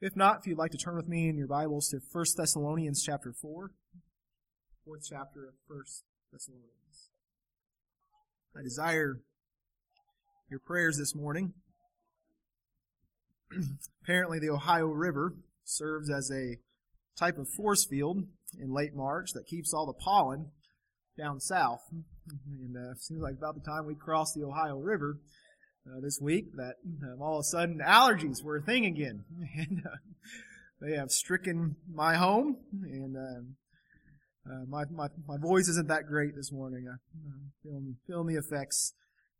If 0.00 0.14
not, 0.14 0.38
if 0.38 0.46
you'd 0.46 0.58
like 0.58 0.70
to 0.70 0.78
turn 0.78 0.94
with 0.94 1.08
me 1.08 1.28
in 1.28 1.36
your 1.36 1.48
Bibles 1.48 1.88
to 1.88 1.98
1 2.12 2.24
Thessalonians 2.36 3.02
chapter 3.02 3.32
4, 3.32 3.72
fourth 4.84 5.00
chapter 5.08 5.48
of 5.48 5.54
1 5.66 5.82
Thessalonians. 6.30 7.10
I 8.56 8.62
desire 8.62 9.22
your 10.48 10.60
prayers 10.60 10.98
this 10.98 11.16
morning. 11.16 11.52
Apparently, 14.04 14.38
the 14.38 14.50
Ohio 14.50 14.86
River 14.86 15.34
serves 15.64 16.08
as 16.08 16.30
a 16.30 16.58
type 17.18 17.36
of 17.36 17.48
force 17.48 17.84
field 17.84 18.22
in 18.56 18.72
late 18.72 18.94
March 18.94 19.32
that 19.34 19.48
keeps 19.48 19.74
all 19.74 19.86
the 19.86 19.92
pollen 19.92 20.52
down 21.18 21.40
south. 21.40 21.80
And 21.90 22.76
uh, 22.76 22.92
it 22.92 23.02
seems 23.02 23.20
like 23.20 23.34
about 23.36 23.56
the 23.56 23.68
time 23.68 23.84
we 23.84 23.96
cross 23.96 24.32
the 24.32 24.44
Ohio 24.44 24.78
River, 24.78 25.18
uh, 25.88 26.00
this 26.00 26.20
week 26.20 26.54
that 26.56 26.74
um, 27.02 27.22
all 27.22 27.36
of 27.36 27.40
a 27.40 27.44
sudden 27.44 27.80
allergies 27.84 28.42
were 28.42 28.56
a 28.56 28.62
thing 28.62 28.84
again. 28.84 29.24
and 29.56 29.82
uh, 29.86 29.96
they 30.80 30.92
have 30.92 31.10
stricken 31.10 31.76
my 31.92 32.16
home, 32.16 32.56
and 32.72 33.16
um, 33.16 33.56
uh, 34.46 34.64
my, 34.68 34.84
my, 34.90 35.08
my 35.26 35.36
voice 35.38 35.68
isn't 35.68 35.88
that 35.88 36.06
great 36.06 36.36
this 36.36 36.52
morning. 36.52 36.86
I'm 36.88 37.52
feeling, 37.62 37.96
feeling 38.06 38.26
the 38.28 38.38
effects 38.38 38.94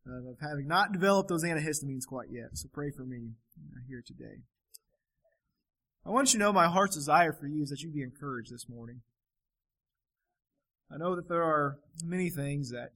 of 0.05 0.37
having 0.41 0.67
not 0.67 0.91
developed 0.91 1.29
those 1.29 1.43
antihistamines 1.43 2.05
quite 2.07 2.29
yet. 2.31 2.49
So 2.53 2.67
pray 2.73 2.91
for 2.91 3.03
me 3.03 3.31
uh, 3.57 3.79
here 3.87 4.03
today. 4.05 4.41
I 6.05 6.09
want 6.09 6.33
you 6.33 6.39
to 6.39 6.45
know 6.45 6.53
my 6.53 6.67
heart's 6.67 6.95
desire 6.95 7.33
for 7.33 7.47
you 7.47 7.63
is 7.63 7.69
that 7.69 7.81
you 7.81 7.91
be 7.91 8.01
encouraged 8.01 8.51
this 8.51 8.67
morning. 8.67 9.01
I 10.91 10.97
know 10.97 11.15
that 11.15 11.29
there 11.29 11.43
are 11.43 11.77
many 12.03 12.29
things 12.29 12.71
that 12.71 12.93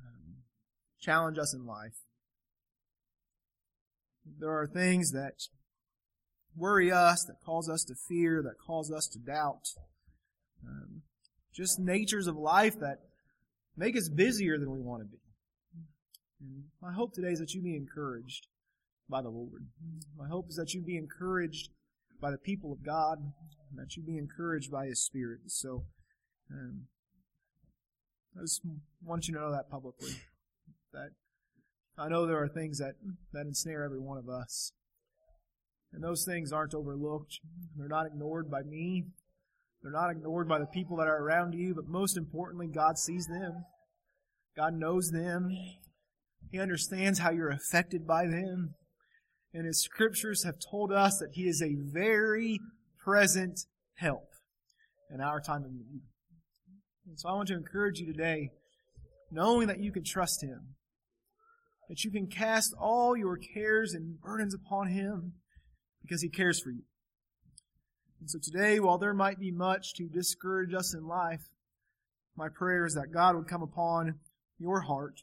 um, 0.00 0.36
challenge 1.00 1.38
us 1.38 1.52
in 1.52 1.66
life. 1.66 1.94
There 4.38 4.50
are 4.50 4.66
things 4.66 5.12
that 5.12 5.48
worry 6.56 6.90
us, 6.92 7.24
that 7.24 7.36
cause 7.44 7.68
us 7.68 7.84
to 7.84 7.94
fear, 7.94 8.42
that 8.42 8.54
cause 8.64 8.90
us 8.90 9.06
to 9.08 9.18
doubt. 9.18 9.68
Um, 10.66 11.02
just 11.52 11.78
natures 11.78 12.26
of 12.26 12.36
life 12.36 12.78
that 12.80 12.98
make 13.76 13.96
us 13.96 14.08
busier 14.08 14.58
than 14.58 14.70
we 14.70 14.80
want 14.80 15.02
to 15.02 15.06
be. 15.06 15.18
And 16.40 16.64
my 16.80 16.92
hope 16.92 17.14
today 17.14 17.32
is 17.32 17.38
that 17.40 17.54
you 17.54 17.62
be 17.62 17.76
encouraged 17.76 18.46
by 19.08 19.22
the 19.22 19.28
Lord. 19.28 19.66
My 20.16 20.28
hope 20.28 20.48
is 20.48 20.56
that 20.56 20.74
you 20.74 20.82
be 20.82 20.96
encouraged 20.96 21.70
by 22.20 22.30
the 22.30 22.38
people 22.38 22.72
of 22.72 22.84
God, 22.84 23.18
that 23.74 23.96
you 23.96 24.02
be 24.02 24.16
encouraged 24.16 24.70
by 24.70 24.86
His 24.86 25.04
Spirit. 25.04 25.40
So, 25.46 25.84
um, 26.50 26.82
I 28.36 28.42
just 28.42 28.62
want 29.04 29.28
you 29.28 29.34
to 29.34 29.40
know 29.40 29.52
that 29.52 29.70
publicly. 29.70 30.12
That 30.92 31.10
I 31.98 32.08
know 32.08 32.26
there 32.26 32.42
are 32.42 32.48
things 32.48 32.78
that, 32.78 32.94
that 33.32 33.46
ensnare 33.46 33.84
every 33.84 34.00
one 34.00 34.18
of 34.18 34.28
us. 34.28 34.72
And 35.92 36.02
those 36.02 36.24
things 36.24 36.52
aren't 36.52 36.74
overlooked. 36.74 37.38
They're 37.76 37.88
not 37.88 38.06
ignored 38.06 38.50
by 38.50 38.62
me. 38.62 39.04
They're 39.82 39.92
not 39.92 40.10
ignored 40.10 40.48
by 40.48 40.58
the 40.58 40.66
people 40.66 40.96
that 40.98 41.08
are 41.08 41.22
around 41.22 41.54
you, 41.54 41.74
but 41.74 41.86
most 41.86 42.16
importantly, 42.16 42.68
God 42.68 42.98
sees 42.98 43.26
them. 43.26 43.64
God 44.56 44.74
knows 44.74 45.10
them. 45.10 45.50
He 46.50 46.58
understands 46.58 47.18
how 47.18 47.30
you're 47.30 47.50
affected 47.50 48.06
by 48.06 48.26
them. 48.26 48.74
And 49.52 49.66
His 49.66 49.82
scriptures 49.82 50.44
have 50.44 50.56
told 50.70 50.92
us 50.92 51.18
that 51.18 51.32
He 51.32 51.42
is 51.42 51.60
a 51.60 51.76
very 51.92 52.58
present 53.04 53.60
help 53.96 54.28
in 55.12 55.20
our 55.20 55.40
time 55.40 55.64
of 55.64 55.72
need. 55.72 56.02
And 57.06 57.18
so 57.18 57.28
I 57.28 57.34
want 57.34 57.48
to 57.48 57.54
encourage 57.54 57.98
you 57.98 58.06
today, 58.06 58.50
knowing 59.30 59.66
that 59.66 59.80
you 59.80 59.92
can 59.92 60.04
trust 60.04 60.42
Him, 60.42 60.76
that 61.88 62.04
you 62.04 62.10
can 62.10 62.26
cast 62.26 62.74
all 62.78 63.16
your 63.16 63.36
cares 63.36 63.92
and 63.92 64.20
burdens 64.20 64.54
upon 64.54 64.88
Him 64.88 65.34
because 66.02 66.22
He 66.22 66.28
cares 66.28 66.60
for 66.60 66.70
you. 66.70 66.82
And 68.20 68.30
so 68.30 68.38
today, 68.42 68.78
while 68.78 68.98
there 68.98 69.14
might 69.14 69.40
be 69.40 69.50
much 69.50 69.94
to 69.94 70.08
discourage 70.08 70.74
us 70.74 70.94
in 70.94 71.06
life, 71.06 71.42
my 72.36 72.48
prayer 72.48 72.86
is 72.86 72.94
that 72.94 73.12
God 73.12 73.34
would 73.34 73.48
come 73.48 73.62
upon 73.62 74.20
your 74.58 74.82
heart, 74.82 75.22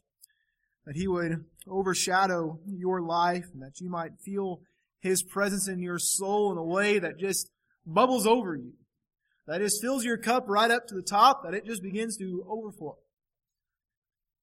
that 0.84 0.96
He 0.96 1.08
would 1.08 1.44
overshadow 1.66 2.60
your 2.66 3.00
life, 3.00 3.46
and 3.52 3.62
that 3.62 3.80
you 3.80 3.88
might 3.88 4.20
feel 4.22 4.60
His 5.00 5.22
presence 5.22 5.66
in 5.66 5.80
your 5.80 5.98
soul 5.98 6.52
in 6.52 6.58
a 6.58 6.62
way 6.62 6.98
that 6.98 7.18
just 7.18 7.50
bubbles 7.86 8.26
over 8.26 8.54
you. 8.54 8.74
That 9.46 9.60
just 9.60 9.80
fills 9.80 10.04
your 10.04 10.18
cup 10.18 10.44
right 10.46 10.70
up 10.70 10.86
to 10.88 10.94
the 10.94 11.02
top, 11.02 11.42
that 11.42 11.54
it 11.54 11.64
just 11.64 11.82
begins 11.82 12.16
to 12.18 12.44
overflow. 12.48 12.98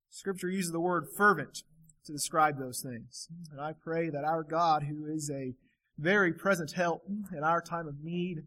Scripture 0.09 0.49
uses 0.49 0.71
the 0.71 0.79
word 0.79 1.05
fervent 1.15 1.59
to 2.07 2.13
describe 2.13 2.57
those 2.57 2.81
things. 2.81 3.27
And 3.51 3.61
I 3.61 3.73
pray 3.73 4.09
that 4.09 4.23
our 4.23 4.43
God, 4.43 4.83
who 4.83 5.05
is 5.05 5.29
a 5.29 5.53
very 5.97 6.33
present 6.33 6.71
help 6.71 7.03
in 7.35 7.43
our 7.43 7.61
time 7.61 7.87
of 7.87 8.03
need, 8.03 8.43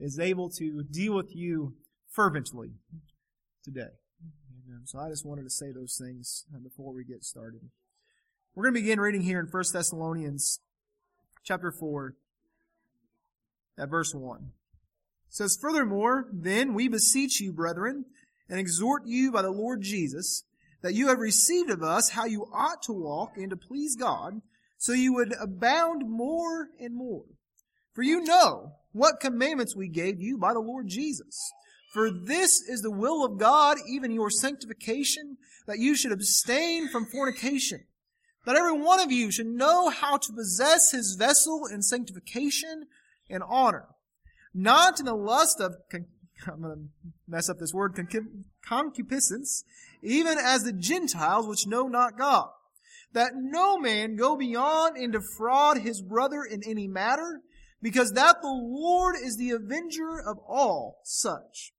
is 0.00 0.18
able 0.18 0.50
to 0.50 0.82
deal 0.82 1.14
with 1.14 1.34
you 1.34 1.74
fervently 2.08 2.72
today. 3.64 3.92
And 4.68 4.88
so 4.88 4.98
I 4.98 5.08
just 5.08 5.26
wanted 5.26 5.44
to 5.44 5.50
say 5.50 5.72
those 5.72 5.96
things 5.96 6.44
before 6.62 6.92
we 6.92 7.04
get 7.04 7.24
started. 7.24 7.60
We're 8.54 8.64
going 8.64 8.74
to 8.74 8.80
begin 8.80 9.00
reading 9.00 9.22
here 9.22 9.40
in 9.40 9.46
1 9.46 9.64
Thessalonians 9.72 10.60
chapter 11.44 11.70
4 11.70 12.14
at 13.78 13.88
verse 13.88 14.14
1. 14.14 14.38
It 14.38 15.34
says, 15.34 15.58
Furthermore, 15.60 16.28
then 16.32 16.74
we 16.74 16.88
beseech 16.88 17.40
you, 17.40 17.52
brethren, 17.52 18.06
and 18.48 18.58
exhort 18.58 19.02
you 19.06 19.32
by 19.32 19.42
the 19.42 19.50
Lord 19.50 19.82
Jesus, 19.82 20.44
that 20.82 20.94
you 20.94 21.08
have 21.08 21.18
received 21.18 21.70
of 21.70 21.82
us 21.82 22.10
how 22.10 22.24
you 22.24 22.48
ought 22.52 22.82
to 22.82 22.92
walk 22.92 23.36
and 23.36 23.50
to 23.50 23.56
please 23.56 23.96
God, 23.96 24.42
so 24.78 24.92
you 24.92 25.14
would 25.14 25.32
abound 25.40 26.08
more 26.08 26.68
and 26.80 26.94
more. 26.94 27.24
For 27.94 28.02
you 28.02 28.22
know 28.22 28.72
what 28.92 29.20
commandments 29.20 29.76
we 29.76 29.88
gave 29.88 30.20
you 30.20 30.38
by 30.38 30.52
the 30.52 30.60
Lord 30.60 30.88
Jesus. 30.88 31.52
For 31.92 32.10
this 32.10 32.60
is 32.62 32.80
the 32.80 32.90
will 32.90 33.24
of 33.24 33.38
God, 33.38 33.76
even 33.86 34.12
your 34.12 34.30
sanctification, 34.30 35.36
that 35.66 35.78
you 35.78 35.94
should 35.94 36.12
abstain 36.12 36.88
from 36.88 37.06
fornication, 37.06 37.84
that 38.46 38.56
every 38.56 38.72
one 38.72 38.98
of 38.98 39.12
you 39.12 39.30
should 39.30 39.46
know 39.46 39.90
how 39.90 40.16
to 40.16 40.32
possess 40.32 40.90
his 40.90 41.16
vessel 41.16 41.66
in 41.72 41.82
sanctification 41.82 42.86
and 43.28 43.42
honor, 43.46 43.88
not 44.54 44.98
in 44.98 45.06
the 45.06 45.14
lust 45.14 45.60
of, 45.60 45.76
I'm 45.92 46.62
going 46.62 46.74
to 46.74 47.10
mess 47.28 47.48
up 47.48 47.58
this 47.58 47.74
word, 47.74 47.94
concupiscence, 48.66 49.64
even 50.02 50.36
as 50.38 50.64
the 50.64 50.72
Gentiles 50.72 51.46
which 51.46 51.66
know 51.66 51.86
not 51.86 52.18
God. 52.18 52.48
That 53.12 53.32
no 53.34 53.78
man 53.78 54.16
go 54.16 54.36
beyond 54.36 54.96
and 54.96 55.12
defraud 55.12 55.78
his 55.78 56.02
brother 56.02 56.42
in 56.42 56.62
any 56.66 56.88
matter, 56.88 57.42
because 57.80 58.12
that 58.12 58.36
the 58.42 58.48
Lord 58.48 59.16
is 59.22 59.36
the 59.36 59.50
avenger 59.50 60.18
of 60.18 60.38
all 60.46 61.00
such, 61.04 61.72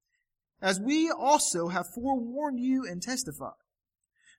as 0.62 0.80
we 0.80 1.10
also 1.10 1.70
have 1.70 1.88
forewarned 1.94 2.60
you 2.60 2.86
and 2.88 3.02
testified. 3.02 3.52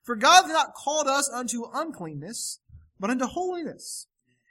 For 0.03 0.15
God 0.15 0.43
hath 0.43 0.51
not 0.51 0.73
called 0.73 1.07
us 1.07 1.29
unto 1.29 1.65
uncleanness, 1.73 2.59
but 2.99 3.09
unto 3.09 3.25
holiness. 3.25 4.07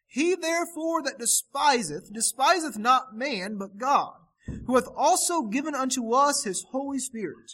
He 0.07 0.35
therefore 0.35 1.03
that 1.03 1.19
despiseth, 1.19 2.13
despiseth 2.13 2.77
not 2.77 3.17
man, 3.17 3.57
but 3.57 3.79
God, 3.79 4.15
who 4.67 4.75
hath 4.75 4.89
also 4.97 5.43
given 5.43 5.75
unto 5.75 6.13
us 6.13 6.45
his 6.45 6.67
Holy 6.71 6.99
Spirit 6.99 7.53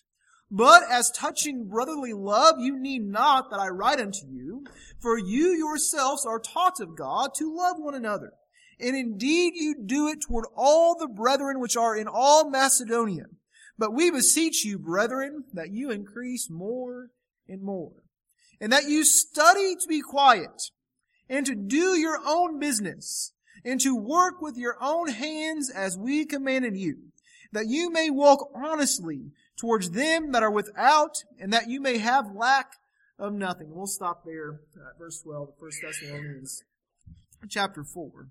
but 0.51 0.83
as 0.91 1.11
touching 1.13 1.69
brotherly 1.69 2.13
love, 2.13 2.57
you 2.59 2.77
need 2.77 3.03
not 3.03 3.51
that 3.51 3.61
I 3.61 3.69
write 3.69 4.01
unto 4.01 4.27
you, 4.29 4.65
for 4.99 5.17
you 5.17 5.51
yourselves 5.51 6.27
are 6.27 6.41
taught 6.41 6.81
of 6.81 6.97
God 6.97 7.35
to 7.37 7.55
love 7.55 7.77
one 7.79 7.95
another. 7.95 8.33
And 8.81 8.97
indeed 8.97 9.53
you 9.55 9.77
do 9.85 10.09
it 10.09 10.23
toward 10.23 10.47
all 10.57 10.97
the 10.97 11.07
brethren 11.07 11.61
which 11.61 11.77
are 11.77 11.95
in 11.95 12.09
all 12.09 12.51
Macedonia. 12.51 13.27
But 13.79 13.95
we 13.95 14.11
beseech 14.11 14.65
you, 14.65 14.79
brethren, 14.79 15.45
that 15.53 15.71
you 15.71 15.91
increase 15.91 16.51
more 16.51 17.11
and 17.49 17.63
more. 17.63 17.93
And 18.61 18.73
that 18.73 18.89
you 18.89 19.05
study 19.05 19.75
to 19.75 19.89
be 19.89 20.03
quiet, 20.03 20.71
and 21.29 21.47
to 21.47 21.55
do 21.55 21.97
your 21.97 22.19
own 22.27 22.59
business, 22.59 23.33
and 23.65 23.81
to 23.81 23.95
work 23.95 24.43
with 24.43 24.57
your 24.57 24.77
own 24.83 25.09
hands 25.09 25.71
as 25.71 25.97
we 25.97 26.27
commanded 26.27 26.77
you, 26.77 26.97
that 27.53 27.69
you 27.69 27.91
may 27.91 28.11
walk 28.11 28.51
honestly 28.55 29.33
towards 29.61 29.91
them 29.91 30.33
that 30.33 30.43
are 30.43 30.51
without, 30.51 31.23
and 31.39 31.53
that 31.53 31.69
you 31.69 31.81
may 31.81 31.99
have 31.99 32.35
lack 32.35 32.73
of 33.19 33.35
nothing. 33.35 33.69
We'll 33.71 33.87
stop 33.87 34.25
there 34.25 34.61
at 34.75 34.99
verse 34.99 35.21
12 35.21 35.49
of 35.49 35.55
1 35.59 35.71
Thessalonians 35.83 36.63
chapter 37.49 37.85
4. 37.85 38.29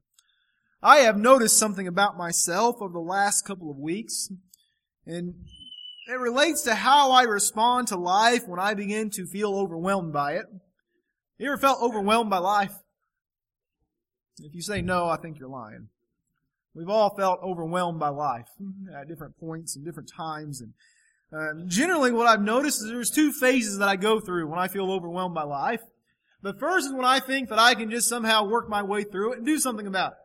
I 0.81 0.97
have 0.97 1.17
noticed 1.17 1.59
something 1.59 1.87
about 1.87 2.17
myself 2.17 2.77
over 2.81 2.93
the 2.93 2.99
last 2.99 3.45
couple 3.45 3.69
of 3.69 3.77
weeks, 3.77 4.31
and 5.05 5.35
it 6.07 6.19
relates 6.19 6.63
to 6.63 6.73
how 6.73 7.11
I 7.11 7.23
respond 7.23 7.89
to 7.89 7.97
life 7.97 8.47
when 8.47 8.59
I 8.59 8.73
begin 8.73 9.11
to 9.11 9.27
feel 9.27 9.55
overwhelmed 9.55 10.11
by 10.11 10.33
it. 10.33 10.45
You 11.37 11.51
ever 11.51 11.57
felt 11.57 11.81
overwhelmed 11.81 12.31
by 12.31 12.39
life? 12.39 12.73
If 14.39 14.55
you 14.55 14.61
say 14.61 14.81
no, 14.81 15.07
I 15.09 15.17
think 15.17 15.37
you're 15.37 15.49
lying. 15.49 15.89
We've 16.73 16.89
all 16.89 17.15
felt 17.15 17.41
overwhelmed 17.43 17.99
by 17.99 18.09
life 18.09 18.47
at 18.95 19.07
different 19.07 19.37
points 19.37 19.75
and 19.75 19.85
different 19.85 20.09
times, 20.15 20.61
and 20.61 20.73
uh, 21.31 21.53
generally, 21.67 22.11
what 22.11 22.27
I've 22.27 22.41
noticed 22.41 22.81
is 22.81 22.87
there's 22.87 23.11
two 23.11 23.31
phases 23.31 23.77
that 23.77 23.87
I 23.87 23.95
go 23.95 24.19
through 24.19 24.47
when 24.47 24.59
I 24.59 24.67
feel 24.67 24.91
overwhelmed 24.91 25.35
by 25.35 25.43
life. 25.43 25.81
The 26.41 26.53
first 26.53 26.87
is 26.87 26.93
when 26.93 27.05
I 27.05 27.19
think 27.19 27.49
that 27.49 27.59
I 27.59 27.75
can 27.75 27.91
just 27.91 28.07
somehow 28.07 28.47
work 28.47 28.69
my 28.69 28.81
way 28.81 29.03
through 29.03 29.33
it 29.33 29.37
and 29.37 29.45
do 29.45 29.59
something 29.59 29.85
about 29.85 30.13
it. 30.13 30.17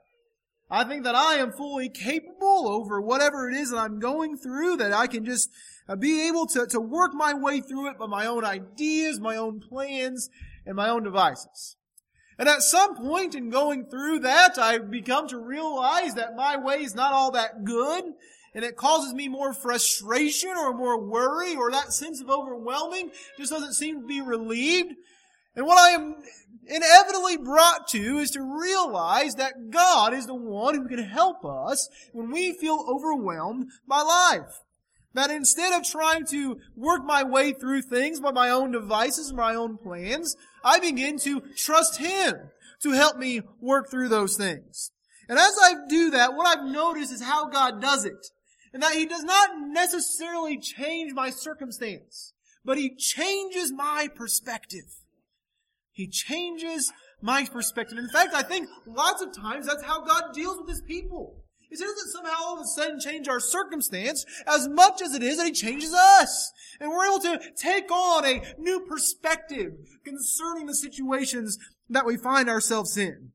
I 0.71 0.85
think 0.85 1.05
that 1.05 1.15
I 1.15 1.35
am 1.35 1.53
fully 1.53 1.89
capable 1.89 2.69
over 2.69 3.01
whatever 3.01 3.49
it 3.51 3.55
is 3.55 3.71
that 3.71 3.79
I'm 3.79 4.01
going 4.01 4.39
through, 4.39 4.79
that 4.79 4.93
I 4.93 5.07
can 5.07 5.25
just 5.25 5.51
uh, 5.89 5.97
be 5.97 6.27
able 6.27 6.47
to, 6.47 6.67
to 6.67 6.81
work 6.81 7.13
my 7.13 7.35
way 7.35 7.61
through 7.61 7.91
it 7.91 7.99
by 7.99 8.07
my 8.07 8.27
own 8.27 8.45
ideas, 8.45 9.21
my 9.21 9.37
own 9.37 9.61
plans, 9.61 10.31
and 10.65 10.77
my 10.77 10.89
own 10.89 11.03
devices. 11.03 11.77
And 12.39 12.49
at 12.49 12.63
some 12.63 12.97
point 12.97 13.35
in 13.35 13.51
going 13.51 13.87
through 13.87 14.21
that, 14.21 14.59
I've 14.59 14.91
become 14.91 15.29
to 15.29 15.39
realize 15.39 16.15
that 16.15 16.35
my 16.35 16.57
way 16.57 16.83
is 16.83 16.95
not 16.95 17.13
all 17.13 17.31
that 17.33 17.65
good, 17.65 18.05
and 18.55 18.65
it 18.65 18.77
causes 18.77 19.13
me 19.13 19.29
more 19.29 19.53
frustration 19.53 20.51
or 20.51 20.73
more 20.73 21.01
worry, 21.01 21.57
or 21.57 21.71
that 21.71 21.93
sense 21.93 22.21
of 22.21 22.31
overwhelming 22.31 23.11
just 23.37 23.51
doesn't 23.51 23.75
seem 23.75 24.01
to 24.01 24.07
be 24.07 24.21
relieved. 24.21 24.95
And 25.57 25.67
what 25.67 25.79
I 25.79 25.91
am 25.91 26.17
inevitably 26.67 27.37
brought 27.37 27.89
to 27.89 28.19
is 28.19 28.31
to 28.33 28.43
realize 28.43 29.35
that 29.37 29.71
God 29.71 30.15
is 30.15 30.27
the 30.27 30.35
one 30.35 30.75
who 30.75 30.89
can 30.89 31.03
help 31.03 31.45
us 31.45 31.89
when 32.13 32.31
we 32.31 32.53
feel 32.53 32.85
overwhelmed 32.89 33.69
by 33.89 34.01
life. 34.01 34.61
That 35.15 35.31
instead 35.31 35.73
of 35.73 35.87
trying 35.87 36.27
to 36.27 36.59
work 36.75 37.05
my 37.05 37.23
way 37.23 37.53
through 37.53 37.83
things 37.83 38.19
by 38.19 38.33
my 38.33 38.51
own 38.51 38.73
devices, 38.73 39.29
and 39.29 39.37
my 39.37 39.55
own 39.55 39.79
plans, 39.79 40.37
I 40.65 40.81
begin 40.81 41.19
to 41.21 41.43
trust 41.57 41.99
Him 41.99 42.35
to 42.83 42.91
help 42.91 43.17
me 43.17 43.43
work 43.61 43.91
through 43.91 44.09
those 44.09 44.37
things. 44.37 44.91
And 45.29 45.39
as 45.39 45.57
I 45.63 45.75
do 45.89 46.11
that, 46.11 46.35
what 46.35 46.47
I've 46.47 46.65
noticed 46.65 47.13
is 47.13 47.23
how 47.23 47.49
God 47.49 47.81
does 47.81 48.05
it. 48.05 48.31
And 48.75 48.83
that 48.83 48.95
He 48.95 49.07
does 49.07 49.23
not 49.23 49.51
necessarily 49.59 50.59
change 50.59 51.15
my 51.15 51.31
circumstance, 51.31 52.35
but 52.65 52.77
He 52.77 52.95
changes 52.95 53.73
my 53.73 54.09
perspective. 54.15 54.85
He 55.93 56.09
changes 56.09 56.93
my 57.23 57.47
perspective. 57.47 57.97
In 57.97 58.09
fact, 58.09 58.35
I 58.35 58.43
think 58.43 58.69
lots 58.87 59.23
of 59.23 59.33
times 59.35 59.67
that's 59.67 59.85
how 59.85 60.05
God 60.05 60.35
deals 60.35 60.59
with 60.59 60.69
His 60.69 60.83
people. 60.83 61.45
It 61.71 61.79
doesn't 61.79 62.13
somehow 62.13 62.35
all 62.41 62.55
of 62.55 62.61
a 62.61 62.67
sudden 62.67 63.01
change 63.01 63.27
our 63.27 63.41
circumstance 63.41 64.25
as 64.47 64.69
much 64.69 65.01
as 65.01 65.15
it 65.15 65.23
is 65.23 65.39
that 65.39 65.47
He 65.47 65.53
changes 65.53 65.95
us. 65.95 66.53
And 66.81 66.91
we're 66.91 67.07
able 67.07 67.21
to 67.21 67.41
take 67.57 67.91
on 67.91 68.25
a 68.25 68.43
new 68.59 68.81
perspective 68.81 69.73
concerning 70.05 70.67
the 70.67 70.75
situations 70.75 71.59
that 71.89 72.07
we 72.07 72.17
find 72.17 72.49
ourselves 72.49 72.97
in. 72.97 73.31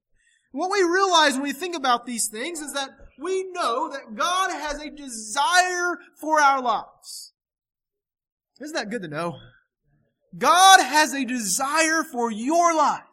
What 0.52 0.72
we 0.72 0.84
realize 0.84 1.34
when 1.34 1.44
we 1.44 1.54
think 1.54 1.76
about 1.76 2.06
these 2.06 2.28
things 2.28 2.60
is 2.60 2.74
that 2.74 2.90
we 3.20 3.52
know 3.52 3.90
that 3.92 4.16
God 4.16 4.52
has 4.52 4.82
a 4.82 4.90
desire 4.90 5.98
for 6.16 6.40
our 6.40 6.62
lives. 6.62 7.34
Isn't 8.60 8.76
that 8.76 8.90
good 8.90 9.02
to 9.04 9.08
know? 9.08 9.38
God 10.38 10.82
has 10.82 11.14
a 11.14 11.26
desire 11.26 12.04
for 12.04 12.32
your 12.32 12.76
life. 12.76 13.04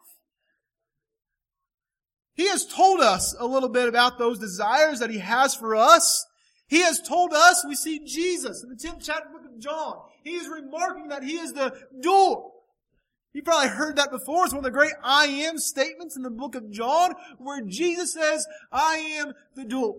He 2.35 2.47
has 2.49 2.65
told 2.65 2.99
us 3.01 3.35
a 3.39 3.47
little 3.47 3.69
bit 3.69 3.89
about 3.89 4.19
those 4.19 4.37
desires 4.37 4.99
that 4.99 5.09
He 5.09 5.17
has 5.17 5.55
for 5.55 5.75
us. 5.75 6.25
He 6.67 6.81
has 6.81 7.01
told 7.01 7.33
us, 7.33 7.65
we 7.67 7.75
see 7.75 7.99
Jesus 8.05 8.61
in 8.61 8.69
the 8.69 8.75
10th 8.75 9.03
chapter 9.03 9.29
book 9.29 9.45
of 9.45 9.59
John. 9.59 9.97
He 10.23 10.35
is 10.35 10.47
remarking 10.47 11.07
that 11.07 11.23
He 11.23 11.37
is 11.37 11.53
the 11.53 11.73
door. 12.01 12.51
You 13.37 13.43
probably 13.43 13.69
heard 13.69 13.97
that 13.97 14.09
before. 14.09 14.45
It's 14.45 14.53
one 14.53 14.61
of 14.61 14.63
the 14.63 14.71
great 14.71 14.93
I 15.03 15.25
am 15.25 15.59
statements 15.59 16.15
in 16.17 16.23
the 16.23 16.31
book 16.31 16.55
of 16.55 16.71
John 16.71 17.13
where 17.37 17.61
Jesus 17.61 18.13
says, 18.13 18.47
I 18.71 18.95
am 18.95 19.33
the 19.55 19.63
door. 19.63 19.97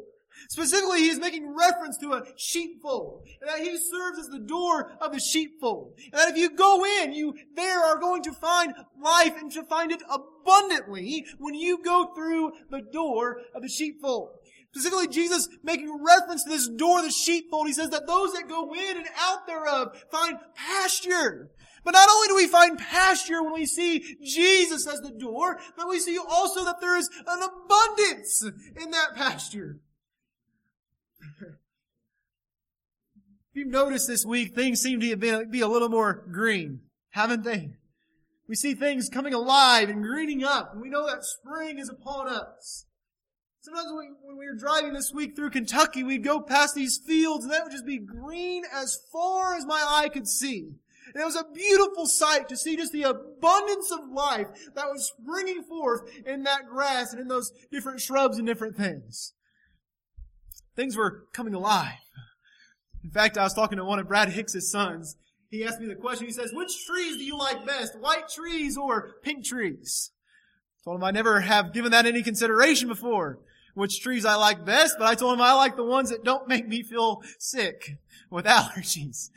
Specifically, 0.48 1.02
he 1.02 1.08
is 1.08 1.20
making 1.20 1.54
reference 1.56 1.96
to 1.98 2.14
a 2.14 2.24
sheepfold, 2.36 3.28
and 3.40 3.48
that 3.48 3.60
he 3.60 3.78
serves 3.78 4.18
as 4.18 4.26
the 4.26 4.40
door 4.40 4.90
of 5.00 5.12
the 5.12 5.20
sheepfold. 5.20 5.92
And 6.06 6.14
that 6.14 6.30
if 6.30 6.36
you 6.36 6.50
go 6.50 6.84
in, 6.84 7.12
you 7.12 7.32
there 7.54 7.78
are 7.84 8.00
going 8.00 8.24
to 8.24 8.32
find 8.32 8.74
life 9.00 9.40
and 9.40 9.52
to 9.52 9.62
find 9.62 9.92
it 9.92 10.02
abundantly 10.10 11.24
when 11.38 11.54
you 11.54 11.80
go 11.80 12.12
through 12.16 12.50
the 12.72 12.82
door 12.92 13.40
of 13.54 13.62
the 13.62 13.68
sheepfold. 13.68 14.30
Specifically, 14.72 15.06
Jesus 15.06 15.48
making 15.62 16.04
reference 16.04 16.42
to 16.42 16.50
this 16.50 16.68
door 16.68 16.98
of 16.98 17.04
the 17.04 17.12
sheepfold. 17.12 17.68
He 17.68 17.72
says 17.72 17.90
that 17.90 18.08
those 18.08 18.32
that 18.32 18.48
go 18.48 18.74
in 18.74 18.96
and 18.96 19.06
out 19.16 19.46
thereof 19.46 19.96
find 20.10 20.38
pasture. 20.56 21.50
But 21.84 21.92
not 21.92 22.08
only 22.08 22.28
do 22.28 22.36
we 22.36 22.46
find 22.46 22.78
pasture 22.78 23.42
when 23.42 23.52
we 23.52 23.66
see 23.66 24.16
Jesus 24.22 24.86
as 24.86 25.00
the 25.00 25.10
door, 25.10 25.58
but 25.76 25.88
we 25.88 25.98
see 25.98 26.18
also 26.18 26.64
that 26.64 26.80
there 26.80 26.96
is 26.96 27.08
an 27.26 27.42
abundance 27.42 28.42
in 28.42 28.90
that 28.90 29.14
pasture. 29.14 29.78
if 31.40 31.56
you've 33.54 33.68
noticed 33.68 34.06
this 34.06 34.24
week, 34.24 34.54
things 34.54 34.80
seem 34.80 35.00
to 35.00 35.16
be 35.16 35.60
a 35.60 35.68
little 35.68 35.88
more 35.88 36.24
green, 36.30 36.80
haven't 37.10 37.44
they? 37.44 37.70
We 38.48 38.54
see 38.54 38.74
things 38.74 39.10
coming 39.10 39.34
alive 39.34 39.90
and 39.90 40.02
greening 40.02 40.42
up, 40.42 40.72
and 40.72 40.80
we 40.80 40.88
know 40.88 41.06
that 41.06 41.24
spring 41.24 41.78
is 41.78 41.90
upon 41.90 42.28
us. 42.28 42.86
Sometimes 43.60 43.92
we, 43.92 44.08
when 44.22 44.38
we 44.38 44.46
were 44.46 44.56
driving 44.56 44.94
this 44.94 45.12
week 45.12 45.36
through 45.36 45.50
Kentucky, 45.50 46.02
we'd 46.02 46.24
go 46.24 46.40
past 46.40 46.74
these 46.74 46.96
fields, 46.96 47.44
and 47.44 47.52
that 47.52 47.64
would 47.64 47.72
just 47.72 47.84
be 47.84 47.98
green 47.98 48.64
as 48.72 48.98
far 49.12 49.54
as 49.54 49.66
my 49.66 49.84
eye 49.86 50.08
could 50.08 50.26
see. 50.26 50.70
And 51.14 51.22
it 51.22 51.26
was 51.26 51.36
a 51.36 51.44
beautiful 51.54 52.06
sight 52.06 52.48
to 52.48 52.56
see 52.56 52.76
just 52.76 52.92
the 52.92 53.02
abundance 53.02 53.90
of 53.90 54.10
life 54.12 54.48
that 54.74 54.86
was 54.86 55.12
springing 55.16 55.62
forth 55.62 56.02
in 56.26 56.42
that 56.44 56.66
grass 56.68 57.12
and 57.12 57.20
in 57.20 57.28
those 57.28 57.52
different 57.70 58.00
shrubs 58.00 58.38
and 58.38 58.46
different 58.46 58.76
things. 58.76 59.34
Things 60.76 60.96
were 60.96 61.24
coming 61.32 61.54
alive. 61.54 61.98
In 63.02 63.10
fact, 63.10 63.38
I 63.38 63.42
was 63.42 63.54
talking 63.54 63.78
to 63.78 63.84
one 63.84 63.98
of 63.98 64.08
Brad 64.08 64.28
Hicks's 64.30 64.70
sons. 64.70 65.16
He 65.50 65.64
asked 65.64 65.80
me 65.80 65.86
the 65.86 65.94
question. 65.94 66.26
He 66.26 66.32
says, 66.32 66.52
which 66.52 66.84
trees 66.86 67.16
do 67.16 67.24
you 67.24 67.38
like 67.38 67.66
best? 67.66 67.98
White 67.98 68.28
trees 68.28 68.76
or 68.76 69.14
pink 69.22 69.44
trees? 69.44 70.10
I 70.80 70.84
told 70.84 70.96
him 70.98 71.04
I 71.04 71.10
never 71.10 71.40
have 71.40 71.72
given 71.72 71.92
that 71.92 72.06
any 72.06 72.22
consideration 72.22 72.88
before. 72.88 73.38
Which 73.74 74.00
trees 74.00 74.24
I 74.24 74.34
like 74.34 74.64
best, 74.64 74.96
but 74.98 75.06
I 75.06 75.14
told 75.14 75.34
him 75.34 75.40
I 75.40 75.52
like 75.52 75.76
the 75.76 75.84
ones 75.84 76.10
that 76.10 76.24
don't 76.24 76.48
make 76.48 76.66
me 76.66 76.82
feel 76.82 77.22
sick 77.38 77.98
with 78.30 78.44
allergies. 78.46 79.30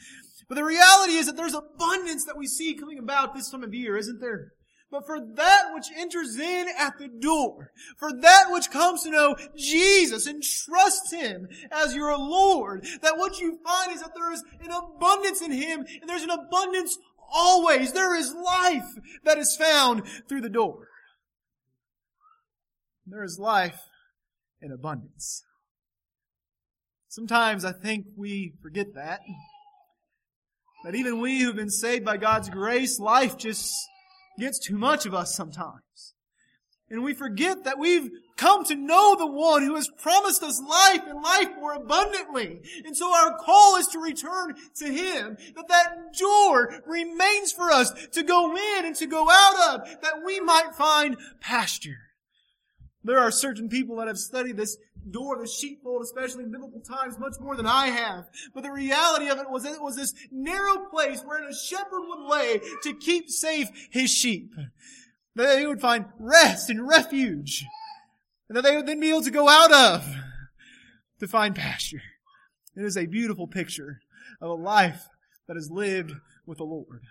But 0.52 0.56
the 0.56 0.66
reality 0.66 1.14
is 1.14 1.28
that 1.28 1.38
there's 1.38 1.54
abundance 1.54 2.26
that 2.26 2.38
we 2.38 2.46
see 2.46 2.74
coming 2.74 3.00
about 3.00 3.34
this 3.34 3.50
time 3.50 3.64
of 3.64 3.74
year, 3.74 3.96
isn't 3.96 4.20
there? 4.20 4.52
but 4.92 5.06
for 5.06 5.18
that 5.36 5.70
which 5.74 5.86
enters 5.98 6.38
in 6.38 6.68
at 6.78 6.98
the 7.00 7.08
door, 7.08 7.72
for 7.98 8.12
that 8.12 8.48
which 8.50 8.70
comes 8.70 9.04
to 9.04 9.10
know 9.10 9.38
Jesus 9.56 10.28
and 10.28 10.44
trust 10.44 11.14
Him 11.14 11.48
as 11.72 11.96
your 11.96 12.18
Lord, 12.18 12.86
that 13.02 13.18
what 13.18 13.40
you 13.40 13.60
find 13.66 13.94
is 13.94 14.02
that 14.02 14.14
there 14.14 14.34
is 14.34 14.44
an 14.60 14.72
abundance 14.72 15.42
in 15.42 15.54
Him, 15.54 15.86
and 16.02 16.10
there's 16.10 16.24
an 16.24 16.30
abundance 16.30 16.98
always. 17.32 17.94
There 17.94 18.14
is 18.14 18.36
life 18.36 18.98
that 19.24 19.38
is 19.38 19.56
found 19.56 20.04
through 20.28 20.42
the 20.42 20.50
door. 20.50 20.90
There 23.06 23.24
is 23.24 23.40
life 23.40 23.80
in 24.62 24.74
abundance. 24.74 25.46
Sometimes 27.08 27.64
I 27.64 27.72
think 27.72 28.08
we 28.18 28.56
forget 28.62 28.94
that. 28.96 29.22
That 30.84 30.96
even 30.96 31.22
we 31.22 31.40
who've 31.40 31.56
been 31.56 31.70
saved 31.70 32.06
by 32.06 32.18
God's 32.18 32.50
grace, 32.50 33.00
life 33.00 33.38
just 33.38 33.74
gets 34.40 34.60
too 34.60 34.78
much 34.78 35.06
of 35.06 35.14
us 35.14 35.36
sometimes. 35.36 36.16
And 36.90 37.04
we 37.04 37.14
forget 37.14 37.64
that 37.64 37.80
we've 37.80 38.10
come 38.36 38.66
to 38.66 38.76
know 38.76 39.16
the 39.16 39.32
one 39.32 39.64
who 39.64 39.76
has 39.76 39.90
promised 39.98 40.44
us 40.44 40.62
life 40.62 41.02
and 41.08 41.24
life 41.24 41.50
more 41.58 41.74
abundantly. 41.74 42.60
And 42.84 42.98
so 42.98 43.14
our 43.14 43.38
call 43.38 43.78
is 43.78 43.88
to 43.90 44.00
return 44.00 44.56
to 44.78 44.86
Him, 44.86 45.38
that 45.56 45.68
that 45.70 46.14
door 46.20 46.82
remains 46.86 47.54
for 47.54 47.72
us 47.72 47.94
to 48.12 48.24
go 48.24 48.52
in 48.52 48.86
and 48.86 48.96
to 48.98 49.06
go 49.06 49.30
out 49.30 49.76
of, 49.76 50.02
that 50.02 50.26
we 50.26 50.42
might 50.42 50.76
find 50.76 51.18
pasture. 51.40 52.00
There 53.04 53.20
are 53.20 53.32
certain 53.32 53.70
people 53.70 53.96
that 53.98 54.08
have 54.08 54.20
studied 54.20 54.58
this 54.58 54.78
door 55.10 55.38
the 55.38 55.48
sheepfold, 55.48 56.04
especially 56.04 56.44
in 56.44 56.52
biblical 56.52 56.82
times, 56.82 57.18
much 57.18 57.36
more 57.40 57.56
than 57.56 57.66
I 57.66 57.88
have. 57.88 58.30
But 58.54 58.64
the 58.64 58.72
reality 58.72 59.30
of 59.30 59.40
it 59.40 59.50
was 59.50 59.64
that 59.64 59.74
it 59.74 59.82
was 59.82 59.96
this 59.96 60.14
narrow 60.32 60.86
place 60.92 61.22
wherein 61.24 61.50
a 61.50 61.56
shepherd 61.56 62.02
would 62.08 62.30
lay 62.30 62.62
to 62.84 62.94
keep 62.94 63.30
safe 63.30 63.70
his 63.90 64.12
sheep. 64.12 64.52
That 65.36 65.56
they 65.56 65.66
would 65.66 65.82
find 65.82 66.06
rest 66.20 66.70
and 66.70 66.88
refuge. 66.88 67.66
And 68.50 68.58
that 68.58 68.64
they 68.64 68.76
would 68.76 68.86
then 68.86 69.00
be 69.00 69.10
able 69.10 69.24
to 69.24 69.32
go 69.32 69.48
out 69.48 69.72
of 69.72 70.06
to 71.20 71.28
find 71.28 71.56
pasture. 71.56 72.02
It 72.76 72.84
is 72.84 72.98
a 72.98 73.06
beautiful 73.06 73.48
picture 73.48 74.02
of 74.42 74.50
a 74.50 74.54
life 74.54 75.08
that 75.48 75.58
is 75.58 75.72
lived 75.72 76.14
with 76.46 76.58
the 76.58 76.64
Lord. 76.64 77.04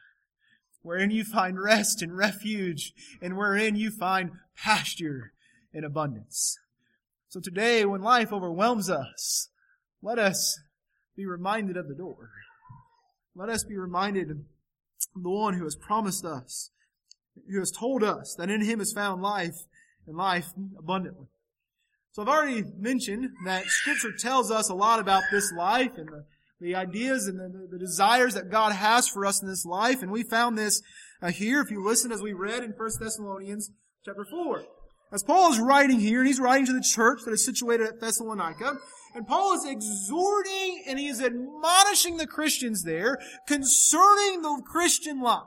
Wherein 0.83 1.11
you 1.11 1.25
find 1.25 1.61
rest 1.61 2.03
and 2.03 2.17
refuge, 2.17 2.93
and 3.21 3.37
wherein 3.37 3.77
you 3.77 3.91
find 3.91 4.33
pasture 4.57 5.33
in 5.73 5.85
abundance. 5.85 6.59
So 7.31 7.39
today, 7.39 7.85
when 7.85 8.03
life 8.03 8.33
overwhelms 8.33 8.91
us, 8.91 9.51
let 10.03 10.19
us 10.19 10.59
be 11.17 11.27
reminded 11.27 11.77
of 11.77 11.87
the 11.87 11.95
door. 11.95 12.31
Let 13.37 13.49
us 13.49 13.63
be 13.63 13.77
reminded 13.77 14.33
of 14.33 14.39
the 15.15 15.31
one 15.31 15.55
who 15.55 15.63
has 15.63 15.77
promised 15.77 16.25
us, 16.25 16.73
who 17.49 17.61
has 17.61 17.71
told 17.71 18.03
us 18.03 18.35
that 18.37 18.51
in 18.51 18.63
him 18.63 18.81
is 18.81 18.93
found 18.93 19.23
life 19.23 19.55
and 20.09 20.17
life 20.17 20.49
abundantly. 20.77 21.29
So 22.11 22.23
I've 22.23 22.29
already 22.29 22.65
mentioned 22.77 23.29
that 23.45 23.65
scripture 23.67 24.11
tells 24.19 24.51
us 24.51 24.69
a 24.69 24.75
lot 24.75 24.99
about 24.99 25.23
this 25.31 25.53
life 25.57 25.93
and 25.97 26.09
the, 26.09 26.25
the 26.61 26.75
ideas 26.75 27.29
and 27.29 27.39
the, 27.39 27.69
the, 27.71 27.79
desires 27.79 28.35
that 28.35 28.51
God 28.51 28.73
has 28.73 29.07
for 29.07 29.25
us 29.25 29.41
in 29.41 29.47
this 29.47 29.65
life. 29.65 30.03
And 30.03 30.11
we 30.11 30.25
found 30.25 30.59
this 30.59 30.83
uh, 31.23 31.31
here, 31.31 31.61
if 31.61 31.71
you 31.71 31.87
listen 31.87 32.11
as 32.11 32.23
we 32.23 32.33
read 32.33 32.65
in 32.65 32.73
1 32.73 32.91
Thessalonians 32.99 33.71
chapter 34.05 34.27
4. 34.29 34.65
As 35.13 35.25
Paul 35.25 35.53
is 35.53 35.59
writing 35.59 35.99
here, 35.99 36.25
he's 36.25 36.39
writing 36.39 36.67
to 36.67 36.73
the 36.73 36.81
church 36.81 37.23
that 37.25 37.33
is 37.33 37.45
situated 37.45 37.87
at 37.87 38.01
Thessalonica, 38.01 38.79
and 39.15 39.27
Paul 39.27 39.55
is 39.55 39.65
exhorting 39.65 40.85
and 40.87 40.99
he 40.99 41.09
is 41.09 41.21
admonishing 41.21 42.17
the 42.17 42.29
Christians 42.29 42.85
there 42.85 43.19
concerning 43.47 44.43
the 44.43 44.63
Christian 44.65 45.21
life, 45.21 45.43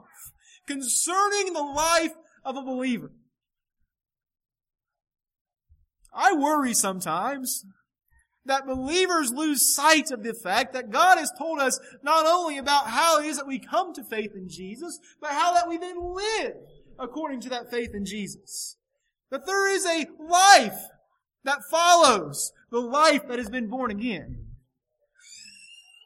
concerning 0.68 1.54
the 1.54 1.64
life 1.64 2.14
of 2.44 2.58
a 2.58 2.62
believer. 2.62 3.12
I 6.14 6.34
worry 6.34 6.74
sometimes 6.74 7.66
that 8.46 8.68
believers 8.68 9.32
lose 9.32 9.74
sight 9.74 10.12
of 10.12 10.24
the 10.24 10.34
fact 10.34 10.74
that 10.74 10.92
God 10.92 11.18
has 11.18 11.32
told 11.38 11.60
us 11.60 11.80
not 12.04 12.26
only 12.26 12.58
about 12.58 12.88
how 12.88 13.20
it 13.20 13.26
is 13.26 13.38
that 13.38 13.48
we 13.48 13.58
come 13.58 13.94
to 13.94 14.04
faith 14.04 14.32
in 14.36 14.50
Jesus, 14.50 15.00
but 15.22 15.32
how 15.32 15.54
that 15.54 15.70
we 15.70 15.78
then 15.78 15.96
live 16.14 16.56
according 17.00 17.40
to 17.42 17.50
that 17.50 17.72
faith 17.72 17.92
in 17.94 18.06
Jesus. 18.06 18.76
That 19.34 19.48
there 19.48 19.68
is 19.68 19.84
a 19.88 20.06
life 20.20 20.78
that 21.44 21.64
follows 21.72 22.52
the 22.70 22.80
life 22.80 23.28
that 23.28 23.40
has 23.40 23.50
been 23.50 23.68
born 23.68 23.90
again. 23.90 24.46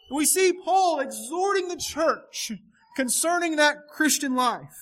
We 0.10 0.24
see 0.24 0.54
Paul 0.64 1.02
exhorting 1.02 1.68
the 1.68 1.76
church 1.76 2.54
concerning 2.96 3.58
that 3.58 3.90
Christian 3.90 4.34
life. 4.34 4.74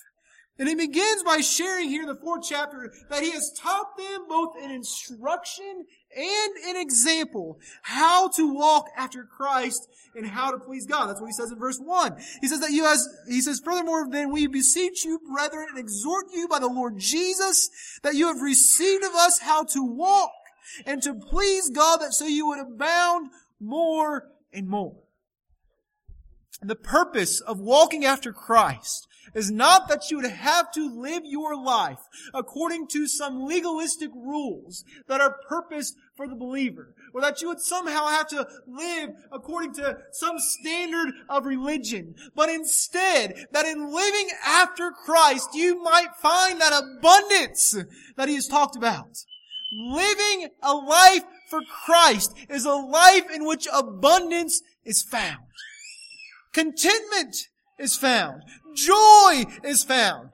And 0.60 0.70
he 0.70 0.76
begins 0.76 1.24
by 1.24 1.42
sharing 1.42 1.90
here 1.90 2.04
in 2.04 2.08
the 2.08 2.20
fourth 2.24 2.46
chapter 2.48 2.94
that 3.10 3.24
he 3.24 3.32
has 3.32 3.52
taught 3.58 3.98
them 3.98 4.28
both 4.30 4.56
in 4.64 4.70
instruction 4.70 5.88
and 6.16 6.56
an 6.66 6.82
example 6.82 7.60
how 7.82 8.30
to 8.30 8.54
walk 8.54 8.88
after 8.96 9.24
Christ 9.24 9.88
and 10.16 10.26
how 10.26 10.52
to 10.52 10.58
please 10.58 10.86
God. 10.86 11.08
That's 11.08 11.20
what 11.20 11.28
he 11.28 11.34
says 11.34 11.52
in 11.52 11.60
verse 11.60 11.80
1. 11.80 12.18
He 12.42 12.48
says 12.48 12.62
that 12.62 12.72
you 12.72 12.86
as, 12.86 13.08
he 13.28 13.42
says, 13.42 13.60
furthermore, 13.60 14.08
then 14.10 14.32
we 14.32 14.48
beseech 14.48 15.04
you, 15.04 15.20
brethren, 15.32 15.68
and 15.70 15.80
exhort 15.80 16.28
you 16.34 16.48
by 16.48 16.60
the 16.60 16.68
Lord 16.68 16.98
Jesus, 16.98 17.70
that 18.04 18.16
you 18.16 18.28
have 18.28 18.42
received 18.42 19.04
of 19.04 19.14
us 19.14 19.40
how 19.40 19.64
to 19.66 19.84
walk 19.84 20.32
and 20.86 21.02
to 21.04 21.14
please 21.14 21.70
God, 21.70 21.98
that 21.98 22.14
so 22.14 22.26
you 22.26 22.48
would 22.48 22.60
abound 22.60 23.30
more 23.60 24.30
and 24.54 24.68
more. 24.68 24.96
The 26.62 26.76
purpose 26.76 27.42
of 27.42 27.60
walking 27.60 28.06
after 28.06 28.32
Christ 28.32 29.08
is 29.34 29.52
not 29.52 29.90
that 29.90 30.10
you 30.10 30.18
would 30.18 30.30
have 30.30 30.72
to 30.72 30.90
live 30.90 31.24
your 31.26 31.56
life 31.56 32.00
according 32.34 32.88
to 32.88 33.08
some 33.08 33.46
legalistic 33.46 34.10
rules 34.16 34.86
that 35.08 35.20
are 35.20 35.38
purposed 35.48 35.96
for 36.16 36.28
the 36.28 36.36
believer, 36.36 36.94
or 37.14 37.22
that 37.22 37.42
you 37.42 37.48
would 37.48 37.60
somehow 37.60 38.08
have 38.08 38.28
to 38.28 38.48
live 38.68 39.10
according 39.32 39.74
to 39.74 39.98
some 40.12 40.40
standard 40.40 41.14
of 41.30 41.46
religion, 41.46 42.16
but 42.36 42.50
instead 42.50 43.48
that 43.52 43.66
in 43.66 43.94
living 43.94 44.30
after 44.46 44.92
Christ 44.92 45.50
you 45.54 45.82
might 45.82 46.16
find 46.22 46.60
that 46.62 46.74
abundance 46.74 47.76
that 48.16 48.30
he 48.30 48.36
has 48.36 48.48
talked 48.48 48.76
about. 48.76 49.18
Living 49.72 50.50
a 50.62 50.74
life 50.74 51.24
for 51.50 51.62
Christ 51.86 52.36
is 52.50 52.66
a 52.66 52.74
life 52.74 53.30
in 53.34 53.46
which 53.46 53.68
abundance 53.74 54.62
is 54.84 55.02
found. 55.02 55.44
Contentment 56.54 57.36
is 57.78 57.98
found. 57.98 58.44
Joy 58.74 59.46
is 59.64 59.84
found. 59.84 60.30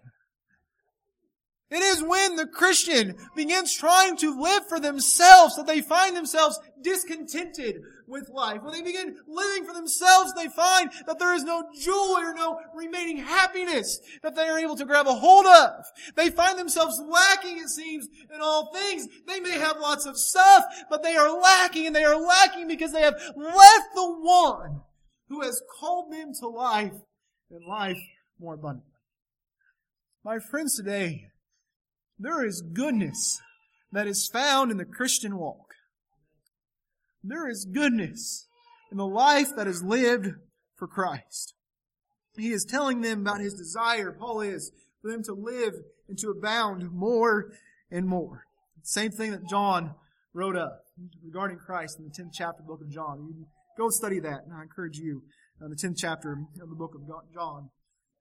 It 1.72 1.82
is 1.82 2.04
when 2.04 2.36
the 2.36 2.48
Christian 2.48 3.16
begins 3.34 3.74
trying 3.74 4.18
to 4.18 4.38
live 4.38 4.68
for 4.68 4.78
themselves 4.78 5.56
that 5.56 5.68
they 5.68 5.80
find 5.80 6.18
themselves 6.18 6.60
discontented 6.82 7.82
with 8.08 8.30
life. 8.30 8.62
When 8.62 8.74
they 8.74 8.82
begin 8.82 9.16
living 9.26 9.66
for 9.66 9.74
themselves, 9.74 10.34
they 10.34 10.50
find 10.50 10.92
that 11.08 11.18
there 11.18 11.34
is 11.34 11.46
no 11.46 11.70
joy 11.74 12.20
or 12.20 12.34
no 12.34 12.60
remaining 12.76 13.16
happiness 13.16 14.02
that 14.22 14.36
they 14.36 14.50
are 14.50 14.60
able 14.60 14.76
to 14.76 14.86
grab 14.86 15.08
a 15.08 15.14
hold 15.14 15.46
of. 15.46 15.86
They 16.18 16.30
find 16.30 16.60
themselves 16.60 17.02
lacking, 17.08 17.60
it 17.60 17.70
seems, 17.70 18.10
in 18.34 18.42
all 18.42 18.74
things. 18.74 19.08
They 19.26 19.40
may 19.40 19.58
have 19.58 19.80
lots 19.80 20.06
of 20.06 20.18
stuff, 20.18 20.66
but 20.90 21.04
they 21.04 21.16
are 21.16 21.40
lacking 21.40 21.88
and 21.88 21.96
they 21.96 22.04
are 22.04 22.20
lacking 22.20 22.68
because 22.68 22.92
they 22.92 23.02
have 23.02 23.16
left 23.38 23.96
the 23.96 24.14
one 24.20 24.82
who 25.30 25.42
has 25.42 25.62
called 25.80 26.12
them 26.12 26.34
to 26.42 26.50
life 26.50 26.92
and 27.50 27.66
life 27.66 28.02
more 28.38 28.56
abundantly. 28.56 28.92
My 30.26 30.38
friends 30.38 30.76
today, 30.76 31.31
there 32.22 32.46
is 32.46 32.62
goodness 32.62 33.42
that 33.92 34.08
is 34.08 34.28
found 34.28 34.72
in 34.72 34.78
the 34.78 34.86
Christian 34.86 35.38
walk. 35.38 35.74
There 37.24 37.50
is 37.50 37.66
goodness 37.66 38.48
in 38.92 38.98
the 38.98 39.08
life 39.08 39.56
that 39.56 39.68
is 39.68 39.84
lived 39.84 40.28
for 40.76 40.88
Christ. 40.88 41.54
He 42.38 42.52
is 42.52 42.66
telling 42.66 43.02
them 43.02 43.22
about 43.22 43.42
his 43.42 43.54
desire, 43.54 44.12
Paul 44.12 44.42
is, 44.42 44.72
for 45.02 45.12
them 45.12 45.24
to 45.24 45.34
live 45.34 45.74
and 46.08 46.18
to 46.20 46.30
abound 46.30 46.92
more 46.92 47.52
and 47.92 48.08
more. 48.08 48.46
Same 48.84 49.12
thing 49.12 49.32
that 49.32 49.50
John 49.50 49.96
wrote 50.34 50.56
up 50.56 50.84
regarding 51.24 51.58
Christ 51.58 52.00
in 52.00 52.06
the 52.06 52.12
10th 52.12 52.32
chapter 52.34 52.62
of 52.62 52.68
the 52.68 52.74
book 52.74 52.82
of 52.82 52.90
John. 52.90 53.28
You 53.28 53.46
Go 53.78 53.90
study 53.90 54.20
that, 54.20 54.44
and 54.46 54.54
I 54.54 54.64
encourage 54.64 54.98
you 54.98 55.24
in 55.62 55.70
the 55.70 55.76
10th 55.76 55.96
chapter 55.98 56.34
of 56.62 56.70
the 56.70 56.76
book 56.76 56.94
of 56.96 57.02
John. 57.34 57.70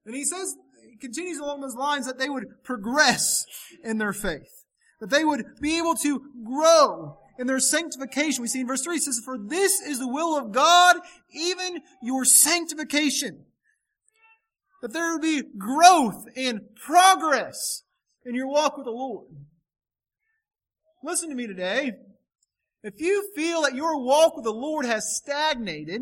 And 0.05 0.15
he 0.15 0.25
says, 0.25 0.55
he 0.89 0.97
continues 0.97 1.37
along 1.37 1.61
those 1.61 1.75
lines 1.75 2.05
that 2.05 2.17
they 2.17 2.29
would 2.29 2.63
progress 2.63 3.45
in 3.83 3.97
their 3.97 4.13
faith. 4.13 4.65
That 4.99 5.09
they 5.09 5.23
would 5.23 5.45
be 5.59 5.77
able 5.77 5.95
to 5.95 6.21
grow 6.43 7.17
in 7.39 7.47
their 7.47 7.59
sanctification. 7.59 8.41
We 8.41 8.47
see 8.47 8.61
in 8.61 8.67
verse 8.67 8.83
3, 8.83 8.97
it 8.97 9.03
says, 9.03 9.21
For 9.23 9.37
this 9.37 9.79
is 9.81 9.99
the 9.99 10.07
will 10.07 10.37
of 10.37 10.51
God, 10.51 10.97
even 11.31 11.81
your 12.01 12.25
sanctification. 12.25 13.45
That 14.81 14.93
there 14.93 15.13
would 15.13 15.21
be 15.21 15.43
growth 15.57 16.25
and 16.35 16.61
progress 16.75 17.83
in 18.25 18.35
your 18.35 18.47
walk 18.47 18.77
with 18.77 18.85
the 18.85 18.91
Lord. 18.91 19.27
Listen 21.03 21.29
to 21.29 21.35
me 21.35 21.47
today. 21.47 21.93
If 22.83 22.99
you 22.99 23.31
feel 23.35 23.61
that 23.63 23.75
your 23.75 24.03
walk 24.03 24.35
with 24.35 24.45
the 24.45 24.51
Lord 24.51 24.85
has 24.85 25.15
stagnated, 25.15 26.01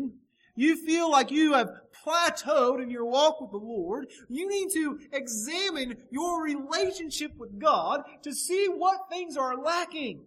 you 0.56 0.76
feel 0.76 1.10
like 1.10 1.30
you 1.30 1.54
have 1.54 1.70
plateaued 2.04 2.82
in 2.82 2.90
your 2.90 3.04
walk 3.04 3.40
with 3.40 3.50
the 3.50 3.56
Lord, 3.56 4.08
you 4.28 4.48
need 4.48 4.70
to 4.72 4.98
examine 5.12 5.96
your 6.10 6.42
relationship 6.42 7.32
with 7.36 7.58
God 7.58 8.02
to 8.22 8.34
see 8.34 8.66
what 8.66 9.08
things 9.10 9.36
are 9.36 9.56
lacking. 9.56 10.22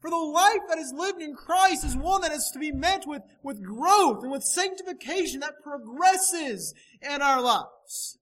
For 0.00 0.10
the 0.10 0.16
life 0.16 0.60
that 0.68 0.78
is 0.78 0.92
lived 0.94 1.20
in 1.20 1.34
Christ 1.34 1.84
is 1.84 1.96
one 1.96 2.20
that 2.20 2.30
is 2.30 2.50
to 2.52 2.58
be 2.58 2.70
met 2.70 3.04
with, 3.06 3.22
with 3.42 3.64
growth 3.64 4.22
and 4.22 4.30
with 4.30 4.44
sanctification 4.44 5.40
that 5.40 5.62
progresses 5.62 6.72
in 7.02 7.20
our 7.20 7.42
lives. 7.42 8.18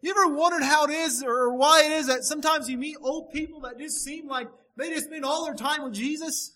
You 0.00 0.12
ever 0.12 0.32
wondered 0.32 0.62
how 0.62 0.84
it 0.84 0.90
is 0.90 1.24
or 1.26 1.52
why 1.56 1.84
it 1.84 1.90
is 1.90 2.06
that 2.06 2.22
sometimes 2.22 2.68
you 2.68 2.78
meet 2.78 2.96
old 3.02 3.32
people 3.32 3.60
that 3.62 3.78
just 3.78 4.04
seem 4.04 4.28
like 4.28 4.46
they 4.76 4.90
just 4.90 5.06
spend 5.06 5.24
all 5.24 5.44
their 5.44 5.54
time 5.54 5.82
with 5.82 5.94
Jesus? 5.94 6.52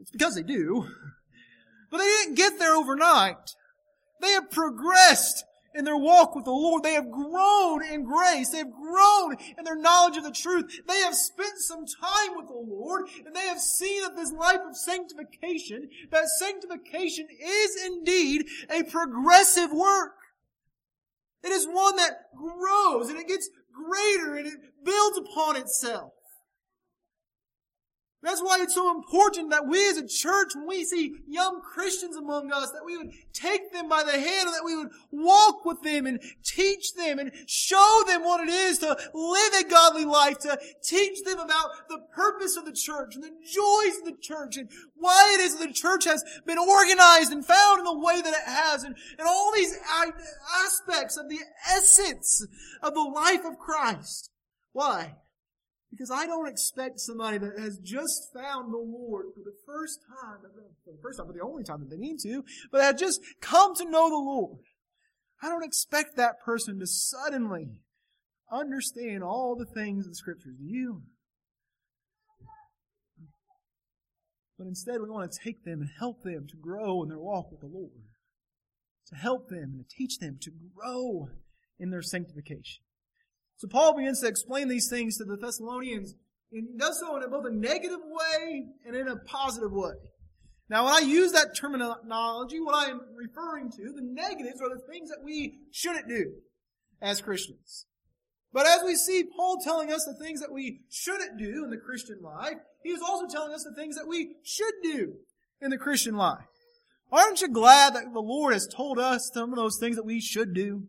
It's 0.00 0.10
because 0.10 0.34
they 0.34 0.42
do. 0.42 0.86
But 1.90 1.98
they 1.98 2.04
didn't 2.04 2.34
get 2.34 2.58
there 2.58 2.74
overnight. 2.74 3.54
They 4.20 4.32
have 4.32 4.50
progressed 4.50 5.44
in 5.74 5.84
their 5.84 5.96
walk 5.96 6.34
with 6.34 6.44
the 6.44 6.50
Lord. 6.50 6.82
They 6.82 6.94
have 6.94 7.10
grown 7.10 7.84
in 7.84 8.04
grace. 8.04 8.50
They 8.50 8.58
have 8.58 8.72
grown 8.72 9.36
in 9.56 9.64
their 9.64 9.76
knowledge 9.76 10.16
of 10.16 10.24
the 10.24 10.32
truth. 10.32 10.80
They 10.86 11.00
have 11.00 11.14
spent 11.14 11.58
some 11.58 11.84
time 11.86 12.36
with 12.36 12.48
the 12.48 12.54
Lord 12.54 13.08
and 13.24 13.34
they 13.34 13.46
have 13.46 13.60
seen 13.60 14.02
that 14.02 14.16
this 14.16 14.32
life 14.32 14.60
of 14.68 14.76
sanctification, 14.76 15.88
that 16.10 16.28
sanctification 16.28 17.28
is 17.40 17.84
indeed 17.84 18.46
a 18.70 18.82
progressive 18.82 19.72
work. 19.72 20.14
It 21.44 21.52
is 21.52 21.66
one 21.66 21.96
that 21.96 22.30
grows 22.36 23.08
and 23.08 23.18
it 23.18 23.28
gets 23.28 23.48
greater 23.72 24.34
and 24.34 24.46
it 24.46 24.54
builds 24.84 25.18
upon 25.18 25.56
itself. 25.56 26.12
That's 28.20 28.42
why 28.42 28.58
it's 28.60 28.74
so 28.74 28.90
important 28.90 29.50
that 29.50 29.68
we 29.68 29.88
as 29.88 29.96
a 29.96 30.06
church, 30.06 30.48
when 30.56 30.66
we 30.66 30.84
see 30.84 31.14
young 31.28 31.60
Christians 31.60 32.16
among 32.16 32.50
us, 32.52 32.72
that 32.72 32.84
we 32.84 32.96
would 32.96 33.12
take 33.32 33.72
them 33.72 33.88
by 33.88 34.02
the 34.02 34.10
hand 34.10 34.48
and 34.48 34.54
that 34.54 34.64
we 34.64 34.74
would 34.74 34.90
walk 35.12 35.64
with 35.64 35.82
them 35.82 36.04
and 36.04 36.20
teach 36.44 36.94
them 36.94 37.20
and 37.20 37.30
show 37.46 38.02
them 38.08 38.24
what 38.24 38.40
it 38.40 38.48
is 38.48 38.78
to 38.78 38.96
live 39.14 39.52
a 39.60 39.68
godly 39.68 40.04
life, 40.04 40.38
to 40.38 40.58
teach 40.82 41.22
them 41.22 41.38
about 41.38 41.70
the 41.88 42.00
purpose 42.12 42.56
of 42.56 42.64
the 42.64 42.72
church 42.72 43.14
and 43.14 43.22
the 43.22 43.28
joys 43.28 43.98
of 43.98 44.04
the 44.06 44.16
church 44.20 44.56
and 44.56 44.68
why 44.96 45.36
it 45.38 45.40
is 45.40 45.56
that 45.56 45.68
the 45.68 45.72
church 45.72 46.04
has 46.04 46.24
been 46.44 46.58
organized 46.58 47.30
and 47.30 47.46
found 47.46 47.78
in 47.78 47.84
the 47.84 47.98
way 47.98 48.20
that 48.20 48.34
it 48.34 48.48
has 48.48 48.82
and, 48.82 48.96
and 49.16 49.28
all 49.28 49.52
these 49.54 49.76
aspects 50.64 51.16
of 51.16 51.28
the 51.28 51.38
essence 51.70 52.44
of 52.82 52.94
the 52.94 53.00
life 53.00 53.44
of 53.44 53.60
Christ. 53.60 54.30
Why? 54.72 55.14
Because 55.90 56.10
I 56.10 56.26
don't 56.26 56.48
expect 56.48 57.00
somebody 57.00 57.38
that 57.38 57.58
has 57.58 57.78
just 57.78 58.30
found 58.34 58.72
the 58.72 58.78
Lord 58.78 59.26
for 59.34 59.40
the 59.42 59.56
first 59.66 60.00
time, 60.06 60.40
for 60.84 60.92
the 60.92 61.02
first 61.02 61.18
time, 61.18 61.26
for 61.26 61.32
the 61.32 61.44
only 61.44 61.64
time 61.64 61.80
that 61.80 61.90
they 61.90 61.96
need 61.96 62.18
to, 62.24 62.44
but 62.70 62.82
have 62.82 62.98
just 62.98 63.20
come 63.40 63.74
to 63.74 63.84
know 63.84 64.10
the 64.10 64.16
Lord. 64.16 64.58
I 65.42 65.48
don't 65.48 65.64
expect 65.64 66.16
that 66.16 66.40
person 66.44 66.78
to 66.78 66.86
suddenly 66.86 67.80
understand 68.52 69.22
all 69.22 69.56
the 69.56 69.66
things 69.66 70.04
in 70.04 70.10
the 70.10 70.16
Scriptures. 70.16 70.56
Do 70.58 70.64
you? 70.64 71.02
But 74.58 74.66
instead, 74.66 75.00
we 75.00 75.08
want 75.08 75.30
to 75.30 75.38
take 75.42 75.64
them 75.64 75.80
and 75.80 75.90
help 75.98 76.22
them 76.22 76.46
to 76.48 76.56
grow 76.56 77.02
in 77.02 77.08
their 77.08 77.18
walk 77.18 77.50
with 77.50 77.60
the 77.60 77.66
Lord. 77.66 77.92
To 79.08 79.14
help 79.14 79.48
them 79.48 79.70
and 79.72 79.84
to 79.88 79.96
teach 79.96 80.18
them 80.18 80.38
to 80.42 80.50
grow 80.74 81.28
in 81.78 81.90
their 81.90 82.02
sanctification. 82.02 82.82
So 83.58 83.68
Paul 83.68 83.96
begins 83.96 84.20
to 84.20 84.28
explain 84.28 84.68
these 84.68 84.88
things 84.88 85.18
to 85.18 85.24
the 85.24 85.36
Thessalonians 85.36 86.14
and 86.50 86.66
he 86.66 86.78
does 86.78 86.98
so 87.00 87.16
in 87.16 87.30
both 87.30 87.44
a 87.46 87.50
negative 87.50 88.00
way 88.02 88.64
and 88.86 88.96
in 88.96 89.08
a 89.08 89.16
positive 89.16 89.72
way. 89.72 89.92
Now, 90.70 90.84
when 90.84 90.94
I 90.94 91.06
use 91.06 91.32
that 91.32 91.56
terminology, 91.56 92.60
what 92.60 92.74
I 92.74 92.90
am 92.90 93.00
referring 93.14 93.70
to, 93.72 93.92
the 93.94 94.02
negatives 94.02 94.60
are 94.60 94.68
the 94.68 94.82
things 94.90 95.08
that 95.08 95.22
we 95.24 95.58
shouldn't 95.72 96.08
do 96.08 96.32
as 97.00 97.20
Christians. 97.20 97.86
But 98.52 98.66
as 98.66 98.82
we 98.84 98.94
see 98.94 99.24
Paul 99.24 99.58
telling 99.62 99.92
us 99.92 100.04
the 100.04 100.22
things 100.22 100.40
that 100.40 100.52
we 100.52 100.80
shouldn't 100.90 101.38
do 101.38 101.64
in 101.64 101.70
the 101.70 101.76
Christian 101.76 102.20
life, 102.22 102.56
he 102.82 102.90
is 102.90 103.02
also 103.02 103.26
telling 103.26 103.52
us 103.52 103.64
the 103.64 103.74
things 103.74 103.96
that 103.96 104.08
we 104.08 104.36
should 104.42 104.74
do 104.82 105.14
in 105.60 105.70
the 105.70 105.78
Christian 105.78 106.16
life. 106.16 106.44
Aren't 107.10 107.40
you 107.40 107.48
glad 107.48 107.94
that 107.94 108.12
the 108.12 108.20
Lord 108.20 108.52
has 108.52 108.66
told 108.66 108.98
us 108.98 109.30
some 109.32 109.50
of 109.50 109.56
those 109.56 109.78
things 109.78 109.96
that 109.96 110.04
we 110.04 110.20
should 110.20 110.54
do 110.54 110.84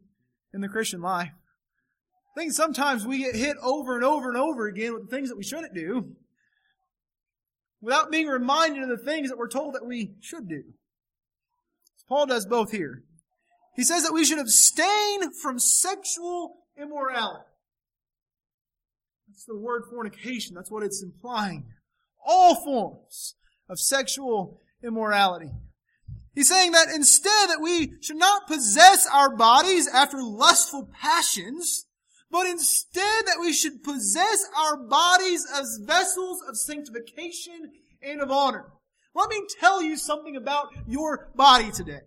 in 0.53 0.61
the 0.61 0.67
Christian 0.67 1.01
life? 1.01 1.31
I 2.39 2.43
think 2.43 2.53
sometimes 2.53 3.05
we 3.05 3.17
get 3.17 3.35
hit 3.35 3.57
over 3.61 3.97
and 3.97 4.05
over 4.05 4.29
and 4.29 4.37
over 4.37 4.65
again 4.65 4.93
with 4.93 5.09
the 5.09 5.13
things 5.13 5.27
that 5.27 5.37
we 5.37 5.43
shouldn't 5.43 5.73
do 5.73 6.15
without 7.81 8.11
being 8.11 8.27
reminded 8.27 8.81
of 8.81 8.87
the 8.87 9.03
things 9.03 9.27
that 9.27 9.37
we're 9.37 9.49
told 9.49 9.75
that 9.75 9.85
we 9.85 10.13
should 10.21 10.47
do. 10.47 10.63
Paul 12.07 12.27
does 12.27 12.45
both 12.45 12.71
here. 12.71 13.03
He 13.75 13.83
says 13.83 14.03
that 14.03 14.13
we 14.13 14.23
should 14.23 14.39
abstain 14.39 15.33
from 15.33 15.59
sexual 15.59 16.63
immorality. 16.81 17.43
That's 19.27 19.43
the 19.43 19.57
word 19.57 19.83
fornication. 19.91 20.55
That's 20.55 20.71
what 20.71 20.83
it's 20.83 21.03
implying. 21.03 21.65
All 22.25 22.55
forms 22.63 23.35
of 23.67 23.81
sexual 23.81 24.61
immorality. 24.81 25.51
He's 26.33 26.47
saying 26.47 26.71
that 26.71 26.87
instead 26.87 27.49
that 27.49 27.59
we 27.61 27.95
should 27.99 28.15
not 28.15 28.47
possess 28.47 29.05
our 29.11 29.35
bodies 29.35 29.89
after 29.89 30.23
lustful 30.23 30.89
passions, 31.01 31.85
but 32.31 32.47
instead 32.47 33.25
that 33.25 33.39
we 33.39 33.53
should 33.53 33.83
possess 33.83 34.45
our 34.57 34.77
bodies 34.77 35.45
as 35.53 35.79
vessels 35.83 36.41
of 36.47 36.57
sanctification 36.57 37.71
and 38.01 38.21
of 38.21 38.31
honor. 38.31 38.65
Let 39.15 39.29
me 39.29 39.41
tell 39.59 39.81
you 39.81 39.97
something 39.97 40.35
about 40.35 40.67
your 40.87 41.31
body 41.35 41.71
today. 41.71 42.01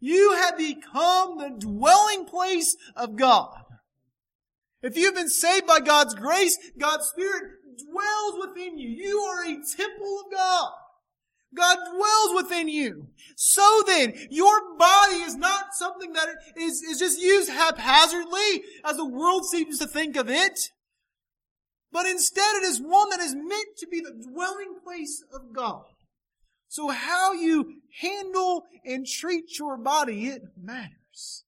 You 0.00 0.32
have 0.32 0.56
become 0.56 1.38
the 1.38 1.54
dwelling 1.58 2.24
place 2.24 2.76
of 2.96 3.16
God. 3.16 3.54
If 4.82 4.96
you've 4.96 5.14
been 5.14 5.28
saved 5.28 5.66
by 5.66 5.78
God's 5.80 6.14
grace, 6.14 6.58
God's 6.78 7.06
Spirit 7.06 7.42
dwells 7.88 8.46
within 8.46 8.78
you. 8.78 8.88
You 8.88 9.18
are 9.20 9.44
a 9.44 9.62
temple 9.76 10.22
of 10.24 10.32
God. 10.32 10.72
God 11.54 11.78
dwells 11.94 12.42
within 12.42 12.68
you. 12.68 13.08
So 13.36 13.82
then, 13.86 14.14
your 14.30 14.76
body 14.76 15.16
is 15.16 15.36
not 15.36 15.74
something 15.74 16.12
that 16.12 16.28
is, 16.56 16.82
is 16.82 16.98
just 16.98 17.20
used 17.20 17.50
haphazardly 17.50 18.62
as 18.84 18.96
the 18.96 19.08
world 19.08 19.44
seems 19.46 19.78
to 19.78 19.86
think 19.86 20.16
of 20.16 20.30
it. 20.30 20.70
But 21.92 22.06
instead 22.06 22.56
it 22.56 22.64
is 22.64 22.80
one 22.80 23.10
that 23.10 23.20
is 23.20 23.34
meant 23.34 23.76
to 23.78 23.86
be 23.86 24.00
the 24.00 24.14
dwelling 24.30 24.76
place 24.82 25.22
of 25.32 25.52
God. 25.52 25.84
So 26.68 26.88
how 26.88 27.34
you 27.34 27.82
handle 28.00 28.64
and 28.84 29.06
treat 29.06 29.58
your 29.58 29.76
body, 29.76 30.28
it 30.28 30.42
matters. 30.58 31.44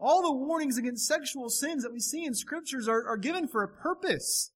All 0.00 0.22
the 0.22 0.32
warnings 0.32 0.78
against 0.78 1.06
sexual 1.06 1.48
sins 1.48 1.84
that 1.84 1.92
we 1.92 2.00
see 2.00 2.24
in 2.24 2.34
scriptures 2.34 2.88
are, 2.88 3.06
are 3.06 3.16
given 3.16 3.46
for 3.46 3.62
a 3.62 3.68
purpose. 3.68 4.50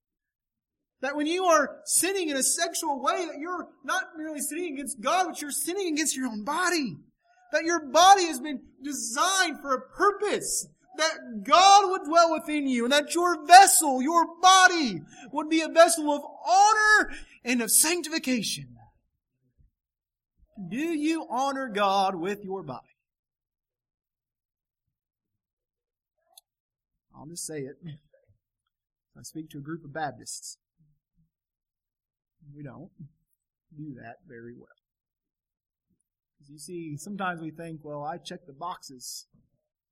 That 1.00 1.16
when 1.16 1.26
you 1.26 1.44
are 1.44 1.80
sinning 1.84 2.30
in 2.30 2.36
a 2.36 2.42
sexual 2.42 3.02
way, 3.02 3.26
that 3.26 3.38
you're 3.38 3.68
not 3.84 4.16
merely 4.16 4.40
sinning 4.40 4.74
against 4.74 5.00
God, 5.00 5.26
but 5.26 5.42
you're 5.42 5.50
sinning 5.50 5.92
against 5.92 6.16
your 6.16 6.26
own 6.26 6.44
body. 6.44 6.96
That 7.52 7.64
your 7.64 7.86
body 7.86 8.26
has 8.26 8.40
been 8.40 8.60
designed 8.82 9.60
for 9.60 9.74
a 9.74 9.80
purpose. 9.80 10.66
That 10.96 11.42
God 11.42 11.90
would 11.90 12.04
dwell 12.04 12.32
within 12.32 12.66
you 12.66 12.84
and 12.84 12.92
that 12.92 13.14
your 13.14 13.44
vessel, 13.46 14.00
your 14.00 14.26
body, 14.40 15.00
would 15.32 15.50
be 15.50 15.60
a 15.60 15.68
vessel 15.68 16.10
of 16.10 16.22
honor 16.46 17.12
and 17.44 17.60
of 17.60 17.70
sanctification. 17.70 18.76
Do 20.68 20.76
you 20.76 21.26
honor 21.28 21.68
God 21.68 22.14
with 22.14 22.44
your 22.44 22.62
body? 22.62 22.86
I'll 27.16 27.26
just 27.26 27.46
say 27.46 27.60
it. 27.60 27.76
I 29.18 29.22
speak 29.22 29.50
to 29.50 29.58
a 29.58 29.62
group 29.62 29.84
of 29.84 29.92
Baptists. 29.92 30.58
We 32.54 32.62
don't 32.62 32.90
do 33.76 33.94
that 34.02 34.16
very 34.26 34.54
well. 34.56 34.68
Because 36.36 36.50
you 36.50 36.58
see, 36.58 36.96
sometimes 36.96 37.40
we 37.40 37.50
think, 37.50 37.80
well, 37.82 38.02
I 38.02 38.18
check 38.18 38.46
the 38.46 38.52
boxes 38.52 39.26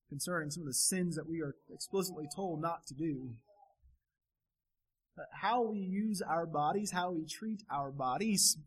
concerning 0.08 0.50
some 0.50 0.62
of 0.62 0.66
the 0.66 0.74
sins 0.74 1.16
that 1.16 1.28
we 1.28 1.40
are 1.40 1.54
explicitly 1.72 2.26
told 2.34 2.60
not 2.60 2.86
to 2.86 2.94
do. 2.94 3.30
But 5.16 5.26
how 5.40 5.62
we 5.62 5.78
use 5.78 6.22
our 6.22 6.46
bodies, 6.46 6.90
how 6.92 7.12
we 7.12 7.26
treat 7.26 7.62
our 7.70 7.90
bodies, 7.90 8.58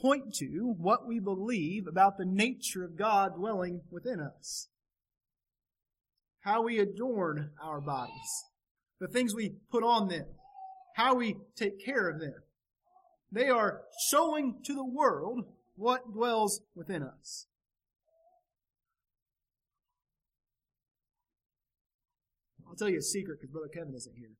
point 0.00 0.34
to 0.34 0.74
what 0.78 1.06
we 1.06 1.18
believe 1.18 1.86
about 1.86 2.18
the 2.18 2.24
nature 2.24 2.84
of 2.84 2.96
God 2.96 3.36
dwelling 3.36 3.80
within 3.90 4.20
us. 4.20 4.68
How 6.40 6.62
we 6.62 6.78
adorn 6.78 7.50
our 7.62 7.80
bodies, 7.80 8.44
the 9.00 9.08
things 9.08 9.34
we 9.34 9.56
put 9.70 9.82
on 9.82 10.08
them, 10.08 10.26
how 10.96 11.14
we 11.14 11.36
take 11.56 11.84
care 11.84 12.08
of 12.08 12.20
them. 12.20 12.34
They 13.30 13.48
are 13.48 13.82
showing 14.08 14.56
to 14.64 14.74
the 14.74 14.84
world 14.84 15.44
what 15.76 16.12
dwells 16.12 16.60
within 16.74 17.02
us. 17.02 17.46
I'll 22.68 22.76
tell 22.76 22.88
you 22.88 22.98
a 22.98 23.02
secret 23.02 23.38
because 23.40 23.52
Brother 23.52 23.68
Kevin 23.72 23.94
isn't 23.94 24.16
here. 24.16 24.30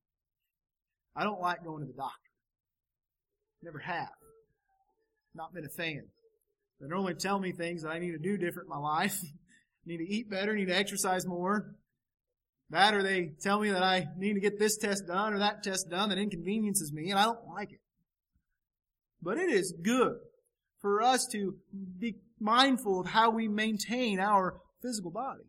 I 1.14 1.24
don't 1.24 1.40
like 1.40 1.64
going 1.64 1.80
to 1.80 1.86
the 1.86 1.96
doctor. 1.96 2.30
Never 3.62 3.78
have. 3.80 4.08
Not 5.34 5.52
been 5.52 5.64
a 5.64 5.68
fan. 5.68 6.04
They 6.80 6.86
normally 6.86 7.14
tell 7.14 7.38
me 7.38 7.52
things 7.52 7.82
that 7.82 7.90
I 7.90 7.98
need 7.98 8.12
to 8.12 8.18
do 8.18 8.36
different 8.36 8.66
in 8.66 8.70
my 8.70 8.78
life. 8.78 9.20
need 9.86 9.98
to 9.98 10.08
eat 10.08 10.30
better, 10.30 10.54
need 10.54 10.68
to 10.68 10.76
exercise 10.76 11.26
more. 11.26 11.74
That 12.70 12.94
or 12.94 13.02
they 13.02 13.32
tell 13.40 13.60
me 13.60 13.70
that 13.70 13.82
I 13.82 14.06
need 14.16 14.34
to 14.34 14.40
get 14.40 14.58
this 14.58 14.76
test 14.76 15.06
done 15.06 15.32
or 15.32 15.38
that 15.38 15.62
test 15.62 15.88
done 15.88 16.10
that 16.10 16.18
inconveniences 16.18 16.92
me 16.92 17.10
and 17.10 17.18
I 17.18 17.24
don't 17.24 17.46
like 17.48 17.72
it. 17.72 17.80
But 19.22 19.38
it 19.38 19.50
is 19.50 19.72
good 19.72 20.18
for 20.80 21.02
us 21.02 21.26
to 21.32 21.56
be 21.98 22.16
mindful 22.40 23.00
of 23.00 23.08
how 23.08 23.30
we 23.30 23.48
maintain 23.48 24.20
our 24.20 24.60
physical 24.80 25.10
body. 25.10 25.44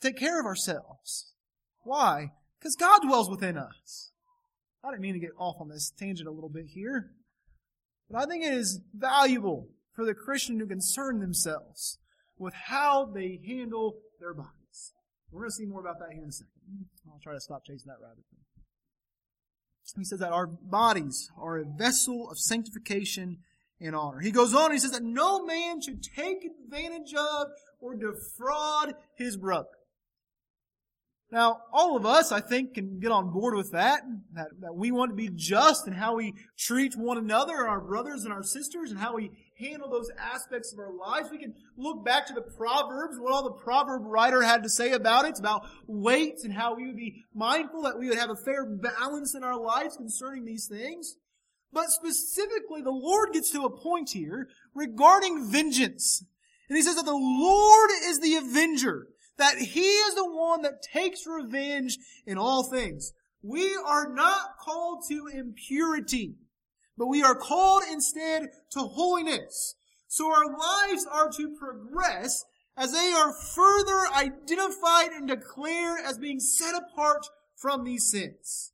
Take 0.00 0.16
care 0.16 0.40
of 0.40 0.46
ourselves. 0.46 1.34
Why? 1.82 2.32
Because 2.58 2.76
God 2.76 3.00
dwells 3.02 3.28
within 3.28 3.58
us. 3.58 4.12
I 4.82 4.90
didn't 4.90 5.02
mean 5.02 5.14
to 5.14 5.20
get 5.20 5.30
off 5.38 5.56
on 5.60 5.68
this 5.68 5.92
tangent 5.98 6.28
a 6.28 6.32
little 6.32 6.48
bit 6.48 6.66
here. 6.68 7.10
But 8.10 8.22
I 8.22 8.26
think 8.26 8.44
it 8.44 8.54
is 8.54 8.80
valuable 8.94 9.68
for 9.92 10.04
the 10.04 10.14
Christian 10.14 10.58
to 10.58 10.66
concern 10.66 11.20
themselves 11.20 11.98
with 12.38 12.54
how 12.54 13.04
they 13.04 13.40
handle 13.46 13.98
their 14.18 14.32
bodies. 14.32 14.92
We're 15.30 15.42
going 15.42 15.50
to 15.50 15.54
see 15.54 15.66
more 15.66 15.80
about 15.80 15.98
that 16.00 16.12
here 16.12 16.22
in 16.22 16.30
a 16.30 16.32
second. 16.32 16.52
I'll 17.06 17.20
try 17.22 17.34
to 17.34 17.40
stop 17.40 17.64
chasing 17.64 17.88
that 17.88 18.02
rabbit. 18.02 18.24
He 19.96 20.04
says 20.04 20.20
that 20.20 20.32
our 20.32 20.46
bodies 20.46 21.30
are 21.38 21.58
a 21.58 21.64
vessel 21.64 22.30
of 22.30 22.38
sanctification 22.38 23.38
and 23.80 23.96
honor. 23.96 24.20
He 24.20 24.30
goes 24.30 24.54
on, 24.54 24.72
he 24.72 24.78
says 24.78 24.92
that 24.92 25.02
no 25.02 25.44
man 25.44 25.80
should 25.80 26.02
take 26.02 26.44
advantage 26.44 27.14
of 27.14 27.48
or 27.80 27.94
defraud 27.94 28.94
his 29.16 29.36
brother. 29.36 29.68
Now, 31.32 31.60
all 31.72 31.96
of 31.96 32.04
us, 32.04 32.32
I 32.32 32.40
think, 32.40 32.74
can 32.74 32.98
get 32.98 33.12
on 33.12 33.30
board 33.30 33.54
with 33.54 33.70
that, 33.70 34.02
that, 34.34 34.48
that 34.60 34.74
we 34.74 34.90
want 34.90 35.12
to 35.12 35.14
be 35.14 35.30
just 35.32 35.86
in 35.86 35.92
how 35.92 36.16
we 36.16 36.34
treat 36.58 36.96
one 36.96 37.18
another, 37.18 37.68
our 37.68 37.80
brothers 37.80 38.24
and 38.24 38.32
our 38.32 38.42
sisters, 38.42 38.90
and 38.90 38.98
how 38.98 39.14
we 39.14 39.30
handle 39.60 39.90
those 39.90 40.10
aspects 40.18 40.72
of 40.72 40.78
our 40.78 40.92
lives. 40.92 41.28
We 41.30 41.38
can 41.38 41.54
look 41.76 42.04
back 42.04 42.26
to 42.26 42.32
the 42.32 42.40
Proverbs, 42.40 43.18
what 43.18 43.32
all 43.32 43.44
the 43.44 43.62
proverb 43.62 44.02
writer 44.04 44.42
had 44.42 44.62
to 44.62 44.68
say 44.68 44.92
about 44.92 45.26
it, 45.26 45.38
about 45.38 45.66
weights 45.86 46.44
and 46.44 46.52
how 46.52 46.74
we 46.74 46.86
would 46.86 46.96
be 46.96 47.24
mindful 47.34 47.82
that 47.82 47.98
we 47.98 48.08
would 48.08 48.18
have 48.18 48.30
a 48.30 48.36
fair 48.36 48.64
balance 48.64 49.34
in 49.34 49.44
our 49.44 49.60
lives 49.60 49.96
concerning 49.96 50.44
these 50.44 50.66
things. 50.66 51.16
But 51.72 51.90
specifically, 51.90 52.82
the 52.82 52.90
Lord 52.90 53.32
gets 53.32 53.50
to 53.52 53.62
a 53.62 53.70
point 53.70 54.10
here 54.10 54.48
regarding 54.74 55.50
vengeance. 55.50 56.24
And 56.68 56.76
he 56.76 56.82
says 56.82 56.96
that 56.96 57.04
the 57.04 57.12
Lord 57.12 57.90
is 58.04 58.20
the 58.20 58.36
avenger 58.36 59.08
that 59.40 59.58
He 59.58 59.80
is 59.80 60.14
the 60.14 60.30
one 60.30 60.62
that 60.62 60.82
takes 60.82 61.26
revenge 61.26 61.98
in 62.26 62.38
all 62.38 62.62
things. 62.62 63.12
We 63.42 63.74
are 63.74 64.12
not 64.12 64.58
called 64.60 65.02
to 65.08 65.26
impurity, 65.32 66.34
but 67.00 67.06
we 67.06 67.22
are 67.22 67.34
called 67.34 67.82
instead 67.90 68.50
to 68.68 68.80
holiness. 68.80 69.74
So 70.06 70.30
our 70.30 70.44
lives 70.44 71.06
are 71.10 71.30
to 71.30 71.56
progress 71.58 72.44
as 72.76 72.92
they 72.92 73.14
are 73.16 73.32
further 73.32 74.06
identified 74.14 75.12
and 75.12 75.26
declared 75.26 76.00
as 76.04 76.18
being 76.18 76.40
set 76.40 76.74
apart 76.74 77.24
from 77.56 77.84
these 77.84 78.10
sins. 78.10 78.72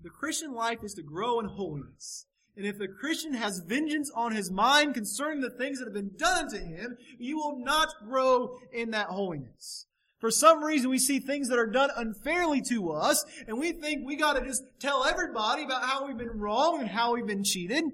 The 0.00 0.10
Christian 0.10 0.54
life 0.54 0.84
is 0.84 0.94
to 0.94 1.02
grow 1.02 1.40
in 1.40 1.46
holiness. 1.46 2.26
And 2.56 2.64
if 2.64 2.78
the 2.78 2.86
Christian 2.86 3.34
has 3.34 3.64
vengeance 3.66 4.12
on 4.14 4.36
his 4.36 4.52
mind 4.52 4.94
concerning 4.94 5.40
the 5.40 5.50
things 5.50 5.80
that 5.80 5.86
have 5.86 5.92
been 5.92 6.16
done 6.16 6.48
to 6.50 6.58
him, 6.58 6.98
you 7.18 7.36
will 7.36 7.58
not 7.58 7.88
grow 8.08 8.58
in 8.72 8.92
that 8.92 9.08
holiness. 9.08 9.86
For 10.18 10.30
some 10.30 10.64
reason, 10.64 10.88
we 10.88 10.98
see 10.98 11.18
things 11.18 11.48
that 11.48 11.58
are 11.58 11.66
done 11.66 11.90
unfairly 11.94 12.62
to 12.62 12.92
us, 12.92 13.24
and 13.46 13.58
we 13.58 13.72
think 13.72 14.06
we 14.06 14.16
gotta 14.16 14.44
just 14.44 14.62
tell 14.80 15.04
everybody 15.04 15.62
about 15.62 15.84
how 15.84 16.06
we've 16.06 16.16
been 16.16 16.38
wrong 16.40 16.80
and 16.80 16.88
how 16.88 17.14
we've 17.14 17.26
been 17.26 17.44
cheated. 17.44 17.84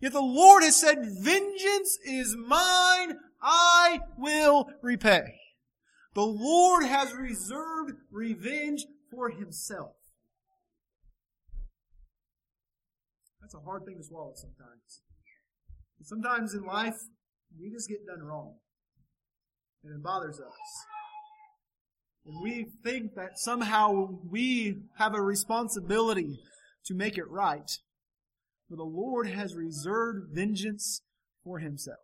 Yet 0.00 0.12
the 0.12 0.20
Lord 0.20 0.62
has 0.64 0.76
said, 0.76 0.98
vengeance 1.20 1.98
is 2.04 2.36
mine, 2.36 3.18
I 3.40 4.00
will 4.18 4.68
repay. 4.82 5.38
The 6.14 6.26
Lord 6.26 6.84
has 6.84 7.14
reserved 7.14 7.92
revenge 8.10 8.84
for 9.10 9.30
himself. 9.30 9.92
That's 13.40 13.54
a 13.54 13.60
hard 13.60 13.84
thing 13.84 13.98
to 13.98 14.02
swallow 14.02 14.32
sometimes. 14.34 15.02
Sometimes 16.02 16.54
in 16.54 16.64
life, 16.64 16.96
we 17.58 17.70
just 17.70 17.88
get 17.88 18.06
done 18.06 18.22
wrong. 18.22 18.56
And 19.84 19.94
it 19.94 20.02
bothers 20.02 20.40
us. 20.40 20.95
We 22.26 22.66
think 22.82 23.14
that 23.14 23.38
somehow 23.38 24.18
we 24.28 24.78
have 24.98 25.14
a 25.14 25.22
responsibility 25.22 26.40
to 26.86 26.94
make 26.94 27.16
it 27.16 27.28
right. 27.28 27.70
For 28.68 28.76
the 28.76 28.82
Lord 28.82 29.28
has 29.28 29.54
reserved 29.54 30.34
vengeance 30.34 31.02
for 31.44 31.60
himself. 31.60 31.98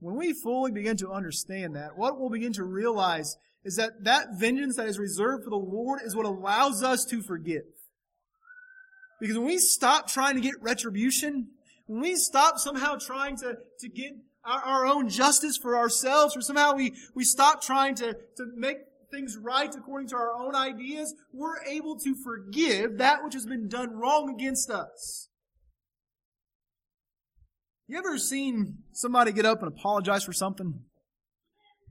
When 0.00 0.16
we 0.16 0.32
fully 0.32 0.72
begin 0.72 0.96
to 0.96 1.10
understand 1.10 1.76
that, 1.76 1.96
what 1.96 2.18
we'll 2.18 2.28
begin 2.28 2.52
to 2.54 2.64
realize 2.64 3.36
is 3.64 3.76
that 3.76 4.02
that 4.02 4.26
vengeance 4.36 4.76
that 4.76 4.88
is 4.88 4.98
reserved 4.98 5.44
for 5.44 5.50
the 5.50 5.56
Lord 5.56 6.00
is 6.04 6.16
what 6.16 6.26
allows 6.26 6.82
us 6.82 7.04
to 7.10 7.22
forgive. 7.22 7.62
Because 9.20 9.38
when 9.38 9.46
we 9.46 9.58
stop 9.58 10.08
trying 10.08 10.34
to 10.34 10.40
get 10.40 10.54
retribution, 10.60 11.50
when 11.86 12.00
we 12.00 12.16
stop 12.16 12.58
somehow 12.58 12.96
trying 12.96 13.36
to, 13.36 13.54
to 13.78 13.88
get 13.88 14.14
our, 14.44 14.60
our 14.60 14.86
own 14.86 15.08
justice 15.08 15.56
for 15.56 15.76
ourselves, 15.76 16.36
or 16.36 16.40
somehow 16.40 16.74
we, 16.74 16.94
we 17.14 17.24
stop 17.24 17.62
trying 17.62 17.94
to, 17.96 18.14
to 18.36 18.46
make 18.56 18.78
things 19.12 19.36
right 19.36 19.72
according 19.74 20.08
to 20.08 20.16
our 20.16 20.32
own 20.32 20.54
ideas, 20.54 21.14
we're 21.32 21.62
able 21.64 21.98
to 21.98 22.14
forgive 22.14 22.98
that 22.98 23.22
which 23.22 23.34
has 23.34 23.46
been 23.46 23.68
done 23.68 23.90
wrong 23.92 24.34
against 24.34 24.70
us. 24.70 25.28
You 27.86 27.98
ever 27.98 28.16
seen 28.18 28.78
somebody 28.92 29.32
get 29.32 29.44
up 29.44 29.62
and 29.62 29.68
apologize 29.68 30.24
for 30.24 30.32
something? 30.32 30.80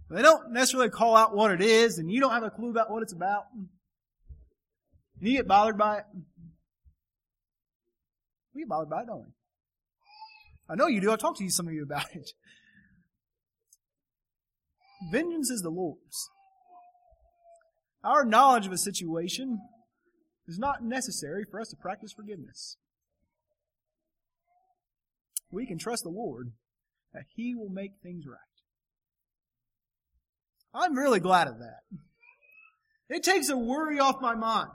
They 0.09 0.21
don't 0.21 0.51
necessarily 0.51 0.89
call 0.89 1.15
out 1.15 1.35
what 1.35 1.51
it 1.51 1.61
is, 1.61 1.99
and 1.99 2.11
you 2.11 2.19
don't 2.19 2.31
have 2.31 2.43
a 2.43 2.49
clue 2.49 2.71
about 2.71 2.91
what 2.91 3.03
it's 3.03 3.13
about. 3.13 3.43
And 3.55 3.69
you 5.19 5.37
get 5.37 5.47
bothered 5.47 5.77
by 5.77 5.99
it. 5.99 6.05
We 8.53 8.63
get 8.63 8.69
bothered 8.69 8.89
by 8.89 9.01
it, 9.01 9.07
don't 9.07 9.19
we? 9.19 9.31
I 10.71 10.75
know 10.75 10.87
you 10.87 11.01
do. 11.01 11.11
I 11.11 11.17
talked 11.17 11.39
to 11.39 11.43
you, 11.43 11.49
some 11.49 11.67
of 11.67 11.73
you 11.73 11.83
about 11.83 12.15
it. 12.15 12.31
Vengeance 15.11 15.49
is 15.49 15.61
the 15.61 15.69
Lord's. 15.69 16.29
Our 18.03 18.23
knowledge 18.23 18.67
of 18.67 18.71
a 18.71 18.77
situation 18.77 19.59
is 20.47 20.57
not 20.57 20.83
necessary 20.83 21.43
for 21.49 21.59
us 21.59 21.69
to 21.69 21.75
practice 21.75 22.13
forgiveness. 22.13 22.77
We 25.51 25.67
can 25.67 25.77
trust 25.77 26.03
the 26.03 26.09
Lord 26.09 26.53
that 27.13 27.25
He 27.35 27.53
will 27.53 27.69
make 27.69 27.91
things 28.01 28.23
right. 28.25 28.37
I'm 30.73 30.97
really 30.97 31.19
glad 31.19 31.47
of 31.47 31.59
that. 31.59 31.81
It 33.09 33.23
takes 33.23 33.49
a 33.49 33.57
worry 33.57 33.99
off 33.99 34.21
my 34.21 34.35
mind. 34.35 34.69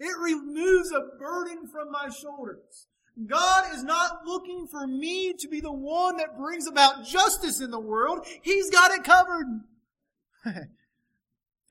It 0.00 0.16
removes 0.20 0.90
a 0.90 1.16
burden 1.20 1.68
from 1.70 1.92
my 1.92 2.08
shoulders. 2.08 2.88
God 3.26 3.72
is 3.72 3.84
not 3.84 4.26
looking 4.26 4.66
for 4.66 4.86
me 4.86 5.34
to 5.34 5.48
be 5.48 5.60
the 5.60 5.72
one 5.72 6.16
that 6.16 6.36
brings 6.36 6.66
about 6.66 7.06
justice 7.06 7.60
in 7.60 7.70
the 7.70 7.78
world. 7.78 8.26
He's 8.42 8.70
got 8.70 8.90
it 8.90 9.04
covered. 9.04 9.46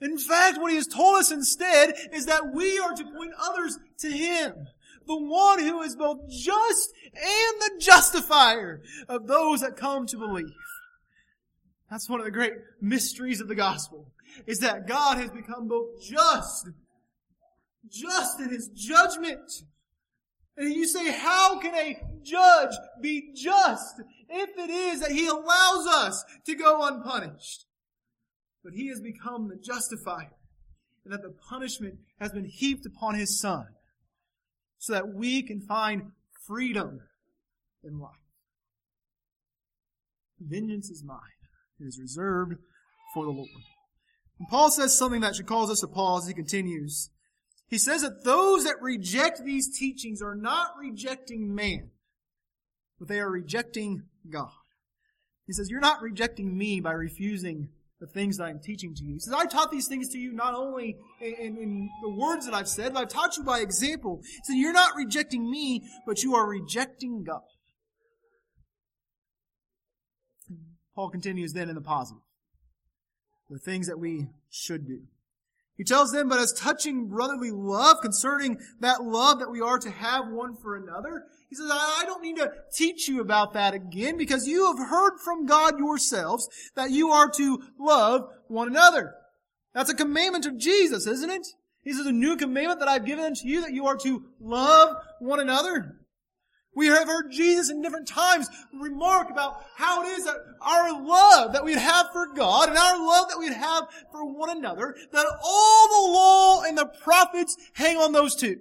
in 0.02 0.18
fact, 0.18 0.60
what 0.60 0.72
He 0.72 0.78
has 0.78 0.88
told 0.88 1.18
us 1.18 1.32
instead 1.32 1.96
is 2.14 2.28
that 2.28 2.54
we 2.54 2.80
are 2.80 2.94
to 2.94 3.04
point 3.04 3.34
others 3.38 3.78
to 4.00 4.10
Him. 4.10 4.54
The 5.06 5.18
one 5.18 5.60
who 5.60 5.82
is 5.82 5.98
both 5.98 6.30
just 6.30 6.94
and 7.14 7.62
the 7.62 7.72
justifier 7.78 8.82
of 9.10 9.28
those 9.28 9.60
that 9.60 9.76
come 9.76 10.08
to 10.08 10.18
believe. 10.18 10.48
That's 11.90 12.10
one 12.10 12.22
of 12.22 12.26
the 12.26 12.32
great 12.32 12.54
mysteries 12.82 13.42
of 13.42 13.50
the 13.50 13.56
gospel, 13.56 14.14
is 14.48 14.60
that 14.60 14.88
God 14.88 15.18
has 15.18 15.30
become 15.30 15.68
both 15.68 16.02
just, 16.02 16.70
just 17.90 18.40
in 18.40 18.50
His 18.50 18.70
judgment. 18.70 19.52
And 20.56 20.74
you 20.74 20.88
say, 20.88 21.12
how 21.12 21.60
can 21.60 21.74
a 21.74 22.00
judge 22.22 22.76
be 23.02 23.34
just 23.36 24.02
if 24.30 24.50
it 24.58 24.70
is 24.70 25.00
that 25.02 25.12
He 25.12 25.28
allows 25.28 25.88
us 25.88 26.24
to 26.46 26.56
go 26.56 26.86
unpunished? 26.86 27.66
But 28.64 28.74
He 28.74 28.88
has 28.90 29.02
become 29.02 29.50
the 29.50 29.58
justifier, 29.58 30.32
and 31.04 31.14
that 31.14 31.24
the 31.24 31.34
punishment 31.50 31.96
has 32.20 32.32
been 32.32 32.46
heaped 32.46 32.86
upon 32.86 33.16
His 33.16 33.40
Son, 33.40 33.66
so 34.78 34.94
that 34.94 35.14
we 35.14 35.42
can 35.42 35.60
find 35.60 36.12
freedom 36.46 37.00
in 37.84 38.00
life. 38.00 38.12
Vengeance 40.40 40.90
is 40.90 41.04
mine. 41.04 41.20
It 41.80 41.86
is 41.86 42.00
reserved 42.00 42.56
for 43.14 43.26
the 43.26 43.32
Lord. 43.32 43.50
And 44.40 44.48
Paul 44.50 44.70
says 44.70 44.98
something 44.98 45.22
that 45.22 45.36
should 45.36 45.48
cause 45.48 45.72
us 45.72 45.80
to 45.80 45.88
pause. 45.88 46.28
He 46.28 46.34
continues. 46.34 47.10
He 47.74 47.80
says 47.80 48.04
that 48.04 48.24
those 48.24 48.66
that 48.66 48.76
reject 48.82 49.44
these 49.44 49.76
teachings 49.76 50.22
are 50.22 50.36
not 50.36 50.78
rejecting 50.80 51.56
man, 51.56 51.90
but 53.00 53.08
they 53.08 53.20
are 53.20 53.32
rejecting 53.32 54.04
God. 54.30 54.52
He 55.48 55.54
says, 55.54 55.72
You're 55.72 55.80
not 55.80 56.00
rejecting 56.00 56.56
me 56.56 56.82
by 56.82 56.92
refusing 56.92 57.70
the 58.00 58.06
things 58.06 58.38
that 58.38 58.44
I'm 58.44 58.60
teaching 58.60 58.94
to 58.94 59.04
you. 59.04 59.14
He 59.14 59.20
says, 59.22 59.34
I 59.34 59.48
taught 59.48 59.72
these 59.72 59.88
things 59.88 60.10
to 60.10 60.20
you 60.20 60.34
not 60.34 60.54
only 60.54 60.98
in, 61.20 61.34
in, 61.34 61.58
in, 61.58 61.90
the 62.04 62.12
words 62.12 62.46
that 62.46 62.54
I've 62.54 62.68
said, 62.68 62.94
but 62.94 63.02
I've 63.02 63.10
taught 63.10 63.38
you 63.38 63.44
by 63.44 63.62
example. 63.62 64.22
He 64.22 64.40
said, 64.44 64.58
You're 64.58 64.72
not 64.72 64.92
rejecting 64.96 65.50
me, 65.50 65.82
but 66.06 66.22
you 66.22 66.36
are 66.36 66.48
rejecting 66.48 67.24
God. 67.24 67.42
Paul 70.94 71.10
continues 71.10 71.54
then 71.54 71.70
in 71.70 71.76
the 71.76 71.82
positive. 71.82 72.22
The 73.50 73.58
things 73.58 73.88
that 73.88 73.98
we 73.98 74.28
should 74.52 74.86
do. 74.86 75.08
He 75.78 75.84
tells 75.84 76.12
them, 76.12 76.30
but 76.30 76.40
as 76.40 76.54
touching 76.54 77.08
brotherly 77.08 77.50
love, 77.52 78.02
concerning 78.02 78.60
that 78.80 79.04
love 79.04 79.40
that 79.40 79.50
we 79.50 79.60
are 79.60 79.80
to 79.80 79.90
have 79.90 80.28
one 80.28 80.56
for 80.56 80.76
another, 80.76 81.24
he 81.50 81.56
says, 81.56 81.70
I 81.72 82.04
don't 82.06 82.22
need 82.22 82.38
to 82.38 82.52
teach 82.76 83.08
you 83.08 83.22
about 83.22 83.54
that 83.54 83.74
again 83.74 84.18
because 84.18 84.48
you 84.48 84.68
have 84.68 84.88
heard 84.88 85.20
from 85.24 85.46
God 85.46 85.80
yourselves 85.80 86.48
that 86.76 86.92
you 86.92 87.10
are 87.10 87.30
to 87.32 87.64
love 87.80 88.28
one 88.48 88.68
another. 88.68 89.16
That's 89.74 89.90
a 89.90 89.96
commandment 89.96 90.46
of 90.46 90.60
Jesus, 90.60 91.08
isn't 91.08 91.32
it? 91.32 91.48
He 91.84 91.92
says, 91.92 92.06
a 92.06 92.12
new 92.12 92.38
commandment 92.38 92.80
that 92.80 92.88
I've 92.88 93.06
given 93.06 93.26
unto 93.26 93.48
you 93.48 93.62
that 93.62 93.74
you 93.74 93.88
are 93.88 93.98
to 93.98 94.26
love 94.40 94.96
one 95.20 95.40
another. 95.40 95.98
We 96.76 96.88
have 96.88 97.08
heard 97.08 97.32
Jesus 97.32 97.70
in 97.70 97.82
different 97.82 98.08
times 98.08 98.50
remark 98.74 99.30
about 99.30 99.64
how 99.76 100.04
it 100.04 100.08
is 100.08 100.26
that 100.26 100.38
our 100.62 100.92
love 101.04 101.54
that 101.54 101.64
we 101.64 101.74
have 101.74 102.12
for 102.12 102.28
God 102.34 102.70
and 102.70 102.78
our 102.78 102.98
love 102.98 103.30
that 103.30 103.40
we 103.40 103.48
have 103.54 103.88
for 104.12 104.26
one 104.26 104.50
another, 104.50 104.96
that 105.12 105.26
all 105.44 105.88
the 105.88 106.12
law 106.12 106.64
and 106.64 106.78
the 106.78 106.86
prophets 107.04 107.56
hang 107.74 107.98
on 107.98 108.12
those 108.12 108.36
two. 108.36 108.58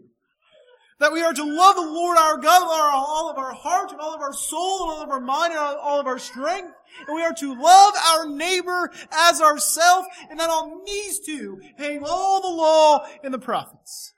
That 0.99 1.13
we 1.13 1.23
are 1.23 1.33
to 1.33 1.43
love 1.43 1.75
the 1.75 1.83
Lord 1.83 2.17
our 2.17 2.37
God 2.37 2.63
with 2.63 2.71
all 2.71 3.31
of 3.31 3.39
our 3.39 3.53
heart 3.53 3.91
and 3.91 4.01
all 4.01 4.15
of 4.15 4.21
our 4.21 4.33
soul 4.33 4.83
and 4.83 4.91
all 4.93 5.03
of 5.03 5.11
our 5.11 5.21
mind 5.21 5.53
and 5.53 5.59
all 5.59 5.99
of 5.99 6.07
our 6.07 6.19
strength. 6.19 6.73
And 7.09 7.17
we 7.17 7.23
are 7.23 7.35
to 7.35 7.61
love 7.61 7.95
our 8.13 8.29
neighbor 8.29 8.91
as 9.11 9.41
ourself 9.41 10.07
and 10.31 10.39
that 10.39 10.51
on 10.51 10.85
these 10.87 11.19
two 11.19 11.61
hang 11.77 12.05
all 12.05 12.43
the 12.43 12.57
law 12.57 13.07
and 13.25 13.33
the 13.33 13.39
prophets. 13.39 14.12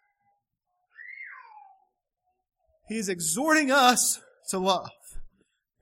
He 2.95 3.01
is 3.01 3.09
exhorting 3.09 3.73
us 3.73 4.21
to 4.51 4.59
love. 4.61 4.93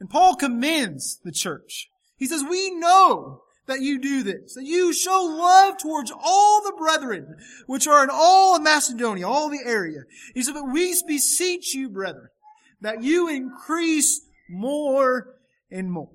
And 0.01 0.09
Paul 0.09 0.35
commends 0.35 1.21
the 1.23 1.31
church. 1.31 1.91
He 2.17 2.25
says, 2.25 2.43
we 2.43 2.71
know 2.71 3.43
that 3.67 3.83
you 3.83 4.01
do 4.01 4.23
this, 4.23 4.55
that 4.55 4.65
you 4.65 4.95
show 4.95 5.21
love 5.23 5.77
towards 5.77 6.11
all 6.11 6.63
the 6.63 6.73
brethren, 6.73 7.37
which 7.67 7.87
are 7.87 8.03
in 8.03 8.09
all 8.11 8.57
of 8.57 8.63
Macedonia, 8.63 9.29
all 9.29 9.51
the 9.51 9.61
area. 9.63 10.05
He 10.33 10.43
said, 10.43 10.55
but 10.55 10.73
we 10.73 10.97
beseech 11.07 11.75
you, 11.75 11.91
brethren, 11.91 12.29
that 12.81 13.03
you 13.03 13.29
increase 13.29 14.23
more 14.49 15.35
and 15.71 15.93
more. 15.93 16.13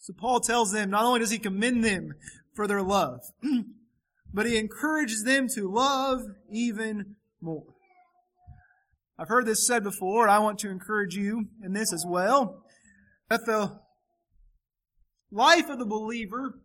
So 0.00 0.12
Paul 0.12 0.40
tells 0.40 0.72
them, 0.72 0.90
not 0.90 1.04
only 1.04 1.20
does 1.20 1.30
he 1.30 1.38
commend 1.38 1.84
them 1.84 2.14
for 2.52 2.66
their 2.66 2.82
love, 2.82 3.20
but 4.34 4.46
he 4.46 4.56
encourages 4.56 5.22
them 5.22 5.46
to 5.50 5.70
love 5.70 6.22
even 6.50 7.14
more. 7.40 7.76
I've 9.18 9.28
heard 9.28 9.46
this 9.46 9.66
said 9.66 9.82
before, 9.82 10.22
and 10.22 10.30
I 10.30 10.38
want 10.38 10.58
to 10.60 10.70
encourage 10.70 11.16
you 11.16 11.46
in 11.62 11.72
this 11.72 11.92
as 11.92 12.04
well, 12.06 12.62
that 13.28 13.44
the 13.46 13.80
life 15.32 15.68
of 15.68 15.78
the 15.78 15.84
believer, 15.84 16.60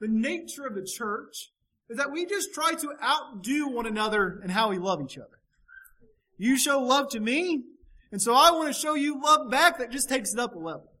the 0.00 0.08
nature 0.08 0.66
of 0.66 0.74
the 0.74 0.86
church, 0.86 1.50
is 1.90 1.98
that 1.98 2.10
we 2.10 2.24
just 2.24 2.54
try 2.54 2.72
to 2.74 2.94
outdo 3.02 3.68
one 3.68 3.86
another 3.86 4.40
in 4.42 4.50
how 4.50 4.70
we 4.70 4.78
love 4.78 5.02
each 5.02 5.18
other. 5.18 5.38
You 6.38 6.56
show 6.56 6.80
love 6.80 7.10
to 7.10 7.20
me, 7.20 7.64
and 8.10 8.20
so 8.20 8.34
I 8.34 8.50
want 8.52 8.68
to 8.68 8.80
show 8.80 8.94
you 8.94 9.22
love 9.22 9.50
back 9.50 9.78
that 9.78 9.90
just 9.90 10.08
takes 10.08 10.32
it 10.32 10.38
up 10.38 10.54
a 10.54 10.58
level. 10.58 10.92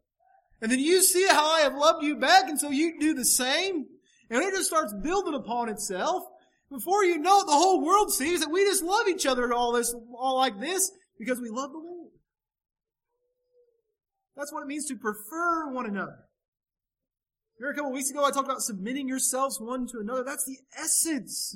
And 0.60 0.70
then 0.70 0.78
you 0.78 1.02
see 1.02 1.26
how 1.26 1.52
I 1.52 1.60
have 1.62 1.74
loved 1.74 2.04
you 2.04 2.16
back, 2.16 2.48
and 2.48 2.60
so 2.60 2.70
you 2.70 3.00
do 3.00 3.14
the 3.14 3.24
same. 3.24 3.86
And 4.30 4.42
it 4.42 4.54
just 4.54 4.68
starts 4.68 4.94
building 5.02 5.34
upon 5.34 5.68
itself. 5.68 6.22
Before 6.72 7.04
you 7.04 7.18
know 7.18 7.40
it, 7.40 7.46
the 7.46 7.52
whole 7.52 7.84
world 7.84 8.12
sees 8.12 8.40
that 8.40 8.50
we 8.50 8.64
just 8.64 8.82
love 8.82 9.06
each 9.06 9.26
other 9.26 9.52
all 9.52 9.72
this, 9.72 9.94
all 10.18 10.36
like 10.36 10.58
this, 10.58 10.90
because 11.18 11.38
we 11.38 11.50
love 11.50 11.70
the 11.70 11.78
Lord. 11.78 12.10
That's 14.36 14.52
what 14.52 14.62
it 14.62 14.68
means 14.68 14.86
to 14.86 14.96
prefer 14.96 15.70
one 15.70 15.84
another. 15.84 16.16
Here 17.58 17.70
a 17.70 17.74
couple 17.74 17.92
weeks 17.92 18.10
ago 18.10 18.24
I 18.24 18.30
talked 18.30 18.46
about 18.46 18.62
submitting 18.62 19.06
yourselves 19.06 19.60
one 19.60 19.86
to 19.88 19.98
another. 20.00 20.24
That's 20.24 20.46
the 20.46 20.58
essence 20.76 21.54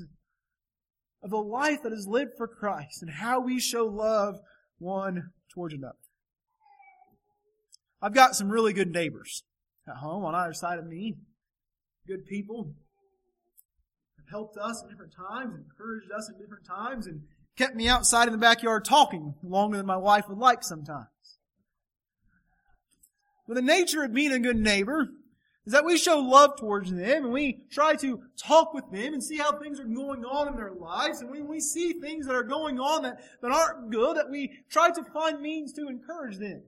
of 1.22 1.30
the 1.30 1.38
life 1.38 1.82
that 1.82 1.92
is 1.92 2.06
lived 2.06 2.32
for 2.36 2.46
Christ 2.46 3.00
and 3.00 3.10
how 3.10 3.40
we 3.40 3.58
show 3.58 3.86
love 3.86 4.36
one 4.78 5.30
towards 5.52 5.72
another. 5.72 5.96
I've 8.02 8.14
got 8.14 8.36
some 8.36 8.50
really 8.50 8.74
good 8.74 8.92
neighbors 8.92 9.44
at 9.88 9.96
home 9.96 10.24
on 10.26 10.34
either 10.34 10.52
side 10.52 10.78
of 10.78 10.86
me. 10.86 11.16
Good 12.06 12.26
people. 12.26 12.74
Helped 14.30 14.56
us 14.58 14.82
at 14.82 14.90
different 14.90 15.12
times, 15.14 15.54
encouraged 15.56 16.10
us 16.10 16.28
at 16.28 16.40
different 16.40 16.66
times, 16.66 17.06
and 17.06 17.22
kept 17.56 17.76
me 17.76 17.88
outside 17.88 18.26
in 18.26 18.32
the 18.32 18.38
backyard 18.38 18.84
talking 18.84 19.34
longer 19.42 19.76
than 19.76 19.86
my 19.86 19.96
wife 19.96 20.28
would 20.28 20.38
like 20.38 20.62
sometimes. 20.62 21.06
But 23.46 23.54
the 23.54 23.62
nature 23.62 24.02
of 24.02 24.12
being 24.12 24.32
a 24.32 24.38
good 24.38 24.56
neighbor 24.56 25.08
is 25.64 25.72
that 25.72 25.84
we 25.84 25.98
show 25.98 26.18
love 26.18 26.56
towards 26.56 26.92
them 26.92 27.24
and 27.24 27.32
we 27.32 27.64
try 27.70 27.94
to 27.96 28.20
talk 28.36 28.72
with 28.72 28.90
them 28.90 29.14
and 29.14 29.22
see 29.22 29.36
how 29.36 29.58
things 29.58 29.80
are 29.80 29.84
going 29.84 30.24
on 30.24 30.48
in 30.48 30.56
their 30.56 30.72
lives. 30.72 31.20
And 31.20 31.30
when 31.30 31.48
we 31.48 31.60
see 31.60 31.92
things 31.94 32.26
that 32.26 32.34
are 32.34 32.44
going 32.44 32.78
on 32.78 33.02
that, 33.02 33.20
that 33.42 33.50
aren't 33.50 33.90
good, 33.90 34.16
that 34.16 34.30
we 34.30 34.58
try 34.70 34.90
to 34.90 35.04
find 35.12 35.40
means 35.40 35.72
to 35.74 35.88
encourage 35.88 36.38
them. 36.38 36.62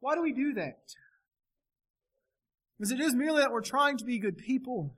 Why 0.00 0.14
do 0.14 0.22
we 0.22 0.32
do 0.32 0.54
that? 0.54 0.78
Is 2.80 2.90
it 2.90 2.96
just 2.96 3.14
merely 3.14 3.40
that 3.40 3.52
we're 3.52 3.60
trying 3.60 3.98
to 3.98 4.04
be 4.04 4.18
good 4.18 4.38
people? 4.38 4.94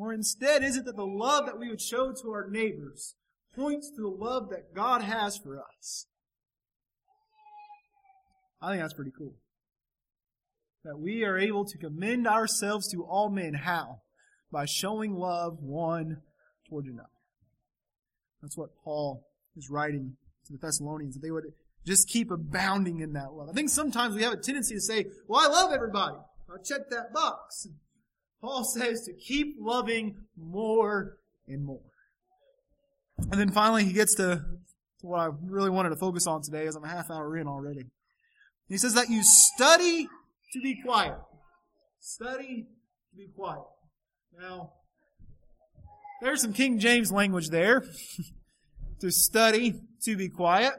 Or 0.00 0.14
instead, 0.14 0.64
is 0.64 0.78
it 0.78 0.86
that 0.86 0.96
the 0.96 1.04
love 1.04 1.44
that 1.44 1.58
we 1.58 1.68
would 1.68 1.82
show 1.82 2.10
to 2.10 2.30
our 2.30 2.48
neighbors 2.48 3.16
points 3.54 3.90
to 3.90 4.00
the 4.00 4.08
love 4.08 4.48
that 4.48 4.74
God 4.74 5.02
has 5.02 5.36
for 5.36 5.60
us? 5.60 6.06
I 8.62 8.70
think 8.70 8.82
that's 8.82 8.94
pretty 8.94 9.12
cool. 9.16 9.34
That 10.84 10.98
we 10.98 11.22
are 11.24 11.36
able 11.36 11.66
to 11.66 11.76
commend 11.76 12.26
ourselves 12.26 12.90
to 12.92 13.04
all 13.04 13.28
men. 13.28 13.52
How? 13.52 14.00
By 14.50 14.64
showing 14.64 15.12
love 15.12 15.58
one 15.60 16.22
toward 16.66 16.86
another. 16.86 17.08
That's 18.40 18.56
what 18.56 18.70
Paul 18.82 19.26
is 19.54 19.68
writing 19.68 20.16
to 20.46 20.52
the 20.54 20.58
Thessalonians, 20.58 21.16
that 21.16 21.20
they 21.20 21.30
would 21.30 21.44
just 21.86 22.08
keep 22.08 22.30
abounding 22.30 23.00
in 23.00 23.12
that 23.12 23.34
love. 23.34 23.50
I 23.50 23.52
think 23.52 23.68
sometimes 23.68 24.14
we 24.14 24.22
have 24.22 24.32
a 24.32 24.38
tendency 24.38 24.76
to 24.76 24.80
say, 24.80 25.04
well, 25.28 25.46
I 25.46 25.52
love 25.52 25.72
everybody. 25.74 26.16
I'll 26.50 26.62
check 26.64 26.88
that 26.88 27.12
box. 27.12 27.68
Paul 28.40 28.64
says 28.64 29.04
to 29.04 29.12
keep 29.12 29.56
loving 29.58 30.16
more 30.36 31.18
and 31.46 31.64
more. 31.64 31.80
And 33.18 33.38
then 33.40 33.50
finally 33.50 33.84
he 33.84 33.92
gets 33.92 34.14
to 34.16 34.42
what 35.02 35.20
I 35.20 35.30
really 35.42 35.70
wanted 35.70 35.90
to 35.90 35.96
focus 35.96 36.26
on 36.26 36.42
today 36.42 36.66
as 36.66 36.76
I'm 36.76 36.84
a 36.84 36.88
half 36.88 37.10
hour 37.10 37.36
in 37.36 37.46
already. 37.46 37.86
He 38.68 38.78
says 38.78 38.94
that 38.94 39.10
you 39.10 39.22
study 39.22 40.08
to 40.52 40.60
be 40.60 40.80
quiet. 40.82 41.18
Study 42.00 42.66
to 43.10 43.16
be 43.16 43.28
quiet. 43.34 43.64
Now, 44.38 44.72
there's 46.22 46.40
some 46.40 46.52
King 46.52 46.78
James 46.78 47.10
language 47.10 47.48
there. 47.48 47.84
to 49.00 49.10
study 49.10 49.80
to 50.02 50.16
be 50.16 50.28
quiet. 50.28 50.74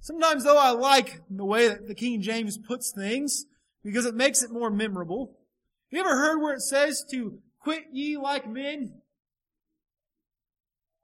Sometimes 0.00 0.44
though 0.44 0.58
I 0.58 0.70
like 0.70 1.20
the 1.30 1.44
way 1.44 1.68
that 1.68 1.86
the 1.86 1.94
King 1.94 2.22
James 2.22 2.58
puts 2.58 2.92
things 2.92 3.44
because 3.84 4.06
it 4.06 4.14
makes 4.14 4.42
it 4.42 4.50
more 4.50 4.70
memorable. 4.70 5.36
You 5.92 6.00
ever 6.00 6.16
heard 6.16 6.40
where 6.40 6.54
it 6.54 6.62
says 6.62 7.04
to 7.10 7.38
quit 7.60 7.84
ye 7.92 8.16
like 8.16 8.48
men? 8.48 8.94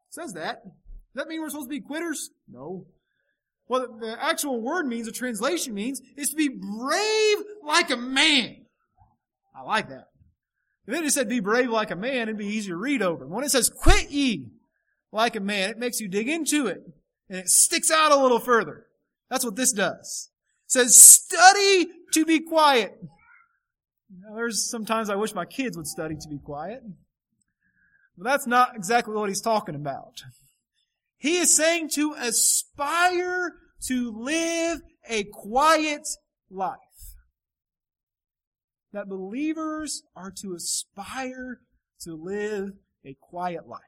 It 0.09 0.15
says 0.15 0.33
that. 0.33 0.65
Does 0.65 0.73
that 1.15 1.29
mean 1.29 1.43
we're 1.43 1.51
supposed 1.51 1.69
to 1.69 1.77
be 1.77 1.81
quitters? 1.81 2.31
No. 2.51 2.87
What 3.67 4.01
the 4.01 4.17
actual 4.19 4.63
word 4.63 4.87
means, 4.87 5.07
the 5.07 5.13
translation 5.13 5.75
means, 5.75 6.01
is 6.17 6.31
to 6.31 6.37
be 6.37 6.49
brave 6.49 7.37
like 7.63 7.91
a 7.91 7.99
man. 7.99 8.65
I 9.55 9.61
like 9.63 9.91
that. 9.91 10.07
If 10.87 10.95
it 10.95 11.03
just 11.03 11.17
said 11.17 11.29
be 11.29 11.41
brave 11.41 11.69
like 11.69 11.91
a 11.91 11.97
man, 11.97 12.23
it'd 12.23 12.39
be 12.39 12.47
easier 12.47 12.73
to 12.73 12.79
read 12.79 13.03
over. 13.03 13.27
When 13.27 13.45
it 13.45 13.51
says 13.51 13.69
quit 13.69 14.11
ye 14.11 14.53
like 15.13 15.37
a 15.37 15.41
man, 15.41 15.69
it 15.69 15.79
makes 15.79 16.01
you 16.01 16.09
dig 16.09 16.31
into 16.31 16.67
it. 16.67 16.81
And 17.29 17.39
it 17.41 17.51
sticks 17.51 17.91
out 17.91 18.11
a 18.11 18.17
little 18.17 18.41
further. 18.41 18.87
That's 19.29 19.45
what 19.45 19.57
this 19.57 19.73
does. 19.73 20.31
It 20.67 20.73
says 20.73 20.99
study 20.99 21.89
to 22.15 22.25
be 22.25 22.41
quiet. 22.41 22.99
Now, 24.11 24.35
there's 24.35 24.71
sometimes 24.71 25.11
I 25.11 25.17
wish 25.17 25.35
my 25.35 25.45
kids 25.45 25.77
would 25.77 25.87
study 25.87 26.17
to 26.17 26.29
be 26.29 26.39
quiet. 26.39 26.83
But 28.17 28.25
that's 28.25 28.47
not 28.47 28.75
exactly 28.75 29.15
what 29.15 29.29
he's 29.29 29.41
talking 29.41 29.75
about. 29.75 30.23
He 31.19 31.39
is 31.39 31.55
saying 31.55 31.91
to 31.91 32.15
aspire 32.15 33.55
to 33.87 34.13
live 34.13 34.81
a 35.09 35.25
quiet 35.25 36.07
life. 36.51 36.79
That 38.93 39.09
believers 39.09 40.03
are 40.17 40.33
to 40.41 40.55
aspire 40.55 41.61
to 42.01 42.15
live 42.15 42.71
a 43.05 43.17
quiet 43.21 43.67
life. 43.69 43.81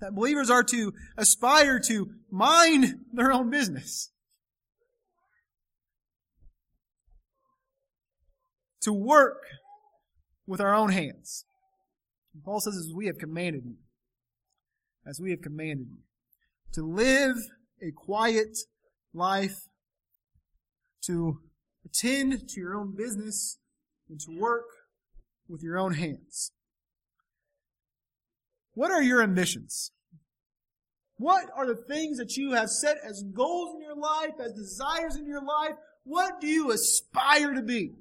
That 0.00 0.14
believers 0.14 0.50
are 0.50 0.62
to 0.64 0.92
aspire 1.16 1.80
to 1.80 2.10
mind 2.30 2.94
their 3.12 3.32
own 3.32 3.50
business. 3.50 4.10
To 8.82 8.92
work 8.92 9.42
with 10.46 10.60
our 10.60 10.74
own 10.74 10.90
hands. 10.90 11.44
And 12.34 12.42
Paul 12.42 12.60
says, 12.60 12.76
as 12.76 12.92
we 12.94 13.06
have 13.06 13.18
commanded 13.18 13.64
you 13.64 13.76
as 15.08 15.20
we 15.20 15.30
have 15.30 15.40
commanded 15.40 15.86
you. 15.90 16.02
To 16.74 16.82
live 16.82 17.36
a 17.82 17.90
quiet 17.90 18.58
life, 19.14 19.56
to 21.06 21.40
attend 21.84 22.48
to 22.48 22.60
your 22.60 22.76
own 22.76 22.94
business, 22.94 23.58
and 24.08 24.20
to 24.20 24.38
work 24.38 24.66
with 25.48 25.62
your 25.62 25.78
own 25.78 25.94
hands. 25.94 26.52
What 28.74 28.90
are 28.90 29.02
your 29.02 29.22
ambitions? 29.22 29.92
What 31.16 31.46
are 31.56 31.66
the 31.66 31.74
things 31.74 32.18
that 32.18 32.36
you 32.36 32.52
have 32.52 32.68
set 32.68 32.98
as 33.02 33.24
goals 33.34 33.74
in 33.74 33.82
your 33.82 33.96
life, 33.96 34.34
as 34.44 34.52
desires 34.52 35.16
in 35.16 35.26
your 35.26 35.42
life? 35.42 35.72
What 36.04 36.40
do 36.40 36.46
you 36.46 36.70
aspire 36.70 37.54
to 37.54 37.62
be? 37.62 37.92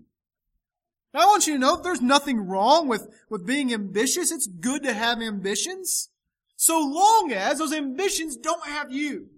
Now, 1.14 1.22
I 1.22 1.26
want 1.26 1.48
you 1.48 1.54
to 1.54 1.60
know 1.60 1.78
there's 1.78 2.02
nothing 2.02 2.40
wrong 2.40 2.88
with, 2.88 3.08
with 3.30 3.46
being 3.46 3.74
ambitious. 3.74 4.32
It's 4.32 4.48
good 4.48 4.84
to 4.84 4.94
have 4.94 5.22
ambitions. 5.22 6.10
So 6.56 6.80
long 6.80 7.32
as 7.34 7.60
those 7.60 7.74
ambitions 7.74 8.36
don't 8.36 8.66
have 8.66 8.92
you. 8.92 9.30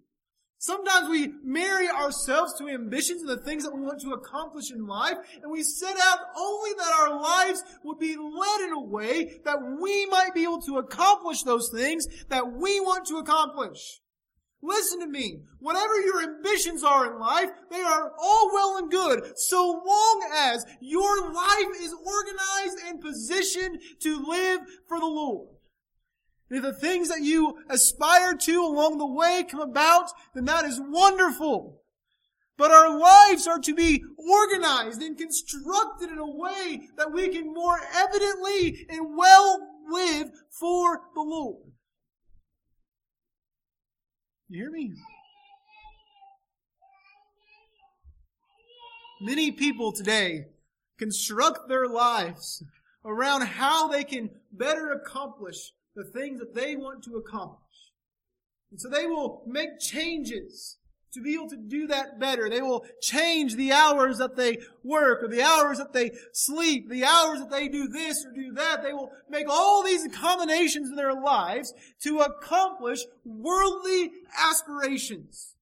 Sometimes 0.62 1.08
we 1.08 1.32
marry 1.42 1.88
ourselves 1.88 2.54
to 2.58 2.68
ambitions 2.68 3.22
and 3.22 3.30
the 3.30 3.38
things 3.38 3.64
that 3.64 3.74
we 3.74 3.82
want 3.82 4.02
to 4.02 4.12
accomplish 4.12 4.72
in 4.72 4.88
life, 4.88 5.18
and 5.42 5.50
we 5.50 5.64
set 5.64 5.96
out 5.98 6.20
only 6.38 6.72
that 6.74 6.94
our 7.00 7.22
lives 7.22 7.64
would 7.86 7.98
be 7.98 8.18
led 8.18 8.62
in 8.62 8.74
a 8.74 8.82
way 8.82 9.40
that 9.46 9.58
we 9.80 10.06
might 10.08 10.34
be 10.34 10.44
able 10.44 10.62
to 10.64 10.78
accomplish 10.78 11.44
those 11.44 11.70
things 11.70 12.08
that 12.28 12.52
we 12.52 12.82
want 12.82 13.08
to 13.08 13.20
accomplish. 13.20 14.02
Listen 14.62 15.00
to 15.00 15.08
me. 15.08 15.40
Whatever 15.60 16.00
your 16.02 16.22
ambitions 16.22 16.84
are 16.84 17.12
in 17.12 17.20
life, 17.20 17.50
they 17.72 17.82
are 17.82 18.12
all 18.20 18.52
well 18.54 18.78
and 18.78 18.92
good, 18.92 19.38
so 19.38 19.82
long 19.86 20.30
as 20.36 20.66
your 20.82 21.32
life 21.32 21.82
is 21.82 21.94
organized 21.94 22.78
and 22.86 23.02
positioned 23.02 23.80
to 24.02 24.26
live 24.28 24.62
for 24.88 25.00
the 25.00 25.06
Lord. 25.06 25.48
If 26.50 26.64
the 26.64 26.74
things 26.74 27.10
that 27.10 27.22
you 27.22 27.60
aspire 27.70 28.36
to 28.36 28.66
along 28.66 28.98
the 28.98 29.06
way 29.06 29.46
come 29.50 29.62
about, 29.62 30.12
then 30.34 30.46
that 30.46 30.66
is 30.66 30.82
wonderful. 30.84 31.82
But 32.58 32.72
our 32.72 33.00
lives 33.00 33.48
are 33.48 33.60
to 33.60 33.74
be 33.74 34.04
organized 34.18 35.02
and 35.02 35.18
constructed 35.18 36.10
in 36.10 36.18
a 36.18 36.30
way 36.30 36.90
that 36.98 37.14
we 37.14 37.30
can 37.30 37.54
more 37.54 37.80
evidently 37.96 38.86
and 38.90 39.16
well 39.16 39.60
live 39.90 40.32
for 40.50 41.02
the 41.16 41.22
Lord. 41.22 41.69
You 44.52 44.64
hear 44.64 44.72
me? 44.72 44.94
Many 49.22 49.52
people 49.52 49.92
today 49.92 50.46
construct 50.98 51.70
their 51.70 51.88
lives 51.88 52.64
around 53.06 53.44
how 53.44 53.88
they 53.88 54.04
can 54.04 54.32
better 54.52 54.92
accomplish 54.92 55.72
the 55.96 56.04
things 56.04 56.40
that 56.40 56.56
they 56.56 56.76
want 56.76 57.04
to 57.04 57.18
accomplish. 57.18 57.62
And 58.72 58.82
so 58.82 58.90
they 58.90 59.06
will 59.06 59.44
make 59.46 59.80
changes 59.80 60.78
to 61.14 61.22
be 61.22 61.34
able 61.34 61.50
to 61.50 61.58
do 61.58 61.88
that 61.88 62.20
better. 62.20 62.50
They 62.50 62.62
will 62.62 62.86
change 63.02 63.56
the 63.56 63.72
hours 63.72 64.18
that 64.20 64.36
they 64.36 64.60
work 64.84 65.24
or 65.24 65.28
the 65.28 65.42
hours 65.42 65.78
that 65.80 65.94
they 65.94 66.12
sleep, 66.34 66.90
the 66.90 67.04
hours 67.04 67.40
that 67.40 67.50
they 67.50 67.68
do 67.68 67.88
this 67.88 68.26
or 68.26 68.32
do 68.32 68.54
that. 68.54 68.84
They 68.84 68.94
will 68.94 69.12
make 69.30 69.48
all 69.50 69.84
these 69.84 70.08
combinations 70.14 70.90
in 70.90 70.96
their 70.96 71.14
lives 71.14 71.74
to 72.02 72.20
accomplish 72.20 73.00
worldly 73.26 74.12
aspirations. 74.38 75.56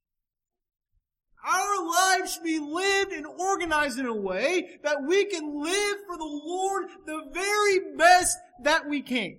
Our 1.47 1.85
lives 1.85 2.33
should 2.33 2.43
be 2.43 2.59
lived 2.59 3.13
and 3.13 3.25
organized 3.25 3.99
in 3.99 4.05
a 4.05 4.13
way 4.13 4.79
that 4.83 5.03
we 5.03 5.25
can 5.25 5.63
live 5.63 5.97
for 6.05 6.17
the 6.17 6.25
Lord 6.25 6.87
the 7.05 7.29
very 7.31 7.95
best 7.95 8.37
that 8.63 8.87
we 8.89 9.01
can. 9.01 9.37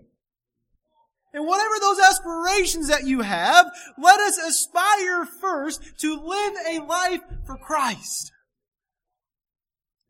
And 1.34 1.46
whatever 1.46 1.74
those 1.80 1.98
aspirations 1.98 2.88
that 2.88 3.06
you 3.06 3.20
have, 3.20 3.66
let 3.98 4.18
us 4.20 4.38
aspire 4.38 5.26
first 5.26 5.82
to 6.00 6.14
live 6.14 6.54
a 6.66 6.80
life 6.80 7.20
for 7.46 7.56
Christ. 7.56 8.32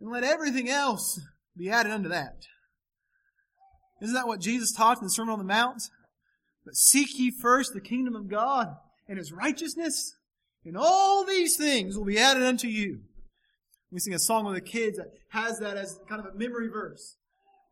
And 0.01 0.11
let 0.11 0.23
everything 0.23 0.69
else 0.69 1.21
be 1.57 1.71
added 1.71 1.93
unto 1.93 2.09
that. 2.09 2.47
Isn't 4.01 4.15
that 4.15 4.29
what 4.29 4.41
Jesus 4.41 4.73
taught 4.73 4.99
in 4.99 5.05
the 5.05 5.11
Sermon 5.11 5.33
on 5.33 5.39
the 5.39 5.45
Mount? 5.45 5.83
But 6.65 6.77
seek 6.77 7.19
ye 7.19 7.33
first 7.33 7.73
the 7.75 7.81
kingdom 7.81 8.15
of 8.15 8.29
God 8.29 8.77
and 9.09 9.19
his 9.19 9.33
righteousness, 9.33 10.15
and 10.65 10.77
all 10.77 11.25
these 11.25 11.57
things 11.57 11.97
will 11.97 12.05
be 12.05 12.19
added 12.19 12.45
unto 12.45 12.69
you. 12.69 13.01
We 13.91 13.99
sing 13.99 14.15
a 14.15 14.19
song 14.19 14.45
with 14.45 14.55
the 14.55 14.61
kids 14.61 14.99
that 14.99 15.09
has 15.31 15.59
that 15.59 15.77
as 15.77 15.99
kind 16.09 16.21
of 16.21 16.33
a 16.33 16.39
memory 16.39 16.69
verse. 16.69 17.17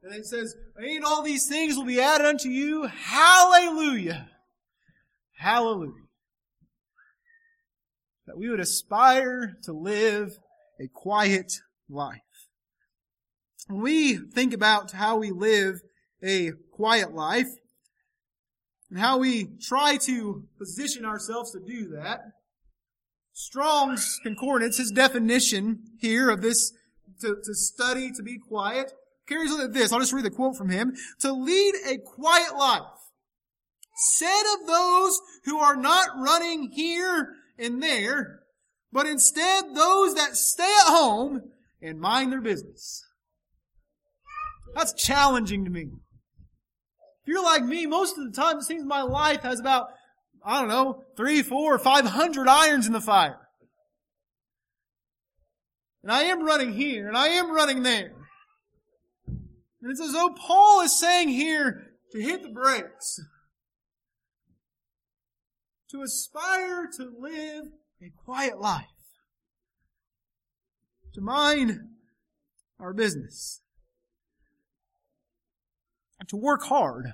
And 0.07 0.14
it 0.14 0.27
says, 0.27 0.55
and 0.77 1.05
all 1.05 1.23
these 1.23 1.49
things 1.49 1.77
will 1.77 1.85
be 1.85 2.01
added 2.01 2.27
unto 2.27 2.49
you. 2.49 2.87
Hallelujah. 2.87 4.29
Hallelujah. 5.37 6.05
That 8.27 8.38
we 8.38 8.49
would 8.49 8.61
aspire 8.61 9.57
to 9.64 9.73
live 9.73 10.38
a 10.81 10.87
quiet 10.87 11.53
life. 11.88 12.21
When 13.66 13.81
we 13.81 14.16
think 14.16 14.55
about 14.55 14.92
how 14.92 15.16
we 15.16 15.33
live 15.33 15.81
a 16.23 16.53
quiet 16.71 17.12
life 17.12 17.49
and 18.90 19.01
how 19.01 19.19
we 19.19 19.49
try 19.61 19.97
to 20.03 20.45
position 20.57 21.05
ourselves 21.05 21.51
to 21.51 21.59
do 21.59 21.88
that, 21.97 22.21
Strong's 23.33 24.21
Concordance, 24.23 24.79
his 24.79 24.92
definition 24.92 25.83
here 25.99 26.31
of 26.31 26.42
this 26.42 26.73
to, 27.23 27.37
to 27.42 27.55
study, 27.55 28.12
to 28.12 28.23
be 28.23 28.38
quiet, 28.38 28.92
carries 29.26 29.52
on 29.52 29.72
this. 29.72 29.92
I'll 29.92 30.00
just 30.00 30.12
read 30.12 30.24
the 30.24 30.30
quote 30.30 30.56
from 30.56 30.70
him. 30.70 30.94
To 31.20 31.32
lead 31.32 31.74
a 31.86 31.98
quiet 31.98 32.56
life, 32.56 32.82
said 33.96 34.42
of 34.54 34.66
those 34.66 35.20
who 35.44 35.58
are 35.58 35.76
not 35.76 36.08
running 36.16 36.70
here 36.70 37.34
and 37.58 37.82
there, 37.82 38.40
but 38.92 39.06
instead 39.06 39.64
those 39.74 40.14
that 40.14 40.36
stay 40.36 40.64
at 40.64 40.92
home 40.92 41.42
and 41.82 42.00
mind 42.00 42.32
their 42.32 42.40
business. 42.40 43.04
That's 44.74 44.92
challenging 44.92 45.64
to 45.64 45.70
me. 45.70 45.88
If 47.22 47.28
you're 47.28 47.42
like 47.42 47.64
me, 47.64 47.86
most 47.86 48.18
of 48.18 48.24
the 48.24 48.36
time 48.36 48.58
it 48.58 48.64
seems 48.64 48.84
my 48.84 49.02
life 49.02 49.42
has 49.42 49.58
about, 49.58 49.88
I 50.44 50.60
don't 50.60 50.68
know, 50.68 51.02
three, 51.16 51.42
four, 51.42 51.78
five 51.78 52.04
hundred 52.04 52.48
irons 52.48 52.86
in 52.86 52.92
the 52.92 53.00
fire. 53.00 53.40
And 56.02 56.12
I 56.12 56.24
am 56.24 56.44
running 56.44 56.72
here, 56.72 57.08
and 57.08 57.16
I 57.16 57.28
am 57.28 57.50
running 57.50 57.82
there. 57.82 58.12
And 59.87 59.92
it's 59.92 60.01
as 60.01 60.14
though 60.14 60.31
Paul 60.31 60.81
is 60.81 60.99
saying 60.99 61.29
here 61.29 61.92
to 62.11 62.20
hit 62.20 62.42
the 62.42 62.49
brakes. 62.49 63.20
To 65.92 66.03
aspire 66.03 66.88
to 66.96 67.12
live 67.16 67.66
a 68.03 68.11
quiet 68.25 68.61
life. 68.61 68.87
To 71.14 71.20
mind 71.20 71.79
our 72.81 72.92
business 72.92 73.61
to 76.27 76.37
work 76.37 76.64
hard, 76.64 77.12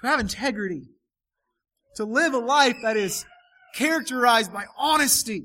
to 0.00 0.06
have 0.08 0.18
integrity, 0.18 0.88
to 1.94 2.04
live 2.04 2.34
a 2.34 2.38
life 2.38 2.78
that 2.82 2.96
is 2.96 3.24
characterized 3.76 4.52
by 4.52 4.64
honesty, 4.76 5.44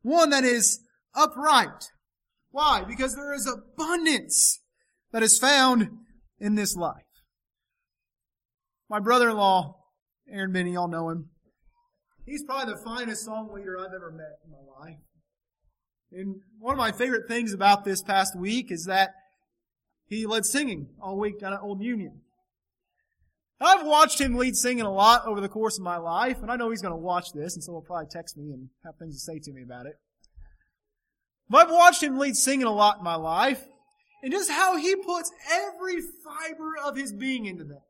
one 0.00 0.30
that 0.30 0.44
is 0.44 0.80
upright. 1.14 1.90
Why? 2.50 2.84
Because 2.88 3.14
there 3.14 3.34
is 3.34 3.46
abundance 3.46 4.62
that 5.12 5.22
is 5.22 5.38
found 5.38 5.88
in 6.38 6.54
this 6.54 6.76
life. 6.76 7.02
My 8.88 9.00
brother-in-law, 9.00 9.76
Aaron 10.30 10.52
Benny, 10.52 10.72
y'all 10.72 10.88
know 10.88 11.10
him. 11.10 11.30
He's 12.24 12.44
probably 12.44 12.74
the 12.74 12.80
finest 12.84 13.24
song 13.24 13.50
leader 13.54 13.78
I've 13.78 13.94
ever 13.94 14.10
met 14.10 14.38
in 14.44 14.50
my 14.50 14.86
life. 14.86 14.98
And 16.12 16.36
one 16.58 16.74
of 16.74 16.78
my 16.78 16.92
favorite 16.92 17.28
things 17.28 17.52
about 17.52 17.84
this 17.84 18.02
past 18.02 18.38
week 18.38 18.70
is 18.70 18.84
that 18.84 19.10
he 20.06 20.26
led 20.26 20.46
singing 20.46 20.88
all 21.02 21.18
week 21.18 21.40
down 21.40 21.52
at 21.52 21.60
Old 21.60 21.82
Union. 21.82 22.22
I've 23.60 23.84
watched 23.84 24.20
him 24.20 24.36
lead 24.36 24.56
singing 24.56 24.84
a 24.84 24.92
lot 24.92 25.26
over 25.26 25.40
the 25.40 25.48
course 25.48 25.78
of 25.78 25.84
my 25.84 25.96
life, 25.96 26.38
and 26.40 26.50
I 26.50 26.56
know 26.56 26.70
he's 26.70 26.80
going 26.80 26.92
to 26.92 26.96
watch 26.96 27.32
this, 27.34 27.54
and 27.54 27.64
so 27.64 27.72
he'll 27.72 27.80
probably 27.82 28.06
text 28.10 28.36
me 28.36 28.52
and 28.52 28.68
have 28.84 28.96
things 28.98 29.16
to 29.16 29.20
say 29.20 29.40
to 29.42 29.52
me 29.52 29.62
about 29.62 29.86
it. 29.86 29.94
But 31.50 31.66
I've 31.66 31.72
watched 31.72 32.02
him 32.02 32.18
lead 32.18 32.36
singing 32.36 32.66
a 32.66 32.72
lot 32.72 32.98
in 32.98 33.04
my 33.04 33.16
life, 33.16 33.64
and 34.22 34.32
just 34.32 34.50
how 34.50 34.76
he 34.76 34.96
puts 34.96 35.30
every 35.50 36.00
fiber 36.00 36.76
of 36.84 36.96
his 36.96 37.12
being 37.12 37.46
into 37.46 37.64
that. 37.64 37.82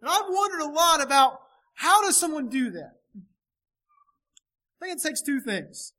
And 0.00 0.10
I've 0.10 0.28
wondered 0.28 0.60
a 0.60 0.70
lot 0.70 1.02
about 1.02 1.40
how 1.74 2.02
does 2.02 2.16
someone 2.16 2.48
do 2.48 2.70
that? 2.70 2.92
I 4.80 4.86
think 4.86 4.98
it 4.98 5.02
takes 5.02 5.22
two 5.22 5.40
things. 5.40 5.92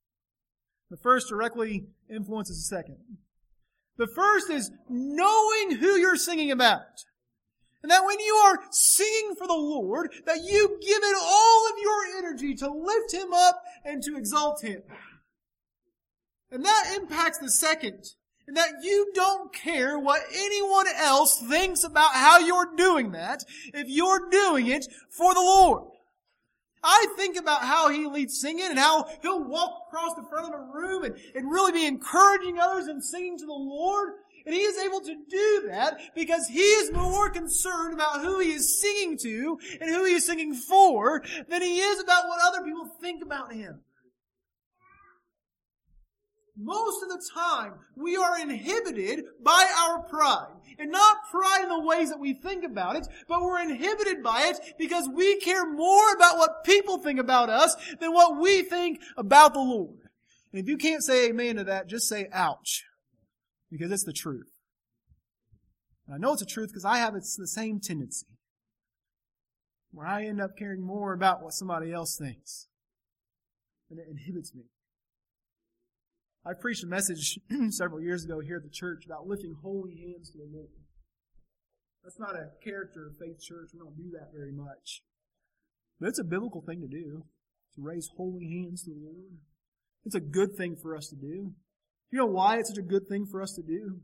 The 0.92 0.98
first 0.98 1.30
directly 1.30 1.86
influences 2.10 2.58
the 2.58 2.76
second. 2.76 2.98
The 3.98 4.08
first 4.08 4.50
is 4.50 4.72
knowing 4.90 5.78
who 5.78 5.96
you're 5.96 6.18
singing 6.18 6.52
about. 6.52 6.82
And 7.82 7.92
that 7.92 8.04
when 8.04 8.20
you 8.20 8.34
are 8.46 8.60
singing 8.72 9.36
for 9.36 9.48
the 9.48 9.54
Lord, 9.54 10.12
that 10.26 10.44
you 10.44 10.80
give 10.82 11.04
it 11.04 11.16
all 11.22 11.68
of 11.70 11.78
your 11.80 12.18
energy 12.18 12.56
to 12.56 12.70
lift 12.70 13.14
Him 13.14 13.32
up 13.34 13.62
and 13.84 14.02
to 14.04 14.18
exalt 14.18 14.64
Him. 14.64 14.82
And 16.52 16.66
that 16.66 16.94
impacts 16.96 17.38
the 17.38 17.52
second. 17.52 18.06
And 18.48 18.56
that 18.58 18.84
you 18.84 19.12
don't 19.16 19.52
care 19.52 19.98
what 19.98 20.22
anyone 20.34 20.86
else 20.96 21.40
thinks 21.40 21.84
about 21.84 22.14
how 22.14 22.40
you're 22.40 22.76
doing 22.76 23.12
that 23.14 23.44
if 23.74 23.88
you're 23.88 24.30
doing 24.30 24.68
it 24.68 24.88
for 25.10 25.34
the 25.34 25.40
Lord. 25.40 25.86
I 26.84 27.08
think 27.16 27.36
about 27.36 27.64
how 27.64 27.90
he 27.90 28.06
leads 28.06 28.40
singing 28.40 28.68
and 28.70 28.78
how 28.78 29.10
he'll 29.24 29.44
walk 29.44 29.86
across 29.88 30.14
the 30.14 30.28
front 30.30 30.54
of 30.54 30.60
a 30.60 30.64
room 30.72 31.04
and, 31.04 31.16
and 31.34 31.52
really 31.52 31.72
be 31.72 31.86
encouraging 31.88 32.60
others 32.60 32.86
and 32.86 33.04
singing 33.04 33.40
to 33.40 33.46
the 33.46 33.52
Lord. 33.52 34.14
And 34.46 34.54
he 34.54 34.62
is 34.62 34.78
able 34.78 35.02
to 35.02 35.16
do 35.28 35.64
that 35.70 36.00
because 36.14 36.48
he 36.48 36.60
is 36.60 36.92
more 36.92 37.32
concerned 37.32 37.96
about 37.96 38.22
who 38.22 38.40
he 38.40 38.52
is 38.52 38.80
singing 38.80 39.18
to 39.18 39.58
and 39.82 39.90
who 39.90 40.06
he 40.06 40.14
is 40.14 40.26
singing 40.28 40.54
for 40.54 41.24
than 41.50 41.64
he 41.64 41.80
is 41.80 42.00
about 42.00 42.28
what 42.28 42.40
other 42.44 42.64
people 42.64 42.86
think 43.02 43.24
about 43.24 43.52
him. 43.52 43.80
Most 46.58 47.04
of 47.04 47.10
the 47.10 47.22
time, 47.34 47.74
we 47.96 48.16
are 48.16 48.40
inhibited 48.40 49.26
by 49.44 49.70
our 49.78 50.04
pride. 50.04 50.54
And 50.78 50.92
not 50.92 51.18
pride 51.32 51.64
in 51.64 51.70
the 51.70 51.80
ways 51.80 52.10
that 52.10 52.20
we 52.20 52.34
think 52.34 52.66
about 52.66 52.98
it, 52.98 53.08
but 53.30 53.42
we're 53.42 53.62
inhibited 53.62 54.22
by 54.22 54.52
it 54.52 54.76
because 54.78 55.08
we 55.14 55.40
care 55.40 55.70
more 55.70 56.14
about 56.14 56.38
what 56.38 56.66
people 56.66 56.98
think 56.98 57.20
about 57.20 57.50
us 57.50 57.76
than 58.00 58.12
what 58.12 58.42
we 58.42 58.62
think 58.62 59.00
about 59.16 59.54
the 59.54 59.60
Lord. 59.60 60.00
And 60.52 60.62
if 60.62 60.68
you 60.68 60.78
can't 60.78 61.04
say 61.04 61.30
amen 61.30 61.58
to 61.58 61.64
that, 61.66 61.88
just 61.88 62.08
say 62.10 62.28
ouch. 62.32 62.84
Because 63.72 63.92
it's 63.92 64.04
the 64.04 64.14
truth. 64.14 64.52
And 66.08 66.16
I 66.16 66.18
know 66.18 66.34
it's 66.34 66.42
the 66.42 66.46
truth 66.46 66.70
because 66.70 66.86
I 66.86 66.98
have 66.98 67.14
the 67.14 67.22
same 67.22 67.80
tendency. 67.80 68.28
Where 69.92 70.08
I 70.08 70.26
end 70.26 70.42
up 70.42 70.52
caring 70.58 70.86
more 70.86 71.14
about 71.14 71.42
what 71.42 71.54
somebody 71.54 71.92
else 71.94 72.18
thinks. 72.18 72.68
And 73.90 74.00
it 74.00 74.08
inhibits 74.10 74.54
me. 74.54 74.64
I 76.48 76.54
preached 76.54 76.84
a 76.84 76.88
message 76.88 77.40
several 77.72 78.02
years 78.02 78.24
ago 78.24 78.40
here 78.40 78.58
at 78.58 78.64
the 78.64 78.70
church 78.70 79.04
about 79.06 79.26
lifting 79.26 79.56
holy 79.64 79.96
hands 79.98 80.30
to 80.30 80.38
the 80.38 80.50
Lord. 80.54 80.70
That's 82.04 82.20
not 82.20 82.36
a 82.36 82.52
character 82.64 83.08
of 83.08 83.18
Faith 83.18 83.42
Church. 83.42 83.70
We 83.74 83.80
don't 83.80 83.98
do 83.98 84.12
that 84.12 84.30
very 84.32 84.52
much. 84.52 85.02
But 86.00 86.10
it's 86.10 86.20
a 86.20 86.24
biblical 86.24 86.62
thing 86.62 86.82
to 86.82 86.88
do, 86.88 87.24
to 87.76 87.82
raise 87.82 88.08
holy 88.16 88.46
hands 88.46 88.84
to 88.84 88.92
the 88.92 89.00
Lord. 89.02 89.40
It's 90.06 90.14
a 90.14 90.20
good 90.20 90.56
thing 90.56 90.76
for 90.80 90.96
us 90.96 91.08
to 91.08 91.16
do. 91.16 91.54
You 92.12 92.20
know 92.20 92.28
why 92.28 92.60
it's 92.60 92.70
such 92.70 92.78
a 92.78 92.88
good 92.88 93.08
thing 93.10 93.26
for 93.26 93.42
us 93.42 93.54
to 93.54 93.64
do? 93.64 94.02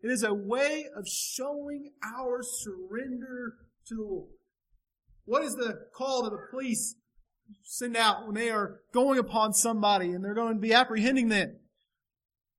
It 0.00 0.10
is 0.10 0.22
a 0.22 0.32
way 0.32 0.86
of 0.96 1.06
showing 1.06 1.90
our 2.02 2.40
surrender 2.40 3.56
to 3.88 3.94
the 3.94 4.02
Lord. 4.02 4.30
What 5.26 5.44
is 5.44 5.52
the 5.52 5.74
call 5.94 6.24
to 6.24 6.30
the 6.30 6.46
police 6.50 6.94
send 7.62 7.96
out 7.96 8.26
when 8.26 8.34
they 8.34 8.50
are 8.50 8.80
going 8.92 9.18
upon 9.18 9.52
somebody 9.52 10.10
and 10.10 10.24
they're 10.24 10.34
going 10.34 10.54
to 10.54 10.60
be 10.60 10.72
apprehending 10.72 11.28
them. 11.28 11.56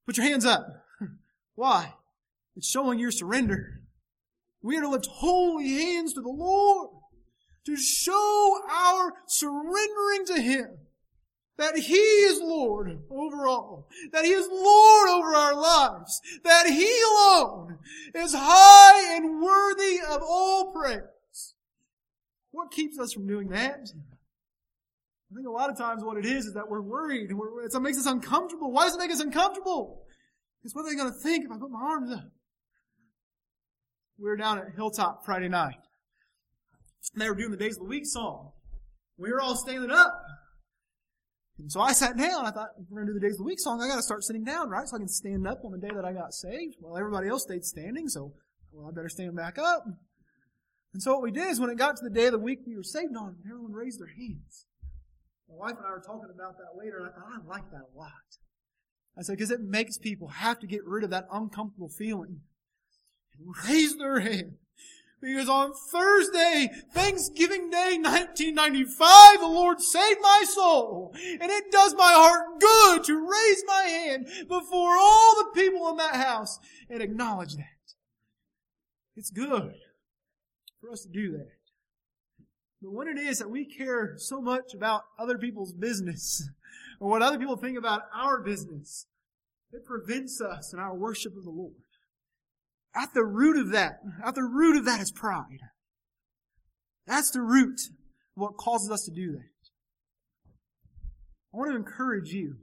Put 0.06 0.18
your 0.18 0.26
hands 0.26 0.46
up. 0.46 0.66
Why? 1.56 1.94
It's 2.56 2.70
showing 2.70 3.00
your 3.00 3.12
surrender. 3.12 3.82
We 4.62 4.78
are 4.78 4.82
to 4.82 4.90
lift 4.90 5.08
holy 5.08 5.70
hands 5.70 6.14
to 6.14 6.22
the 6.22 6.30
Lord 6.30 6.90
to 7.66 7.76
show 7.76 8.60
our 8.70 9.14
surrendering 9.28 10.26
to 10.28 10.42
Him. 10.42 10.78
That 11.58 11.78
He 11.78 11.94
is 11.94 12.40
Lord 12.42 13.00
over 13.10 13.48
all. 13.48 13.90
That 14.14 14.26
He 14.26 14.32
is 14.32 14.48
Lord 14.50 15.10
over 15.10 15.36
our 15.36 15.54
lives. 15.54 16.22
That 16.44 16.68
He 16.68 16.90
alone 17.12 17.80
is 18.16 18.34
high 18.34 19.16
and 19.16 19.42
worthy 19.42 20.00
of 20.10 20.22
all 20.22 20.72
praise. 20.72 21.54
What 22.52 22.72
keeps 22.72 22.98
us 22.98 23.14
from 23.14 23.28
doing 23.28 23.50
that? 23.50 23.90
I 25.32 25.36
think 25.36 25.48
a 25.48 25.52
lot 25.52 25.70
of 25.70 25.78
times 25.78 26.04
what 26.04 26.18
it 26.18 26.26
is 26.26 26.48
is 26.48 26.54
that 26.56 26.70
we're 26.70 26.82
worried. 26.82 27.32
We're, 27.32 27.64
it 27.64 27.82
makes 27.82 28.00
us 28.00 28.08
uncomfortable. 28.08 28.72
Why 28.72 28.86
does 28.86 28.96
it 28.96 29.00
make 29.00 29.12
us 29.12 29.20
uncomfortable? 29.20 30.04
Because 30.62 30.74
what 30.74 30.86
are 30.86 30.90
they 30.90 30.96
going 30.96 31.14
to 31.14 31.20
think 31.20 31.46
if 31.46 31.52
I 31.52 31.58
put 31.58 31.70
my 31.70 31.82
arms 31.82 32.12
up? 32.12 32.32
We 34.18 34.26
were 34.26 34.38
down 34.38 34.58
at 34.58 34.66
Hilltop 34.76 35.26
Friday 35.26 35.48
night. 35.48 35.78
And 37.14 37.22
they 37.22 37.30
were 37.30 37.36
doing 37.36 37.52
the 37.52 37.58
Days 37.58 37.78
of 37.78 37.84
the 37.84 37.90
Week 37.90 38.06
song. 38.06 38.52
We 39.18 39.32
were 39.32 39.40
all 39.40 39.56
standing 39.56 39.92
up. 39.92 40.14
And 41.60 41.72
so 41.72 41.80
I 41.80 41.94
sat 41.94 42.18
down. 42.18 42.46
I 42.46 42.52
thought, 42.52 42.70
we're 42.90 43.02
going 43.02 43.08
to 43.08 43.14
do 43.14 43.20
the 43.20 43.26
Days 43.26 43.36
of 43.36 43.40
the 43.40 43.44
Week 43.44 43.60
song, 43.60 43.82
I 43.82 43.88
got 43.88 43.98
to 43.98 44.02
start 44.02 44.24
sitting 44.24 44.44
down, 44.44 44.70
right? 44.70 44.88
So 44.88 44.96
I 44.96 45.00
can 45.00 45.08
stand 45.08 45.48
up 45.48 45.64
on 45.64 45.72
the 45.72 45.78
day 45.78 45.94
that 45.94 46.06
I 46.06 46.14
got 46.14 46.34
saved. 46.34 46.76
Well, 46.82 46.98
everybody 46.98 47.28
else 47.28 47.44
stayed 47.44 47.64
standing, 47.64 48.08
so, 48.08 48.34
well, 48.72 48.88
I 48.88 48.96
better 48.96 49.10
stand 49.10 49.36
back 49.36 49.58
up. 49.60 49.84
And 50.94 51.04
so 51.04 51.14
what 51.14 51.22
we 51.22 51.32
did 51.32 51.50
is 51.50 51.60
when 51.60 51.70
it 51.70 51.78
got 51.78 51.98
to 51.98 52.04
the 52.04 52.10
day 52.10 52.26
of 52.26 52.32
the 52.32 52.40
week 52.40 52.60
we 52.66 52.76
were 52.76 52.84
saved 52.84 53.16
on, 53.16 53.36
everyone 53.46 53.74
raised 53.74 54.00
their 54.00 54.08
hands. 54.08 54.66
My 55.50 55.56
wife 55.56 55.78
and 55.78 55.86
I 55.88 55.92
were 55.92 56.04
talking 56.06 56.30
about 56.34 56.58
that 56.58 56.78
later, 56.78 56.98
and 56.98 57.08
I 57.08 57.10
thought, 57.10 57.42
I 57.44 57.48
like 57.48 57.72
that 57.72 57.88
a 57.94 57.98
lot. 57.98 58.38
I 59.18 59.24
said, 59.24 59.38
because 59.38 59.52
it 59.52 59.62
makes 59.62 59.98
people 59.98 60.28
have 60.28 60.60
to 60.60 60.68
get 60.68 60.86
rid 60.86 61.04
of 61.04 61.10
that 61.10 61.28
uncomfortable 61.32 61.90
feeling. 61.90 62.42
And 63.38 63.56
raise 63.68 63.98
their 63.98 64.20
hand. 64.20 64.54
Because 65.22 65.50
on 65.50 65.74
Thursday, 65.92 66.70
Thanksgiving 66.94 67.70
Day 67.70 67.98
1995, 68.02 69.40
the 69.42 69.48
Lord 69.48 69.82
saved 69.82 70.22
my 70.22 70.46
soul. 70.48 71.14
And 71.16 71.52
it 71.52 71.72
does 71.72 71.94
my 71.96 72.14
heart 72.16 72.60
good 72.60 73.04
to 73.06 73.20
raise 73.20 73.64
my 73.68 73.84
hand 73.84 74.28
before 74.48 74.96
all 74.98 75.36
the 75.36 75.62
people 75.62 75.90
in 75.90 75.98
that 75.98 76.16
house 76.16 76.60
and 76.90 77.02
acknowledge 77.02 77.56
that. 77.56 77.66
It's 79.18 79.32
good 79.32 79.74
for 80.80 80.92
us 80.92 81.02
to 81.02 81.10
do 81.10 81.34
that. 81.34 81.59
But 82.82 82.94
when 82.94 83.08
it 83.08 83.18
is 83.18 83.40
that 83.40 83.50
we 83.50 83.66
care 83.66 84.16
so 84.18 84.42
much 84.42 84.74
about 84.74 85.04
other 85.18 85.38
people's 85.38 85.74
business, 85.74 86.48
or 87.00 87.10
what 87.10 87.22
other 87.22 87.38
people 87.38 87.58
think 87.58 87.78
about 87.78 88.04
our 88.14 88.42
business, 88.42 89.06
it 89.72 89.86
prevents 89.86 90.42
us 90.42 90.74
in 90.74 90.80
our 90.80 90.96
worship 90.96 91.36
of 91.36 91.44
the 91.44 91.52
Lord. 91.52 91.74
At 92.96 93.14
the 93.14 93.24
root 93.24 93.58
of 93.58 93.72
that, 93.72 94.00
at 94.24 94.36
the 94.36 94.44
root 94.44 94.78
of 94.78 94.86
that 94.86 95.02
is 95.02 95.12
pride. 95.12 95.60
That's 97.06 97.32
the 97.32 97.42
root 97.42 97.80
of 98.36 98.42
what 98.42 98.58
causes 98.58 98.90
us 98.90 99.04
to 99.06 99.12
do 99.12 99.34
that. 99.34 99.50
I 101.54 101.58
want 101.58 101.72
to 101.72 101.76
encourage 101.76 102.30
you. 102.30 102.58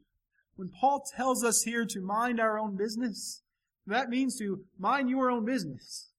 When 0.56 0.70
Paul 0.80 1.04
tells 1.16 1.44
us 1.44 1.62
here 1.62 1.84
to 1.84 2.00
mind 2.00 2.40
our 2.40 2.58
own 2.58 2.76
business, 2.76 3.42
that 3.86 4.08
means 4.08 4.38
to 4.38 4.64
mind 4.78 5.10
your 5.10 5.30
own 5.30 5.44
business. 5.44 6.10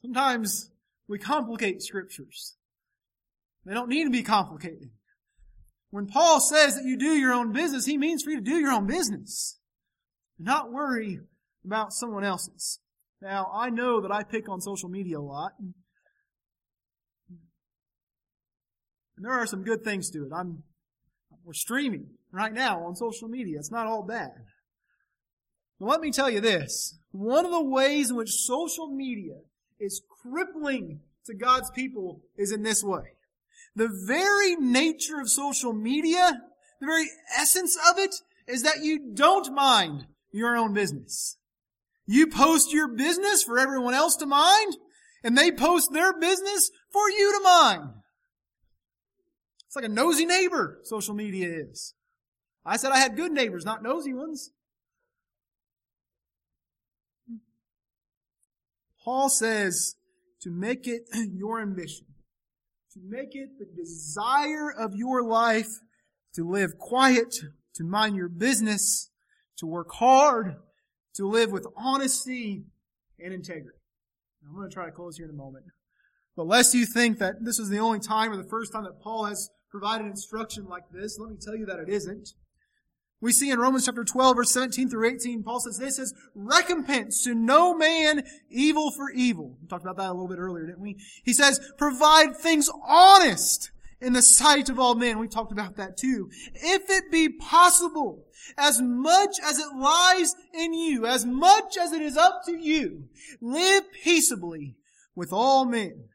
Sometimes 0.00 0.70
we 1.08 1.18
complicate 1.18 1.82
scriptures. 1.82 2.56
They 3.64 3.74
don't 3.74 3.88
need 3.88 4.04
to 4.04 4.10
be 4.10 4.22
complicated. 4.22 4.90
When 5.90 6.06
Paul 6.06 6.40
says 6.40 6.74
that 6.74 6.84
you 6.84 6.96
do 6.96 7.18
your 7.18 7.32
own 7.32 7.52
business, 7.52 7.84
he 7.84 7.98
means 7.98 8.22
for 8.22 8.30
you 8.30 8.36
to 8.38 8.42
do 8.42 8.58
your 8.58 8.72
own 8.72 8.86
business. 8.86 9.58
Not 10.38 10.72
worry 10.72 11.20
about 11.64 11.92
someone 11.92 12.24
else's. 12.24 12.80
Now, 13.20 13.50
I 13.54 13.70
know 13.70 14.00
that 14.00 14.10
I 14.10 14.24
pick 14.24 14.48
on 14.48 14.60
social 14.60 14.88
media 14.88 15.18
a 15.18 15.20
lot. 15.20 15.52
And 15.60 15.74
there 19.18 19.32
are 19.32 19.46
some 19.46 19.62
good 19.62 19.84
things 19.84 20.10
to 20.10 20.24
it. 20.24 20.32
I'm, 20.34 20.64
we're 21.44 21.52
streaming 21.52 22.06
right 22.32 22.52
now 22.52 22.84
on 22.84 22.96
social 22.96 23.28
media. 23.28 23.58
It's 23.58 23.70
not 23.70 23.86
all 23.86 24.02
bad. 24.02 24.32
But 25.78 25.86
let 25.86 26.00
me 26.00 26.10
tell 26.10 26.30
you 26.30 26.40
this. 26.40 26.98
One 27.12 27.44
of 27.44 27.52
the 27.52 27.62
ways 27.62 28.10
in 28.10 28.16
which 28.16 28.30
social 28.30 28.88
media 28.88 29.34
is 29.78 30.02
crippling 30.22 31.00
to 31.26 31.34
God's 31.34 31.70
people 31.70 32.22
is 32.36 32.52
in 32.52 32.62
this 32.62 32.82
way. 32.82 33.14
The 33.74 33.88
very 33.88 34.56
nature 34.56 35.20
of 35.20 35.30
social 35.30 35.72
media, 35.72 36.42
the 36.80 36.86
very 36.86 37.06
essence 37.36 37.76
of 37.90 37.98
it, 37.98 38.14
is 38.46 38.62
that 38.62 38.82
you 38.82 39.12
don't 39.14 39.52
mind 39.52 40.06
your 40.30 40.56
own 40.56 40.74
business. 40.74 41.38
You 42.06 42.26
post 42.26 42.72
your 42.72 42.88
business 42.88 43.42
for 43.42 43.58
everyone 43.58 43.94
else 43.94 44.16
to 44.16 44.26
mind, 44.26 44.76
and 45.22 45.38
they 45.38 45.52
post 45.52 45.92
their 45.92 46.18
business 46.18 46.70
for 46.90 47.08
you 47.10 47.32
to 47.38 47.44
mind. 47.44 47.90
It's 49.66 49.76
like 49.76 49.84
a 49.84 49.88
nosy 49.88 50.26
neighbor, 50.26 50.80
social 50.82 51.14
media 51.14 51.48
is. 51.48 51.94
I 52.64 52.76
said 52.76 52.92
I 52.92 52.98
had 52.98 53.16
good 53.16 53.32
neighbors, 53.32 53.64
not 53.64 53.82
nosy 53.82 54.12
ones. 54.12 54.50
Paul 59.04 59.28
says 59.28 59.96
to 60.42 60.50
make 60.50 60.86
it 60.86 61.02
your 61.32 61.60
ambition, 61.60 62.06
to 62.92 63.00
make 63.02 63.34
it 63.34 63.58
the 63.58 63.66
desire 63.76 64.70
of 64.70 64.94
your 64.94 65.22
life 65.22 65.78
to 66.34 66.48
live 66.48 66.78
quiet, 66.78 67.34
to 67.74 67.84
mind 67.84 68.16
your 68.16 68.28
business, 68.28 69.10
to 69.58 69.66
work 69.66 69.92
hard, 69.92 70.56
to 71.14 71.26
live 71.26 71.50
with 71.52 71.66
honesty 71.76 72.64
and 73.18 73.32
integrity. 73.34 73.78
I'm 74.46 74.54
going 74.54 74.68
to 74.68 74.74
try 74.74 74.86
to 74.86 74.92
close 74.92 75.16
here 75.16 75.26
in 75.26 75.30
a 75.30 75.36
moment. 75.36 75.66
But 76.36 76.46
lest 76.46 76.74
you 76.74 76.86
think 76.86 77.18
that 77.18 77.44
this 77.44 77.58
is 77.58 77.68
the 77.68 77.78
only 77.78 78.00
time 78.00 78.32
or 78.32 78.36
the 78.36 78.48
first 78.48 78.72
time 78.72 78.84
that 78.84 79.00
Paul 79.00 79.26
has 79.26 79.50
provided 79.70 80.06
instruction 80.06 80.66
like 80.66 80.84
this, 80.90 81.18
let 81.18 81.30
me 81.30 81.36
tell 81.40 81.54
you 81.54 81.66
that 81.66 81.78
it 81.78 81.88
isn't. 81.88 82.30
We 83.22 83.32
see 83.32 83.50
in 83.50 83.58
Romans 83.60 83.86
chapter 83.86 84.04
12 84.04 84.36
verse 84.36 84.50
17 84.50 84.90
through 84.90 85.08
18, 85.14 85.44
Paul 85.44 85.60
says 85.60 85.78
this 85.78 85.98
is 85.98 86.12
recompense 86.34 87.22
to 87.22 87.34
no 87.34 87.72
man 87.72 88.24
evil 88.50 88.90
for 88.90 89.10
evil. 89.10 89.56
We 89.62 89.68
talked 89.68 89.84
about 89.84 89.96
that 89.96 90.10
a 90.10 90.12
little 90.12 90.28
bit 90.28 90.38
earlier, 90.38 90.66
didn't 90.66 90.82
we? 90.82 90.98
He 91.24 91.32
says, 91.32 91.60
provide 91.78 92.36
things 92.36 92.68
honest 92.86 93.70
in 94.00 94.12
the 94.12 94.22
sight 94.22 94.68
of 94.68 94.80
all 94.80 94.96
men. 94.96 95.20
We 95.20 95.28
talked 95.28 95.52
about 95.52 95.76
that 95.76 95.96
too. 95.96 96.30
If 96.52 96.90
it 96.90 97.12
be 97.12 97.28
possible, 97.28 98.24
as 98.58 98.82
much 98.82 99.36
as 99.42 99.60
it 99.60 99.76
lies 99.76 100.34
in 100.52 100.74
you, 100.74 101.06
as 101.06 101.24
much 101.24 101.76
as 101.80 101.92
it 101.92 102.02
is 102.02 102.16
up 102.16 102.42
to 102.46 102.58
you, 102.58 103.04
live 103.40 103.84
peaceably 104.02 104.76
with 105.14 105.32
all 105.32 105.64
men. 105.64 106.08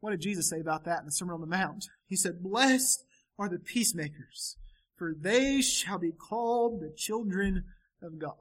What 0.00 0.12
did 0.12 0.22
Jesus 0.22 0.48
say 0.48 0.60
about 0.60 0.84
that 0.84 1.00
in 1.00 1.04
the 1.04 1.12
Sermon 1.12 1.34
on 1.34 1.40
the 1.42 1.46
Mount? 1.46 1.84
He 2.06 2.16
said, 2.16 2.42
blessed 2.42 3.04
are 3.38 3.50
the 3.50 3.58
peacemakers, 3.58 4.56
for 4.98 5.14
they 5.18 5.62
shall 5.62 5.98
be 5.98 6.12
called 6.12 6.80
the 6.80 6.92
children 6.94 7.64
of 8.02 8.18
God. 8.18 8.34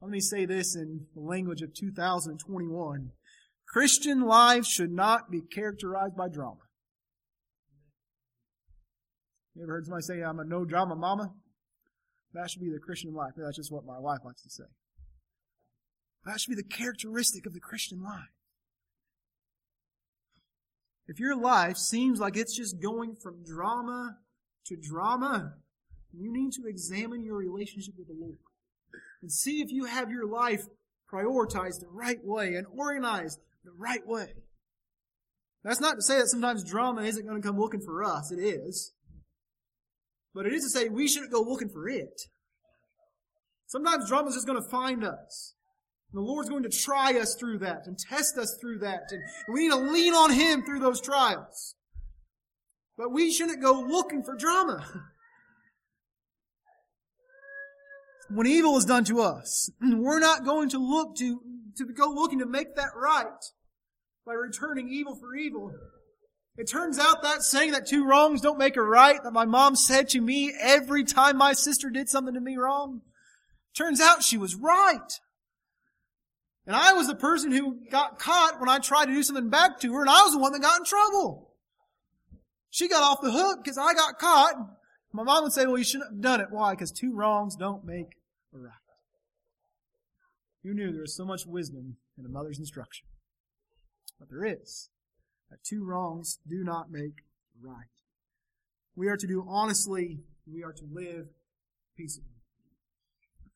Let 0.00 0.10
me 0.10 0.20
say 0.20 0.44
this 0.46 0.76
in 0.76 1.06
the 1.14 1.20
language 1.20 1.62
of 1.62 1.74
2021. 1.74 3.10
Christian 3.66 4.20
life 4.20 4.64
should 4.64 4.92
not 4.92 5.30
be 5.30 5.40
characterized 5.40 6.16
by 6.16 6.28
drama. 6.28 6.60
You 9.54 9.64
ever 9.64 9.72
heard 9.72 9.86
somebody 9.86 10.02
say, 10.02 10.22
I'm 10.22 10.38
a 10.38 10.44
no 10.44 10.64
drama 10.64 10.94
mama? 10.94 11.32
That 12.34 12.50
should 12.50 12.62
be 12.62 12.70
the 12.70 12.78
Christian 12.78 13.12
life. 13.12 13.32
That's 13.36 13.56
just 13.56 13.72
what 13.72 13.84
my 13.84 13.98
wife 13.98 14.20
likes 14.24 14.42
to 14.42 14.50
say. 14.50 14.64
That 16.24 16.40
should 16.40 16.50
be 16.50 16.62
the 16.62 16.76
characteristic 16.76 17.46
of 17.46 17.54
the 17.54 17.60
Christian 17.60 18.02
life. 18.02 18.30
If 21.08 21.18
your 21.18 21.34
life 21.34 21.76
seems 21.76 22.20
like 22.20 22.36
it's 22.36 22.56
just 22.56 22.80
going 22.80 23.16
from 23.16 23.42
drama 23.42 24.18
to 24.68 24.76
drama, 24.76 25.54
you 26.12 26.32
need 26.32 26.52
to 26.52 26.66
examine 26.66 27.22
your 27.22 27.36
relationship 27.36 27.94
with 27.98 28.08
the 28.08 28.16
Lord 28.18 28.38
and 29.22 29.30
see 29.30 29.60
if 29.60 29.70
you 29.70 29.84
have 29.84 30.10
your 30.10 30.26
life 30.26 30.66
prioritized 31.12 31.80
the 31.80 31.88
right 31.90 32.24
way 32.24 32.54
and 32.54 32.66
organized 32.76 33.40
the 33.64 33.72
right 33.76 34.06
way. 34.06 34.34
That's 35.64 35.80
not 35.80 35.96
to 35.96 36.02
say 36.02 36.18
that 36.18 36.28
sometimes 36.28 36.64
drama 36.64 37.02
isn't 37.02 37.26
going 37.26 37.40
to 37.40 37.46
come 37.46 37.58
looking 37.58 37.80
for 37.80 38.04
us. 38.04 38.30
It 38.30 38.40
is. 38.40 38.92
But 40.34 40.46
it 40.46 40.52
is 40.52 40.64
to 40.64 40.70
say 40.70 40.88
we 40.88 41.08
shouldn't 41.08 41.32
go 41.32 41.40
looking 41.40 41.68
for 41.68 41.88
it. 41.88 42.22
Sometimes 43.66 44.08
drama 44.08 44.28
is 44.28 44.34
just 44.34 44.46
going 44.46 44.62
to 44.62 44.68
find 44.68 45.04
us. 45.04 45.54
And 46.12 46.18
the 46.18 46.26
Lord's 46.26 46.48
going 46.48 46.62
to 46.62 46.70
try 46.70 47.18
us 47.18 47.34
through 47.34 47.58
that 47.58 47.86
and 47.86 47.98
test 47.98 48.38
us 48.38 48.56
through 48.60 48.78
that. 48.78 49.10
And 49.10 49.22
we 49.52 49.62
need 49.62 49.70
to 49.70 49.76
lean 49.76 50.14
on 50.14 50.32
Him 50.32 50.62
through 50.62 50.80
those 50.80 51.00
trials. 51.00 51.74
But 52.98 53.12
we 53.12 53.32
shouldn't 53.32 53.62
go 53.62 53.80
looking 53.80 54.24
for 54.24 54.34
drama. 54.34 54.84
When 58.28 58.46
evil 58.46 58.76
is 58.76 58.84
done 58.84 59.04
to 59.04 59.22
us, 59.22 59.70
we're 59.80 60.18
not 60.18 60.44
going 60.44 60.68
to 60.70 60.78
look 60.78 61.16
to, 61.16 61.40
to 61.76 61.86
go 61.86 62.10
looking 62.10 62.40
to 62.40 62.46
make 62.46 62.74
that 62.74 62.90
right 62.94 63.24
by 64.26 64.34
returning 64.34 64.88
evil 64.90 65.14
for 65.14 65.34
evil. 65.34 65.72
It 66.58 66.68
turns 66.68 66.98
out 66.98 67.22
that 67.22 67.42
saying 67.42 67.70
that 67.70 67.86
two 67.86 68.04
wrongs 68.04 68.40
don't 68.40 68.58
make 68.58 68.76
a 68.76 68.82
right 68.82 69.22
that 69.22 69.32
my 69.32 69.46
mom 69.46 69.76
said 69.76 70.08
to 70.10 70.20
me 70.20 70.52
every 70.60 71.04
time 71.04 71.38
my 71.38 71.52
sister 71.52 71.88
did 71.88 72.08
something 72.08 72.34
to 72.34 72.40
me 72.40 72.56
wrong, 72.56 73.02
turns 73.76 74.00
out 74.00 74.24
she 74.24 74.36
was 74.36 74.56
right. 74.56 75.20
And 76.66 76.74
I 76.74 76.92
was 76.92 77.06
the 77.06 77.14
person 77.14 77.52
who 77.52 77.78
got 77.90 78.18
caught 78.18 78.60
when 78.60 78.68
I 78.68 78.78
tried 78.78 79.06
to 79.06 79.12
do 79.12 79.22
something 79.22 79.48
back 79.48 79.78
to 79.80 79.92
her, 79.94 80.00
and 80.02 80.10
I 80.10 80.24
was 80.24 80.32
the 80.32 80.38
one 80.38 80.52
that 80.52 80.60
got 80.60 80.80
in 80.80 80.84
trouble. 80.84 81.47
She 82.70 82.88
got 82.88 83.02
off 83.02 83.20
the 83.22 83.32
hook 83.32 83.60
because 83.62 83.78
I 83.78 83.94
got 83.94 84.18
caught. 84.18 84.54
My 85.12 85.22
mom 85.22 85.44
would 85.44 85.52
say, 85.52 85.66
well, 85.66 85.78
you 85.78 85.84
shouldn't 85.84 86.10
have 86.10 86.20
done 86.20 86.40
it. 86.40 86.48
Why? 86.50 86.72
Because 86.72 86.92
two 86.92 87.14
wrongs 87.14 87.56
don't 87.56 87.84
make 87.84 88.16
a 88.54 88.58
right. 88.58 88.72
Who 90.62 90.74
knew 90.74 90.92
there 90.92 91.02
was 91.02 91.16
so 91.16 91.24
much 91.24 91.46
wisdom 91.46 91.96
in 92.18 92.26
a 92.26 92.28
mother's 92.28 92.58
instruction? 92.58 93.06
But 94.18 94.28
there 94.30 94.44
is 94.44 94.90
that 95.50 95.64
two 95.64 95.84
wrongs 95.84 96.40
do 96.46 96.62
not 96.62 96.90
make 96.90 97.22
right. 97.60 97.86
We 98.94 99.08
are 99.08 99.16
to 99.16 99.26
do 99.26 99.46
honestly. 99.48 100.18
We 100.52 100.62
are 100.62 100.72
to 100.72 100.84
live 100.90 101.28
peaceably. 101.96 102.30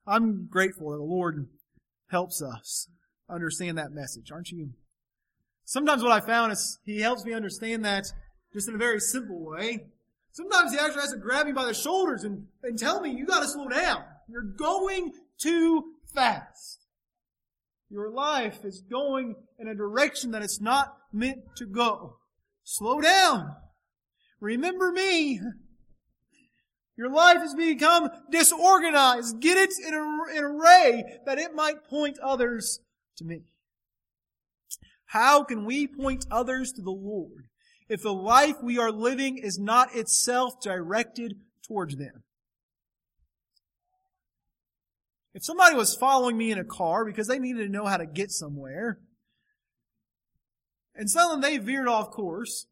I'm 0.06 0.46
grateful 0.48 0.90
that 0.90 0.98
the 0.98 1.02
Lord 1.02 1.48
helps 2.10 2.40
us 2.42 2.88
understand 3.28 3.78
that 3.78 3.92
message, 3.92 4.30
aren't 4.32 4.50
you? 4.50 4.70
Sometimes 5.64 6.02
what 6.02 6.12
I 6.12 6.24
found 6.24 6.52
is 6.52 6.78
He 6.84 7.00
helps 7.00 7.24
me 7.24 7.32
understand 7.32 7.84
that 7.84 8.06
just 8.53 8.68
in 8.68 8.74
a 8.74 8.78
very 8.78 9.00
simple 9.00 9.44
way. 9.44 9.86
Sometimes 10.32 10.72
He 10.72 10.78
actually 10.78 11.03
has 11.03 11.12
to 11.12 11.18
grab 11.18 11.46
me 11.46 11.53
by 11.53 11.64
the 11.64 11.74
shoulders 11.74 12.24
and, 12.24 12.46
and 12.62 12.78
tell 12.78 13.00
me, 13.00 13.11
you 13.11 13.26
gotta 13.26 13.48
slow 13.48 13.68
down. 13.68 14.05
You're 14.28 14.42
going 14.42 15.12
too 15.38 15.84
fast. 16.14 16.86
Your 17.90 18.11
life 18.11 18.64
is 18.64 18.80
going 18.80 19.36
in 19.59 19.68
a 19.68 19.74
direction 19.74 20.30
that 20.30 20.42
it's 20.42 20.61
not 20.61 20.96
meant 21.12 21.40
to 21.57 21.66
go. 21.66 22.16
Slow 22.64 23.00
down. 23.00 23.55
Remember 24.40 24.90
me. 24.90 25.40
Your 26.96 27.11
life 27.11 27.38
has 27.38 27.55
become 27.55 28.09
disorganized. 28.30 29.40
Get 29.40 29.59
it 29.59 29.72
in, 29.86 29.94
a, 29.94 30.36
in 30.36 30.44
array 30.44 31.20
that 31.26 31.38
it 31.38 31.55
might 31.55 31.84
point 31.84 32.18
others 32.20 32.80
to 33.16 33.24
me. 33.24 33.42
How 35.07 35.44
can 35.44 35.66
we 35.66 35.86
point 35.86 36.24
others 36.30 36.72
to 36.72 36.82
the 36.82 36.90
Lord 36.90 37.48
if 37.93 38.01
the 38.01 38.12
life 38.12 38.57
we 38.62 38.78
are 38.78 38.90
living 38.90 39.36
is 39.36 39.59
not 39.59 39.95
itself 39.95 40.59
directed 40.62 41.34
towards 41.68 41.97
them? 41.97 42.22
If 45.34 45.45
somebody 45.45 45.76
was 45.76 45.95
following 45.95 46.38
me 46.38 46.51
in 46.51 46.59
a 46.59 46.64
car 46.64 47.05
because 47.05 47.26
they 47.26 47.38
needed 47.38 47.64
to 47.64 47.68
know 47.68 47.84
how 47.84 47.99
to 47.99 48.07
get 48.07 48.30
somewhere, 48.30 48.99
and 50.95 51.11
suddenly 51.11 51.43
they 51.43 51.59
veered 51.59 51.86
off 51.86 52.11
course, 52.11 52.66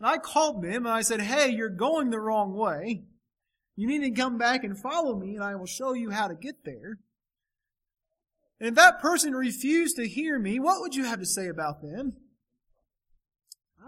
and 0.00 0.08
I 0.08 0.18
called 0.18 0.64
them 0.64 0.84
and 0.86 0.88
I 0.88 1.02
said, 1.02 1.20
Hey, 1.20 1.50
you're 1.50 1.68
going 1.68 2.10
the 2.10 2.18
wrong 2.18 2.52
way. 2.56 3.04
You 3.76 3.86
need 3.86 4.00
to 4.00 4.10
come 4.10 4.36
back 4.36 4.64
and 4.64 4.76
follow 4.76 5.16
me, 5.16 5.36
and 5.36 5.44
I 5.44 5.54
will 5.54 5.66
show 5.66 5.92
you 5.92 6.10
how 6.10 6.26
to 6.26 6.34
get 6.34 6.64
there. 6.64 6.98
And 8.58 8.70
if 8.70 8.74
that 8.74 9.00
person 9.00 9.32
refused 9.32 9.94
to 9.96 10.08
hear 10.08 10.40
me, 10.40 10.58
what 10.58 10.80
would 10.80 10.96
you 10.96 11.04
have 11.04 11.20
to 11.20 11.26
say 11.26 11.46
about 11.46 11.82
them? 11.82 12.14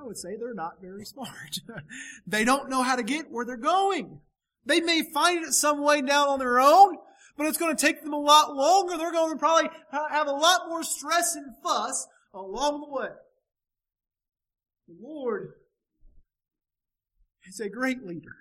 I 0.02 0.06
would 0.06 0.18
say 0.18 0.36
they're 0.36 0.54
not 0.54 0.80
very 0.80 1.04
smart. 1.04 1.60
they 2.26 2.44
don't 2.44 2.68
know 2.68 2.82
how 2.82 2.96
to 2.96 3.02
get 3.02 3.30
where 3.30 3.44
they're 3.44 3.56
going. 3.56 4.20
They 4.64 4.80
may 4.80 5.02
find 5.02 5.44
it 5.44 5.52
some 5.52 5.82
way 5.82 6.02
down 6.02 6.28
on 6.28 6.38
their 6.38 6.60
own, 6.60 6.96
but 7.36 7.46
it's 7.46 7.58
going 7.58 7.76
to 7.76 7.80
take 7.80 8.02
them 8.02 8.12
a 8.12 8.20
lot 8.20 8.54
longer. 8.54 8.96
They're 8.96 9.12
going 9.12 9.32
to 9.32 9.38
probably 9.38 9.70
have 9.90 10.26
a 10.26 10.32
lot 10.32 10.68
more 10.68 10.82
stress 10.82 11.36
and 11.36 11.54
fuss 11.62 12.06
along 12.34 12.80
the 12.80 12.92
way. 12.92 13.08
The 14.88 14.96
Lord 15.00 15.52
is 17.46 17.60
a 17.60 17.68
great 17.68 18.04
leader. 18.04 18.36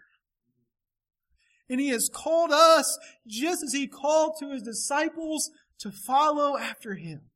And 1.70 1.80
He 1.80 1.90
has 1.90 2.10
called 2.12 2.52
us 2.52 2.98
just 3.28 3.64
as 3.64 3.74
He 3.74 3.88
called 3.88 4.34
to 4.40 4.52
His 4.52 4.64
disciples 4.64 5.52
to 5.80 5.92
follow 5.92 6.58
after 6.58 6.96
Him. 6.96 7.31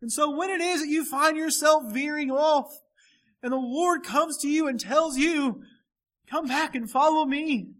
And 0.00 0.12
so 0.12 0.30
when 0.30 0.50
it 0.50 0.60
is 0.60 0.80
that 0.80 0.88
you 0.88 1.04
find 1.04 1.36
yourself 1.36 1.92
veering 1.92 2.30
off 2.30 2.72
and 3.42 3.52
the 3.52 3.56
Lord 3.56 4.02
comes 4.02 4.36
to 4.38 4.48
you 4.48 4.68
and 4.68 4.78
tells 4.78 5.16
you, 5.16 5.62
come 6.28 6.46
back 6.46 6.74
and 6.74 6.90
follow 6.90 7.24
me, 7.24 7.72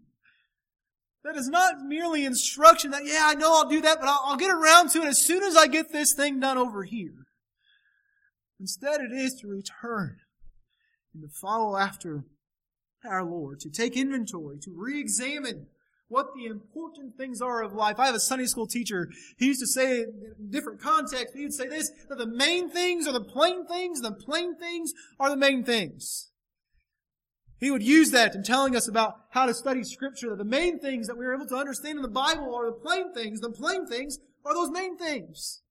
that 1.23 1.35
is 1.35 1.49
not 1.49 1.81
merely 1.81 2.25
instruction 2.25 2.91
that, 2.91 3.05
yeah, 3.05 3.23
I 3.23 3.35
know 3.35 3.53
I'll 3.53 3.69
do 3.69 3.81
that, 3.81 3.99
but 3.99 4.07
I'll, 4.07 4.21
I'll 4.25 4.37
get 4.37 4.51
around 4.51 4.89
to 4.91 5.01
it 5.01 5.07
as 5.07 5.23
soon 5.23 5.43
as 5.43 5.55
I 5.55 5.67
get 5.67 5.91
this 5.91 6.13
thing 6.13 6.39
done 6.39 6.57
over 6.57 6.83
here. 6.83 7.25
Instead, 8.59 9.01
it 9.01 9.11
is 9.11 9.35
to 9.35 9.47
return 9.47 10.17
and 11.13 11.23
to 11.23 11.29
follow 11.29 11.77
after 11.77 12.23
our 13.05 13.23
Lord, 13.23 13.59
to 13.61 13.69
take 13.69 13.95
inventory, 13.95 14.59
to 14.59 14.73
re-examine 14.75 15.67
what 16.09 16.33
the 16.35 16.47
important 16.47 17.15
things 17.15 17.41
are 17.41 17.61
of 17.63 17.73
life. 17.73 17.99
I 17.99 18.07
have 18.07 18.15
a 18.15 18.19
Sunday 18.19 18.45
school 18.45 18.67
teacher. 18.67 19.09
He 19.37 19.45
used 19.45 19.61
to 19.61 19.67
say 19.67 20.01
in 20.01 20.49
different 20.49 20.81
contexts, 20.81 21.35
he 21.35 21.43
would 21.43 21.53
say 21.53 21.67
this, 21.67 21.91
that 22.09 22.17
the 22.17 22.27
main 22.27 22.69
things 22.69 23.07
are 23.07 23.13
the 23.13 23.23
plain 23.23 23.65
things, 23.65 24.01
the 24.01 24.11
plain 24.11 24.57
things 24.57 24.91
are 25.19 25.29
the 25.29 25.37
main 25.37 25.63
things. 25.63 26.31
He 27.59 27.71
would 27.71 27.83
use 27.83 28.11
that 28.11 28.35
in 28.35 28.43
telling 28.43 28.75
us 28.75 28.87
about 28.87 29.15
how 29.31 29.45
to 29.45 29.53
study 29.53 29.83
scripture, 29.83 30.29
that 30.29 30.37
the 30.37 30.45
main 30.45 30.79
things 30.79 31.07
that 31.07 31.17
we 31.17 31.25
are 31.25 31.33
able 31.33 31.47
to 31.47 31.57
understand 31.57 31.97
in 31.97 32.01
the 32.01 32.07
Bible 32.07 32.55
are 32.55 32.65
the 32.65 32.71
plain 32.71 33.13
things. 33.13 33.41
The 33.41 33.51
plain 33.51 33.85
things 33.85 34.17
are 34.45 34.53
those 34.53 34.71
main 34.71 34.97
things. 34.97 35.61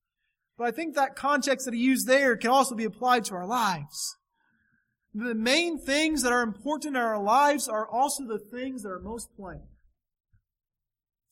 But 0.56 0.66
I 0.66 0.70
think 0.70 0.94
that 0.94 1.16
context 1.16 1.64
that 1.64 1.74
he 1.74 1.80
used 1.80 2.06
there 2.06 2.36
can 2.36 2.50
also 2.50 2.74
be 2.74 2.84
applied 2.84 3.24
to 3.26 3.34
our 3.34 3.46
lives. 3.46 4.16
The 5.14 5.34
main 5.34 5.78
things 5.78 6.22
that 6.22 6.32
are 6.32 6.42
important 6.42 6.94
in 6.94 7.02
our 7.02 7.20
lives 7.20 7.68
are 7.68 7.88
also 7.88 8.24
the 8.24 8.38
things 8.38 8.82
that 8.82 8.90
are 8.90 9.00
most 9.00 9.30
plain. 9.34 9.62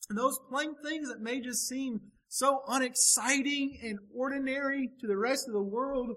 And 0.09 0.17
those 0.17 0.39
plain 0.49 0.73
things 0.83 1.09
that 1.09 1.21
may 1.21 1.41
just 1.41 1.67
seem 1.67 1.99
so 2.29 2.61
unexciting 2.67 3.79
and 3.83 3.99
ordinary 4.15 4.91
to 4.99 5.07
the 5.07 5.17
rest 5.17 5.47
of 5.47 5.53
the 5.53 5.61
world 5.61 6.11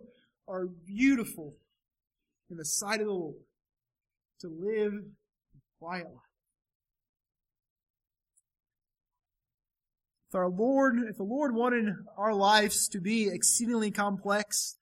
are 0.49 0.67
beautiful 0.67 1.55
in 2.51 2.57
the 2.57 2.65
sight 2.65 3.01
of 3.01 3.07
the 3.07 3.13
Lord 3.13 3.37
to 4.41 4.49
live 4.49 4.93
a 4.93 5.59
quiet 5.79 6.07
life. 6.07 6.15
If 10.29 10.35
our 10.37 10.49
Lord, 10.49 10.97
if 11.09 11.17
the 11.17 11.25
Lord 11.25 11.55
wanted 11.55 11.93
our 12.17 12.35
lives 12.35 12.89
to 12.89 13.01
be 13.01 13.29
exceedingly 13.29 13.91
complex, 13.91 14.77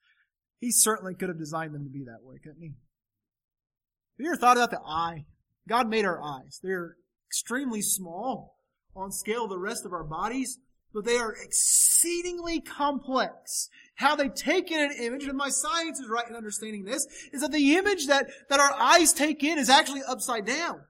He 0.59 0.71
certainly 0.71 1.15
could 1.15 1.29
have 1.29 1.39
designed 1.39 1.73
them 1.73 1.83
to 1.83 1.89
be 1.89 2.03
that 2.03 2.21
way, 2.21 2.37
couldn't 2.37 2.61
He? 2.61 2.67
Have 2.67 4.25
you 4.25 4.27
ever 4.27 4.37
thought 4.37 4.57
about 4.57 4.69
the 4.69 4.81
eye? 4.85 5.25
God 5.67 5.89
made 5.89 6.05
our 6.05 6.21
eyes. 6.21 6.59
They're 6.61 6.97
extremely 7.27 7.81
small 7.81 8.58
on 8.95 9.11
scale 9.11 9.45
of 9.45 9.49
the 9.49 9.57
rest 9.57 9.85
of 9.85 9.93
our 9.93 10.03
bodies, 10.03 10.59
but 10.93 11.05
they 11.05 11.17
are 11.17 11.33
exceedingly 11.33 12.59
complex. 12.61 13.69
How 13.95 14.15
they 14.15 14.29
take 14.29 14.71
in 14.71 14.79
an 14.79 14.91
image, 14.99 15.25
and 15.25 15.37
my 15.37 15.49
science 15.49 15.99
is 15.99 16.07
right 16.07 16.27
in 16.27 16.35
understanding 16.35 16.85
this, 16.85 17.05
is 17.33 17.41
that 17.41 17.51
the 17.51 17.75
image 17.75 18.07
that, 18.07 18.27
that 18.49 18.59
our 18.59 18.73
eyes 18.73 19.13
take 19.13 19.43
in 19.43 19.57
is 19.57 19.69
actually 19.69 20.01
upside 20.07 20.45
down. 20.45 20.81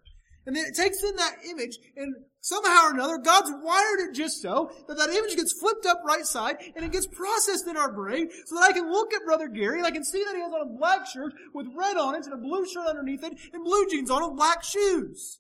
And 0.46 0.56
then 0.56 0.66
it 0.66 0.76
takes 0.76 1.04
in 1.04 1.16
that 1.16 1.36
image, 1.50 1.78
and 1.96 2.16
somehow 2.40 2.88
or 2.88 2.94
another, 2.94 3.18
God's 3.18 3.52
wired 3.62 4.00
it 4.00 4.16
just 4.16 4.42
so 4.42 4.72
that 4.88 4.98
that 4.98 5.10
image 5.10 5.36
gets 5.36 5.54
flipped 5.60 5.86
up 5.86 6.02
right 6.06 6.26
side, 6.26 6.58
and 6.76 6.86
it 6.86 6.92
gets 6.92 7.08
processed 7.08 7.68
in 7.68 7.78
our 7.78 7.92
brain, 7.92 8.30
so 8.46 8.56
that 8.56 8.70
I 8.70 8.72
can 8.72 8.92
look 8.92 9.14
at 9.14 9.26
Brother 9.26 9.48
Gary, 9.48 9.78
and 9.78 9.88
I 9.88 9.92
can 9.92 10.04
see 10.04 10.24
that 10.24 10.36
he 10.36 10.42
has 10.42 10.54
on 10.54 10.62
a 10.62 10.78
black 10.78 11.06
shirt 11.06 11.34
with 11.54 11.68
red 11.76 11.98
on 11.98 12.16
it, 12.16 12.26
and 12.26 12.34
a 12.34 12.38
blue 12.38 12.66
shirt 12.66 12.88
underneath 12.88 13.24
it, 13.24 13.38
and 13.54 13.64
blue 13.64 13.88
jeans 13.90 14.10
on, 14.10 14.24
and 14.24 14.38
black 14.38 14.64
shoes. 14.64 15.40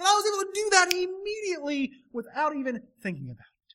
And 0.00 0.08
I 0.08 0.14
was 0.14 0.24
able 0.26 0.50
to 0.50 0.52
do 0.54 0.68
that 0.70 0.92
immediately 0.94 1.92
without 2.10 2.56
even 2.56 2.80
thinking 3.02 3.26
about 3.26 3.44
it. 3.58 3.74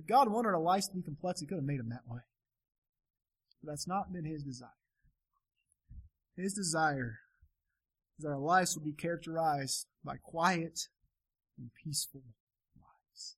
If 0.00 0.06
God 0.06 0.32
wanted 0.32 0.48
our 0.48 0.60
lives 0.60 0.88
to 0.88 0.96
be 0.96 1.02
complex, 1.02 1.40
He 1.40 1.46
could 1.46 1.58
have 1.58 1.64
made 1.64 1.80
them 1.80 1.90
that 1.90 2.08
way. 2.08 2.20
But 3.62 3.72
that's 3.72 3.86
not 3.86 4.10
been 4.10 4.24
His 4.24 4.44
desire. 4.44 4.70
His 6.34 6.54
desire 6.54 7.18
is 8.18 8.24
that 8.24 8.30
our 8.30 8.38
lives 8.38 8.74
will 8.74 8.86
be 8.86 8.94
characterized 8.94 9.86
by 10.02 10.16
quiet 10.16 10.80
and 11.58 11.68
peaceful 11.84 12.22
lives. 12.74 13.36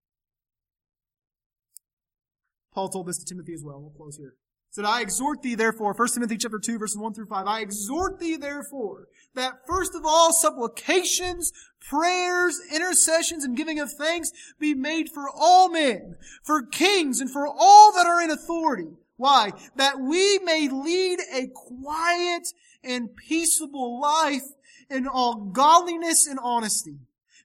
Paul 2.72 2.88
told 2.88 3.08
this 3.08 3.18
to 3.18 3.24
Timothy 3.24 3.54
as 3.54 3.64
well. 3.64 3.80
We'll 3.80 3.90
close 3.90 4.16
here 4.16 4.34
said, 4.70 4.84
I 4.84 5.00
exhort 5.00 5.42
thee 5.42 5.54
therefore, 5.54 5.94
1 5.94 6.08
Timothy 6.08 6.36
chapter 6.36 6.58
2 6.58 6.78
verses 6.78 6.96
1 6.96 7.14
through 7.14 7.26
5, 7.26 7.46
I 7.46 7.60
exhort 7.60 8.20
thee 8.20 8.36
therefore, 8.36 9.08
that 9.34 9.66
first 9.66 9.94
of 9.94 10.02
all 10.04 10.32
supplications, 10.32 11.52
prayers, 11.88 12.60
intercessions, 12.72 13.44
and 13.44 13.56
giving 13.56 13.80
of 13.80 13.92
thanks 13.92 14.30
be 14.58 14.74
made 14.74 15.08
for 15.10 15.28
all 15.28 15.68
men, 15.68 16.16
for 16.44 16.62
kings, 16.62 17.20
and 17.20 17.30
for 17.30 17.46
all 17.46 17.92
that 17.92 18.06
are 18.06 18.22
in 18.22 18.30
authority. 18.30 18.88
Why? 19.16 19.52
That 19.76 20.00
we 20.00 20.38
may 20.38 20.68
lead 20.68 21.18
a 21.32 21.48
quiet 21.54 22.48
and 22.82 23.14
peaceable 23.14 24.00
life 24.00 24.44
in 24.88 25.06
all 25.06 25.50
godliness 25.52 26.26
and 26.26 26.38
honesty. 26.42 26.96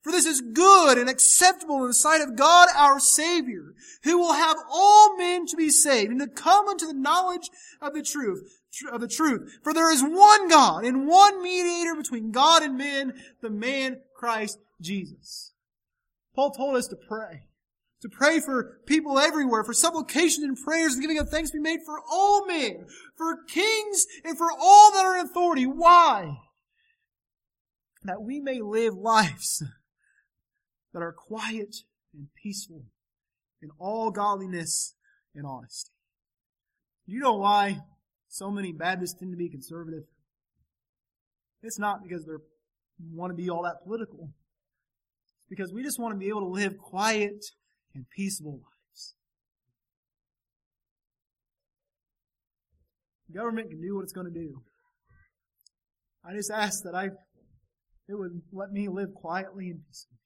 For 0.06 0.12
this 0.12 0.28
is 0.28 0.40
good 0.40 1.00
and 1.00 1.10
acceptable 1.10 1.82
in 1.82 1.88
the 1.88 1.94
sight 1.96 2.22
of 2.22 2.36
God 2.36 2.70
our 2.76 3.00
Savior, 3.00 3.74
who 4.04 4.20
will 4.20 4.34
have 4.34 4.56
all 4.72 5.18
men 5.18 5.48
to 5.48 5.58
be 5.58 5.72
saved 5.72 6.12
and 6.12 6.20
to 6.20 6.28
come 6.28 6.68
unto 6.68 6.86
the 6.86 6.94
knowledge 6.94 7.50
of 7.82 7.96
the 7.96 8.04
truth, 8.04 8.62
of 8.92 9.02
the 9.02 9.08
truth. 9.08 9.58
For 9.64 9.74
there 9.74 9.92
is 9.92 10.04
one 10.04 10.48
God 10.48 10.86
and 10.86 11.08
one 11.08 11.42
mediator 11.42 11.96
between 11.96 12.32
God 12.32 12.62
and 12.62 12.78
men, 12.78 13.16
the 13.42 13.50
man 13.50 14.02
Christ 14.16 14.60
Jesus. 14.80 15.54
Paul 16.36 16.52
told 16.52 16.76
us 16.76 16.86
to 16.90 16.96
pray. 16.96 17.48
To 18.04 18.10
pray 18.10 18.40
for 18.40 18.78
people 18.86 19.18
everywhere, 19.18 19.64
for 19.64 19.74
supplication 19.74 20.44
and 20.44 20.56
prayers 20.56 20.94
and 20.94 21.02
giving 21.02 21.18
of 21.18 21.30
thanks 21.30 21.50
be 21.50 21.58
made 21.58 21.80
for 21.84 22.00
all 22.12 22.46
men, 22.46 22.86
for 23.18 23.44
kings 23.48 24.06
and 24.24 24.38
for 24.38 24.52
all 24.52 24.92
that 24.92 25.04
are 25.04 25.18
in 25.18 25.26
authority. 25.26 25.66
Why? 25.66 26.38
That 28.04 28.22
we 28.22 28.40
may 28.40 28.62
live 28.62 28.94
lives 28.94 29.64
that 30.96 31.04
are 31.04 31.12
quiet 31.12 31.76
and 32.14 32.28
peaceful 32.42 32.82
in 33.62 33.70
all 33.78 34.12
godliness 34.12 34.96
and 35.36 35.46
honesty. 35.46 35.92
You 37.06 37.20
know 37.20 37.36
why 37.36 37.80
so 38.30 38.50
many 38.50 38.72
Baptists 38.72 39.14
tend 39.20 39.34
to 39.34 39.38
be 39.38 39.50
conservative? 39.50 40.04
It's 41.62 41.78
not 41.78 42.02
because 42.02 42.24
they 42.24 42.32
want 43.12 43.32
to 43.32 43.36
be 43.36 43.50
all 43.50 43.64
that 43.64 43.84
political. 43.84 44.30
It's 45.42 45.50
because 45.50 45.74
we 45.74 45.84
just 45.84 46.00
want 46.00 46.14
to 46.14 46.18
be 46.18 46.30
able 46.30 46.42
to 46.42 46.48
live 46.48 46.78
quiet 46.78 47.44
and 47.94 48.06
peaceable 48.16 48.54
lives. 48.54 49.16
The 53.28 53.38
government 53.38 53.70
can 53.70 53.82
do 53.82 53.96
what 53.96 54.04
it's 54.04 54.14
going 54.14 54.34
to 54.34 54.40
do. 54.40 54.62
I 56.24 56.34
just 56.34 56.50
ask 56.50 56.84
that 56.84 56.96
I 56.96 57.10
it 58.08 58.18
would 58.18 58.44
let 58.54 58.72
me 58.72 58.88
live 58.88 59.14
quietly 59.14 59.70
and 59.72 59.82
peacefully. 59.86 60.20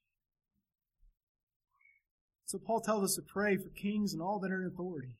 So 2.50 2.58
Paul 2.58 2.80
tells 2.80 3.04
us 3.04 3.14
to 3.14 3.22
pray 3.22 3.56
for 3.56 3.68
kings 3.68 4.12
and 4.12 4.20
all 4.20 4.40
that 4.40 4.50
are 4.50 4.60
in 4.60 4.66
authority, 4.66 5.14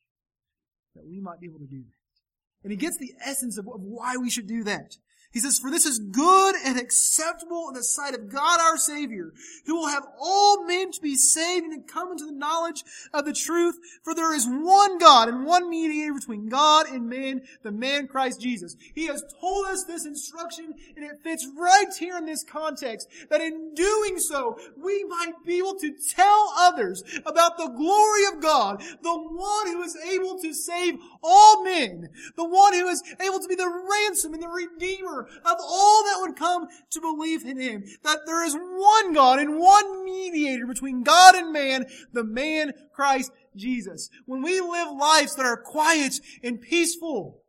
that 0.95 1.07
we 1.07 1.21
might 1.21 1.39
be 1.39 1.47
able 1.47 1.59
to 1.59 1.65
do 1.65 1.77
that. 1.77 2.61
And 2.61 2.71
he 2.71 2.77
gets 2.77 2.97
the 2.97 3.13
essence 3.25 3.57
of 3.57 3.65
why 3.67 4.17
we 4.17 4.29
should 4.29 4.47
do 4.47 4.65
that. 4.65 4.97
He 5.31 5.39
says, 5.39 5.59
For 5.59 5.71
this 5.71 5.85
is 5.85 5.97
good 5.97 6.55
and 6.65 6.77
acceptable 6.77 7.69
in 7.69 7.73
the 7.73 7.83
sight 7.83 8.13
of 8.13 8.29
God 8.29 8.59
our 8.59 8.77
Savior, 8.77 9.33
who 9.65 9.77
will 9.77 9.87
have 9.87 10.05
all 10.19 10.65
men 10.65 10.91
to 10.91 11.01
be 11.01 11.15
saved 11.15 11.65
and 11.65 11.87
to 11.87 11.93
come 11.93 12.11
into 12.11 12.25
the 12.25 12.33
knowledge 12.33 12.83
of 13.13 13.25
the 13.25 13.33
truth. 13.33 13.77
For 14.03 14.13
there 14.13 14.33
is 14.33 14.45
one 14.45 14.97
God 14.97 15.29
and 15.29 15.45
one 15.45 15.69
mediator 15.69 16.13
between 16.13 16.49
God 16.49 16.87
and 16.87 17.09
man, 17.09 17.43
the 17.63 17.71
man 17.71 18.07
Christ 18.07 18.41
Jesus. 18.41 18.75
He 18.93 19.07
has 19.07 19.23
told 19.39 19.67
us 19.67 19.85
this 19.85 20.05
instruction, 20.05 20.73
and 20.97 21.05
it 21.05 21.23
fits 21.23 21.47
right 21.57 21.87
here 21.97 22.17
in 22.17 22.25
this 22.25 22.43
context, 22.43 23.07
that 23.29 23.41
in 23.41 23.73
doing 23.73 24.19
so, 24.19 24.59
we 24.77 25.05
might 25.05 25.45
be 25.45 25.59
able 25.59 25.75
to 25.75 25.95
tell 26.13 26.53
others 26.57 27.03
about 27.25 27.57
the 27.57 27.69
glory 27.69 28.25
of 28.33 28.41
God, 28.41 28.83
the 29.01 29.17
one 29.17 29.67
who 29.67 29.81
is 29.81 29.95
able 29.95 30.39
to 30.39 30.53
save 30.53 30.99
all 31.23 31.63
men, 31.63 32.09
the 32.35 32.43
one 32.43 32.73
who 32.73 32.87
is 32.87 33.01
able 33.21 33.39
to 33.39 33.47
be 33.47 33.55
the 33.55 33.85
ransom 33.89 34.33
and 34.33 34.43
the 34.43 34.49
redeemer 34.49 35.20
of 35.21 35.57
all 35.59 36.03
that 36.03 36.17
would 36.19 36.35
come 36.35 36.67
to 36.91 37.01
believe 37.01 37.45
in 37.45 37.59
him. 37.59 37.83
That 38.03 38.19
there 38.25 38.43
is 38.45 38.55
one 38.55 39.13
God 39.13 39.39
and 39.39 39.59
one 39.59 40.03
mediator 40.03 40.67
between 40.67 41.03
God 41.03 41.35
and 41.35 41.51
man, 41.51 41.85
the 42.13 42.23
man 42.23 42.73
Christ 42.93 43.31
Jesus. 43.55 44.09
When 44.25 44.41
we 44.41 44.59
live 44.59 44.95
lives 44.97 45.35
that 45.35 45.45
are 45.45 45.57
quiet 45.57 46.19
and 46.43 46.61
peaceful, 46.61 47.41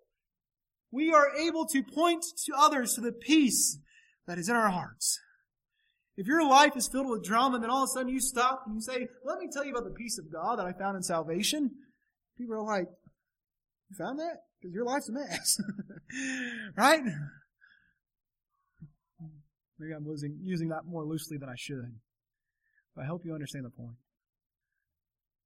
we 0.91 1.13
are 1.13 1.35
able 1.35 1.67
to 1.67 1.83
point 1.83 2.25
to 2.45 2.53
others 2.57 2.95
to 2.95 3.01
the 3.01 3.13
peace 3.13 3.79
that 4.27 4.39
is 4.39 4.49
in 4.49 4.57
our 4.57 4.71
hearts. 4.71 5.19
If 6.17 6.27
your 6.27 6.47
life 6.47 6.77
is 6.77 6.89
filled 6.89 7.09
with 7.09 7.25
drama, 7.25 7.55
and 7.57 7.65
then 7.65 7.71
all 7.71 7.85
of 7.85 7.89
a 7.89 7.93
sudden 7.93 8.09
you 8.09 8.21
stop 8.21 8.65
and 8.67 8.75
you 8.75 8.83
say, 8.83 9.09
let 9.25 9.39
me 9.39 9.49
tell 9.51 9.65
you 9.65 9.73
about 9.73 9.85
the 9.85 9.95
peace 9.95 10.19
of 10.19 10.31
God 10.31 10.59
that 10.59 10.67
I 10.67 10.73
found 10.73 10.97
in 10.97 11.03
salvation. 11.03 11.71
People 12.37 12.57
are 12.57 12.63
like, 12.63 12.89
you 13.89 13.97
found 13.97 14.19
that? 14.19 14.43
Because 14.61 14.75
your 14.75 14.85
life's 14.85 15.09
a 15.09 15.13
mess. 15.13 15.59
right? 16.77 17.03
Maybe 19.83 19.95
I'm 19.95 20.07
losing, 20.07 20.39
using 20.41 20.69
that 20.69 20.87
more 20.87 21.05
loosely 21.05 21.39
than 21.39 21.49
I 21.49 21.57
should. 21.57 21.97
But 22.95 23.03
I 23.03 23.07
hope 23.07 23.25
you 23.25 23.35
understand 23.35 23.65
the 23.65 23.71
point. 23.71 23.97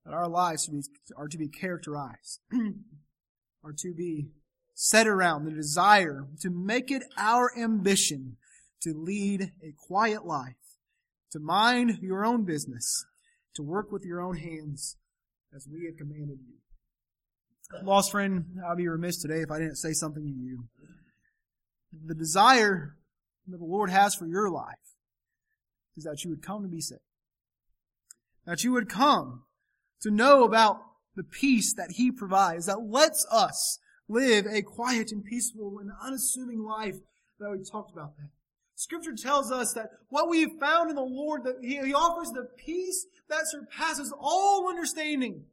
That 0.04 0.12
our 0.12 0.28
lives 0.28 0.68
are 1.16 1.28
to 1.28 1.38
be 1.38 1.48
characterized, 1.48 2.40
are 3.64 3.72
to 3.78 3.94
be 3.94 4.26
set 4.74 5.06
around 5.06 5.44
the 5.46 5.52
desire 5.52 6.26
to 6.42 6.50
make 6.50 6.90
it 6.90 7.02
our 7.16 7.50
ambition 7.58 8.36
to 8.82 8.92
lead 8.92 9.52
a 9.62 9.72
quiet 9.88 10.26
life, 10.26 10.54
to 11.32 11.40
mind 11.40 12.00
your 12.02 12.22
own 12.26 12.44
business, 12.44 13.06
to 13.54 13.62
work 13.62 13.90
with 13.90 14.04
your 14.04 14.20
own 14.20 14.36
hands 14.36 14.98
as 15.54 15.66
we 15.66 15.86
have 15.86 15.96
commanded 15.96 16.40
you. 16.46 16.56
Lost 17.82 18.10
friend, 18.10 18.44
I'll 18.68 18.76
be 18.76 18.86
remiss 18.86 19.16
today 19.16 19.40
if 19.40 19.50
I 19.50 19.58
didn't 19.58 19.76
say 19.76 19.94
something 19.94 20.24
to 20.24 20.30
you. 20.30 20.64
The 22.04 22.14
desire 22.14 22.96
that 23.48 23.58
the 23.58 23.64
Lord 23.64 23.90
has 23.90 24.14
for 24.14 24.26
your 24.26 24.50
life 24.50 24.74
is 25.96 26.04
that 26.04 26.24
you 26.24 26.30
would 26.30 26.42
come 26.42 26.62
to 26.62 26.68
be 26.68 26.80
saved. 26.80 27.00
That 28.44 28.64
you 28.64 28.72
would 28.72 28.88
come 28.88 29.44
to 30.02 30.10
know 30.10 30.44
about 30.44 30.78
the 31.14 31.24
peace 31.24 31.74
that 31.74 31.92
He 31.92 32.10
provides, 32.10 32.66
that 32.66 32.80
lets 32.80 33.26
us 33.30 33.78
live 34.08 34.46
a 34.46 34.62
quiet 34.62 35.10
and 35.10 35.24
peaceful 35.24 35.78
and 35.80 35.90
unassuming 36.02 36.62
life 36.62 36.96
that 37.40 37.50
we 37.50 37.58
talked 37.64 37.92
about 37.92 38.16
that. 38.16 38.28
Scripture 38.76 39.14
tells 39.16 39.50
us 39.50 39.72
that 39.72 39.88
what 40.10 40.28
we 40.28 40.42
have 40.42 40.58
found 40.60 40.90
in 40.90 40.96
the 40.96 41.02
Lord, 41.02 41.44
that 41.44 41.56
He 41.62 41.94
offers 41.94 42.28
the 42.28 42.46
peace 42.58 43.06
that 43.28 43.48
surpasses 43.48 44.14
all 44.18 44.68
understanding. 44.68 45.44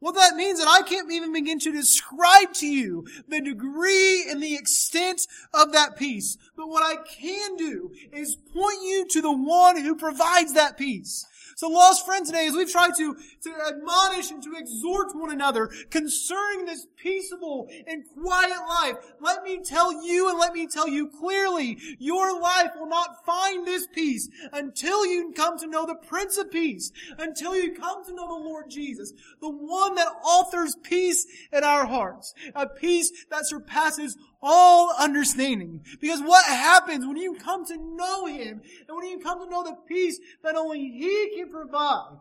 What 0.00 0.14
that 0.14 0.36
means 0.36 0.60
that 0.60 0.68
I 0.68 0.82
can't 0.82 1.10
even 1.10 1.32
begin 1.32 1.58
to 1.60 1.72
describe 1.72 2.52
to 2.54 2.66
you 2.66 3.06
the 3.26 3.40
degree 3.40 4.26
and 4.30 4.40
the 4.40 4.54
extent 4.54 5.26
of 5.52 5.72
that 5.72 5.96
peace. 5.96 6.38
But 6.56 6.68
what 6.68 6.84
I 6.84 7.02
can 7.02 7.56
do 7.56 7.90
is 8.12 8.36
point 8.36 8.82
you 8.82 9.06
to 9.10 9.20
the 9.20 9.32
one 9.32 9.76
who 9.76 9.96
provides 9.96 10.54
that 10.54 10.78
peace. 10.78 11.26
So 11.58 11.68
lost 11.68 12.06
friends 12.06 12.30
today, 12.30 12.46
as 12.46 12.54
we've 12.54 12.70
tried 12.70 12.94
to, 12.98 13.16
to 13.42 13.52
admonish 13.66 14.30
and 14.30 14.40
to 14.44 14.54
exhort 14.56 15.08
one 15.16 15.32
another 15.32 15.66
concerning 15.90 16.66
this 16.66 16.86
peaceable 16.96 17.68
and 17.84 18.04
quiet 18.14 18.60
life, 18.68 18.94
let 19.20 19.42
me 19.42 19.58
tell 19.64 20.06
you 20.06 20.28
and 20.30 20.38
let 20.38 20.52
me 20.52 20.68
tell 20.68 20.86
you 20.86 21.08
clearly, 21.08 21.76
your 21.98 22.40
life 22.40 22.70
will 22.78 22.86
not 22.86 23.26
find 23.26 23.66
this 23.66 23.88
peace 23.92 24.28
until 24.52 25.04
you 25.04 25.32
come 25.34 25.58
to 25.58 25.66
know 25.66 25.84
the 25.84 25.96
Prince 25.96 26.38
of 26.38 26.48
Peace, 26.52 26.92
until 27.18 27.56
you 27.56 27.74
come 27.74 28.04
to 28.04 28.14
know 28.14 28.28
the 28.28 28.48
Lord 28.48 28.70
Jesus, 28.70 29.12
the 29.40 29.50
one 29.50 29.96
that 29.96 30.06
authors 30.24 30.76
peace 30.84 31.26
in 31.52 31.64
our 31.64 31.86
hearts, 31.86 32.34
a 32.54 32.68
peace 32.68 33.10
that 33.32 33.48
surpasses 33.48 34.16
all 34.40 34.94
understanding. 34.98 35.82
Because 36.00 36.20
what 36.20 36.44
happens 36.44 37.04
when 37.04 37.16
you 37.16 37.34
come 37.34 37.66
to 37.66 37.76
know 37.76 38.26
Him 38.26 38.62
and 38.86 38.96
when 38.96 39.08
you 39.08 39.18
come 39.18 39.40
to 39.40 39.50
know 39.50 39.64
the 39.64 39.76
peace 39.86 40.20
that 40.42 40.54
only 40.54 40.88
He 40.90 41.34
can 41.36 41.47
provide, 41.48 42.18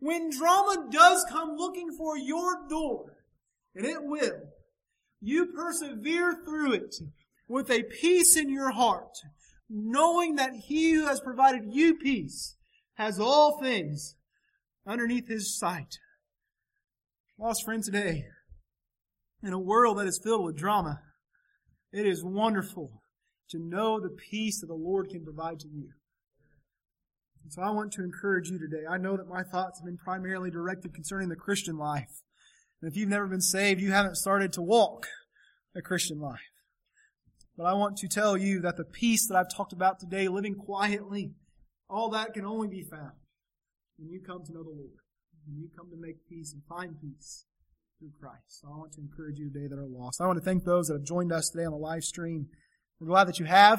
when 0.00 0.30
drama 0.30 0.88
does 0.90 1.24
come 1.28 1.56
looking 1.56 1.90
for 1.96 2.16
your 2.16 2.66
door, 2.68 3.16
and 3.74 3.84
it 3.84 3.98
will, 4.00 4.40
you 5.20 5.46
persevere 5.46 6.42
through 6.44 6.72
it 6.72 6.94
with 7.48 7.70
a 7.70 7.82
peace 7.82 8.36
in 8.36 8.50
your 8.50 8.70
heart, 8.70 9.16
knowing 9.68 10.36
that 10.36 10.52
He 10.54 10.92
who 10.92 11.06
has 11.06 11.20
provided 11.20 11.62
you 11.66 11.96
peace 11.96 12.56
has 12.94 13.18
all 13.18 13.60
things 13.60 14.16
underneath 14.86 15.28
His 15.28 15.58
sight. 15.58 15.98
Lost 17.38 17.64
friend 17.64 17.82
today, 17.82 18.24
in 19.42 19.52
a 19.52 19.58
world 19.58 19.98
that 19.98 20.06
is 20.06 20.20
filled 20.22 20.44
with 20.44 20.56
drama, 20.56 21.00
it 21.92 22.06
is 22.06 22.24
wonderful 22.24 23.02
to 23.50 23.58
know 23.58 24.00
the 24.00 24.10
peace 24.30 24.60
that 24.60 24.66
the 24.66 24.74
Lord 24.74 25.08
can 25.08 25.24
provide 25.24 25.60
to 25.60 25.68
you. 25.68 25.90
And 27.48 27.52
so 27.54 27.62
I 27.62 27.70
want 27.70 27.92
to 27.92 28.04
encourage 28.04 28.50
you 28.50 28.58
today. 28.58 28.82
I 28.86 28.98
know 28.98 29.16
that 29.16 29.26
my 29.26 29.42
thoughts 29.42 29.80
have 29.80 29.86
been 29.86 29.96
primarily 29.96 30.50
directed 30.50 30.92
concerning 30.92 31.30
the 31.30 31.34
Christian 31.34 31.78
life. 31.78 32.20
And 32.82 32.92
if 32.92 32.94
you've 32.94 33.08
never 33.08 33.26
been 33.26 33.40
saved, 33.40 33.80
you 33.80 33.90
haven't 33.90 34.16
started 34.16 34.52
to 34.52 34.60
walk 34.60 35.06
a 35.74 35.80
Christian 35.80 36.20
life. 36.20 36.52
But 37.56 37.64
I 37.64 37.72
want 37.72 37.96
to 37.96 38.06
tell 38.06 38.36
you 38.36 38.60
that 38.60 38.76
the 38.76 38.84
peace 38.84 39.26
that 39.28 39.36
I've 39.38 39.56
talked 39.56 39.72
about 39.72 39.98
today, 39.98 40.28
living 40.28 40.56
quietly, 40.56 41.30
all 41.88 42.10
that 42.10 42.34
can 42.34 42.44
only 42.44 42.68
be 42.68 42.82
found 42.82 43.12
when 43.96 44.10
you 44.10 44.20
come 44.20 44.44
to 44.44 44.52
know 44.52 44.62
the 44.62 44.68
Lord. 44.68 45.00
When 45.46 45.56
you 45.56 45.70
come 45.74 45.88
to 45.88 45.96
make 45.98 46.28
peace 46.28 46.52
and 46.52 46.60
find 46.68 47.00
peace 47.00 47.46
through 47.98 48.10
Christ. 48.20 48.60
So 48.60 48.68
I 48.68 48.76
want 48.76 48.92
to 48.92 49.00
encourage 49.00 49.38
you 49.38 49.50
today 49.50 49.68
that 49.68 49.78
are 49.78 49.88
lost. 49.88 50.20
I 50.20 50.26
want 50.26 50.38
to 50.38 50.44
thank 50.44 50.64
those 50.64 50.88
that 50.88 50.98
have 50.98 51.04
joined 51.06 51.32
us 51.32 51.48
today 51.48 51.64
on 51.64 51.72
the 51.72 51.78
live 51.78 52.04
stream. 52.04 52.48
We're 53.00 53.06
glad 53.06 53.26
that 53.26 53.38
you 53.38 53.46
have. 53.46 53.76